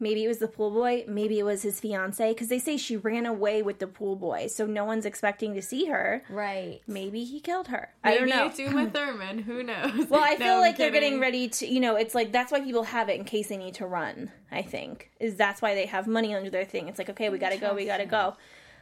Maybe 0.00 0.24
it 0.24 0.28
was 0.28 0.38
the 0.38 0.48
pool 0.48 0.70
boy, 0.72 1.04
maybe 1.06 1.38
it 1.38 1.44
was 1.44 1.62
his 1.62 1.78
fiance, 1.80 2.28
because 2.32 2.48
they 2.48 2.58
say 2.58 2.76
she 2.76 2.96
ran 2.96 3.26
away 3.26 3.62
with 3.62 3.78
the 3.78 3.86
pool 3.86 4.16
boy, 4.16 4.48
so 4.48 4.66
no 4.66 4.84
one's 4.84 5.06
expecting 5.06 5.54
to 5.54 5.62
see 5.62 5.86
her. 5.86 6.22
right, 6.28 6.80
Maybe 6.86 7.24
he 7.24 7.38
killed 7.40 7.68
her. 7.68 7.90
I 8.02 8.16
don't 8.18 8.28
know. 8.28 8.46
it's 8.46 8.58
Uma 8.58 8.90
Thurman. 8.90 9.38
Who 9.38 9.62
knows? 9.62 10.08
Well, 10.10 10.22
I 10.22 10.32
No, 10.32 10.36
feel 10.38 10.54
I'm 10.54 10.60
like 10.60 10.76
they're 10.76 10.90
getting 10.90 11.20
ready 11.20 11.48
to, 11.48 11.66
you 11.66 11.78
know, 11.80 11.94
it's 11.96 12.14
like 12.14 12.32
that's 12.32 12.50
why 12.50 12.60
people 12.60 12.82
have 12.82 13.08
it 13.08 13.18
in 13.18 13.24
case 13.24 13.48
they 13.48 13.56
need 13.56 13.74
to 13.74 13.86
run. 13.86 14.30
I 14.50 14.62
think 14.62 15.10
is 15.20 15.36
that's 15.36 15.62
why 15.62 15.74
they 15.74 15.86
have 15.86 16.06
money 16.06 16.34
under 16.34 16.50
their 16.50 16.64
thing. 16.64 16.88
It's 16.88 16.98
like 16.98 17.10
okay, 17.10 17.28
we 17.28 17.38
gotta 17.38 17.56
go, 17.58 17.74
we 17.74 17.86
gotta 17.86 18.06
go. 18.06 18.36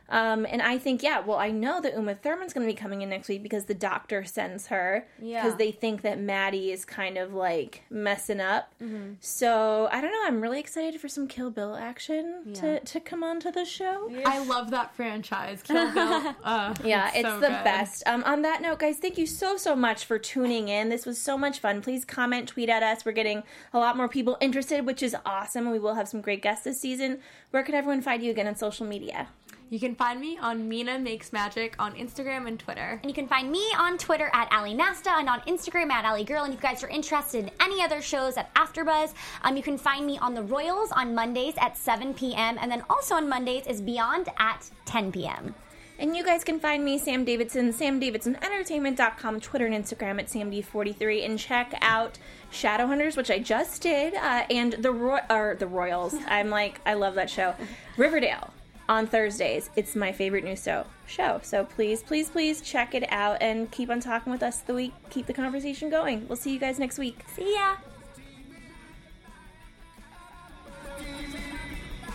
Um, 0.09 0.47
and 0.49 0.61
I 0.61 0.79
think 0.79 1.03
yeah, 1.03 1.21
well, 1.21 1.39
I 1.39 1.51
know 1.51 1.81
that 1.81 1.95
Uma 1.95 2.15
Thurman's 2.15 2.53
going 2.53 2.67
to 2.67 2.73
be 2.73 2.77
coming 2.77 3.01
in 3.03 3.09
next 3.09 3.29
week 3.29 3.43
because 3.43 3.65
the 3.65 3.75
doctor 3.75 4.25
sends 4.25 4.67
her 4.67 5.07
Yeah. 5.21 5.43
because 5.43 5.59
they 5.59 5.73
think 5.73 6.03
that 6.03 6.21
Maddie 6.21 6.71
is 6.71 6.85
kind 6.85 7.17
of 7.17 7.33
like 7.33 7.83
messing 7.89 8.41
up. 8.41 8.73
Mm-hmm. 8.83 9.15
So 9.21 9.89
I 9.91 10.01
don't 10.01 10.13
know. 10.13 10.23
I'm 10.27 10.41
really 10.41 10.61
excited 10.61 11.01
for 11.01 11.09
some 11.09 11.27
Kill 11.29 11.51
Bill 11.51 11.75
action 11.77 12.43
Yeah. 12.47 12.55
to 12.61 12.81
to 12.81 13.01
come 13.01 13.23
onto 13.25 13.51
the 13.51 13.65
show. 13.65 14.11
I 14.27 14.45
love 14.45 14.71
that 14.71 14.95
franchise. 14.95 15.63
Kill 15.63 15.93
Bill. 15.93 16.35
Uh, 16.45 16.75
Yeah, 16.85 17.11
it's, 17.15 17.27
so 17.29 17.41
the 17.41 17.47
good. 17.49 17.65
best. 17.65 18.03
Um, 18.07 18.23
on 18.25 18.43
that 18.43 18.61
note, 18.63 18.79
guys, 18.81 18.99
thank 18.99 19.17
you 19.17 19.27
so, 19.27 19.57
so 19.57 19.75
much 19.77 20.05
for 20.05 20.19
tuning 20.19 20.69
in. 20.69 20.89
This 20.89 21.07
was 21.07 21.19
so 21.21 21.39
much 21.39 21.59
fun. 21.61 21.81
Please 21.81 22.05
comment, 22.05 22.49
tweet 22.49 22.69
at 22.69 22.83
us. 22.83 23.05
We're 23.05 23.13
getting 23.13 23.43
a 23.73 23.79
lot 23.79 23.97
more 23.97 24.09
people 24.09 24.37
interested, 24.41 24.85
which 24.85 25.03
is 25.03 25.17
awesome. 25.25 25.71
We 25.71 25.79
will 25.79 25.95
have 25.95 26.09
some 26.09 26.21
great 26.21 26.43
guests 26.43 26.65
this 26.65 26.81
season. 26.81 27.21
Where 27.51 27.63
can 27.63 27.75
everyone 27.75 28.03
find 28.03 28.23
you 28.23 28.31
again 28.31 28.47
on 28.49 28.57
social 28.57 28.87
media? 28.87 29.29
You 29.73 29.81
can 29.81 29.95
find 29.95 30.21
me 30.21 30.37
on 30.37 30.69
Mina 30.69 30.99
Makes 30.99 31.33
Magic 31.33 31.77
on 31.79 31.95
Instagram 31.95 32.47
and 32.47 32.61
Twitter. 32.61 33.01
And 33.03 33.11
you 33.11 33.15
can 33.15 33.27
find 33.27 33.51
me 33.51 33.73
on 33.79 33.97
Twitter 33.97 34.31
at 34.35 34.53
Ali 34.53 34.75
Nasta 34.75 35.13
and 35.13 35.31
on 35.31 35.41
Instagram 35.49 35.91
at 35.91 36.05
Ali 36.05 36.25
Girl. 36.25 36.45
And 36.45 36.53
if 36.53 36.63
you 36.63 36.69
guys 36.69 36.85
are 36.85 36.91
interested 36.91 37.45
in 37.45 37.51
any 37.59 37.83
other 37.83 38.03
shows 38.03 38.37
at 38.37 38.55
AfterBuzz, 38.55 39.15
um, 39.45 39.57
you 39.57 39.63
can 39.63 39.79
find 39.79 40.05
me 40.05 40.19
on 40.19 40.35
the 40.35 40.43
Royals 40.43 40.93
on 40.93 41.15
Mondays 41.15 41.55
at 41.57 41.79
7 41.79 42.13
p.m. 42.13 42.59
And 42.61 42.71
then 42.71 42.85
also 42.91 43.15
on 43.15 43.31
Mondays 43.31 43.67
is 43.67 43.81
Beyond 43.81 44.29
at 44.39 44.69
10 44.85 45.11
p.m. 45.11 45.55
And 45.99 46.15
you 46.15 46.23
guys 46.23 46.45
can 46.45 46.61
find 46.61 46.85
me, 46.85 46.99
Sam 46.99 47.25
Davidson, 47.25 47.73
samdavidsonentertainment.com, 47.73 49.41
Twitter 49.41 49.65
and 49.65 49.75
Instagram 49.75 50.19
at 50.19 50.27
samd43, 50.27 51.25
and 51.25 51.39
check 51.39 51.73
out 51.81 52.19
Shadowhunters, 52.53 53.17
which 53.17 53.31
I 53.31 53.39
just 53.39 53.81
did, 53.81 54.17
uh, 54.17 54.45
and 54.51 54.75
the 54.75 54.93
Roy- 54.93 55.25
or 55.31 55.57
the 55.59 55.67
Royals. 55.67 56.15
I'm 56.27 56.51
like, 56.51 56.83
I 56.85 56.93
love 56.93 57.15
that 57.15 57.31
show. 57.31 57.55
Riverdale 57.97 58.53
on 58.93 59.07
Thursdays. 59.07 59.71
It's 59.75 59.97
my 59.97 60.13
favorite 60.13 60.45
new 60.45 60.55
show. 60.55 60.85
Show. 61.07 61.41
So 61.43 61.65
please, 61.65 62.03
please, 62.03 62.29
please 62.29 62.61
check 62.61 62.95
it 62.95 63.11
out 63.11 63.39
and 63.41 63.71
keep 63.71 63.89
on 63.89 64.01
talking 64.01 64.31
with 64.31 64.43
us 64.43 64.59
the 64.59 64.75
week. 64.75 64.93
Keep 65.09 65.27
the 65.27 65.33
conversation 65.33 65.89
going. 65.89 66.29
We'll 66.29 66.37
see 66.37 66.53
you 66.53 66.59
guys 66.59 66.79
next 66.79 66.99
week. 66.99 67.19
See 67.35 67.55
ya! 67.55 67.77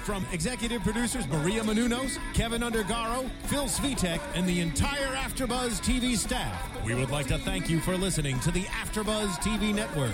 From 0.04 0.26
executive 0.32 0.84
producers 0.84 1.28
Maria 1.28 1.63
Menounos, 1.63 2.20
Keven 2.34 2.62
Undergaro, 2.62 3.30
Phil 3.48 3.66
Svitek, 3.66 4.22
and 4.36 4.48
the 4.48 4.62
entire 4.62 5.16
AfterBuzz 5.16 5.82
TV 5.82 6.16
staff, 6.16 6.86
we 6.86 6.94
would 6.94 7.10
like 7.10 7.28
to 7.28 7.40
thank 7.40 7.70
you 7.70 7.80
for 7.80 7.98
listening 7.98 8.40
to 8.42 8.52
the 8.52 8.63
AfterBuzz 8.63 9.32
TV 9.40 9.74
network. 9.76 10.13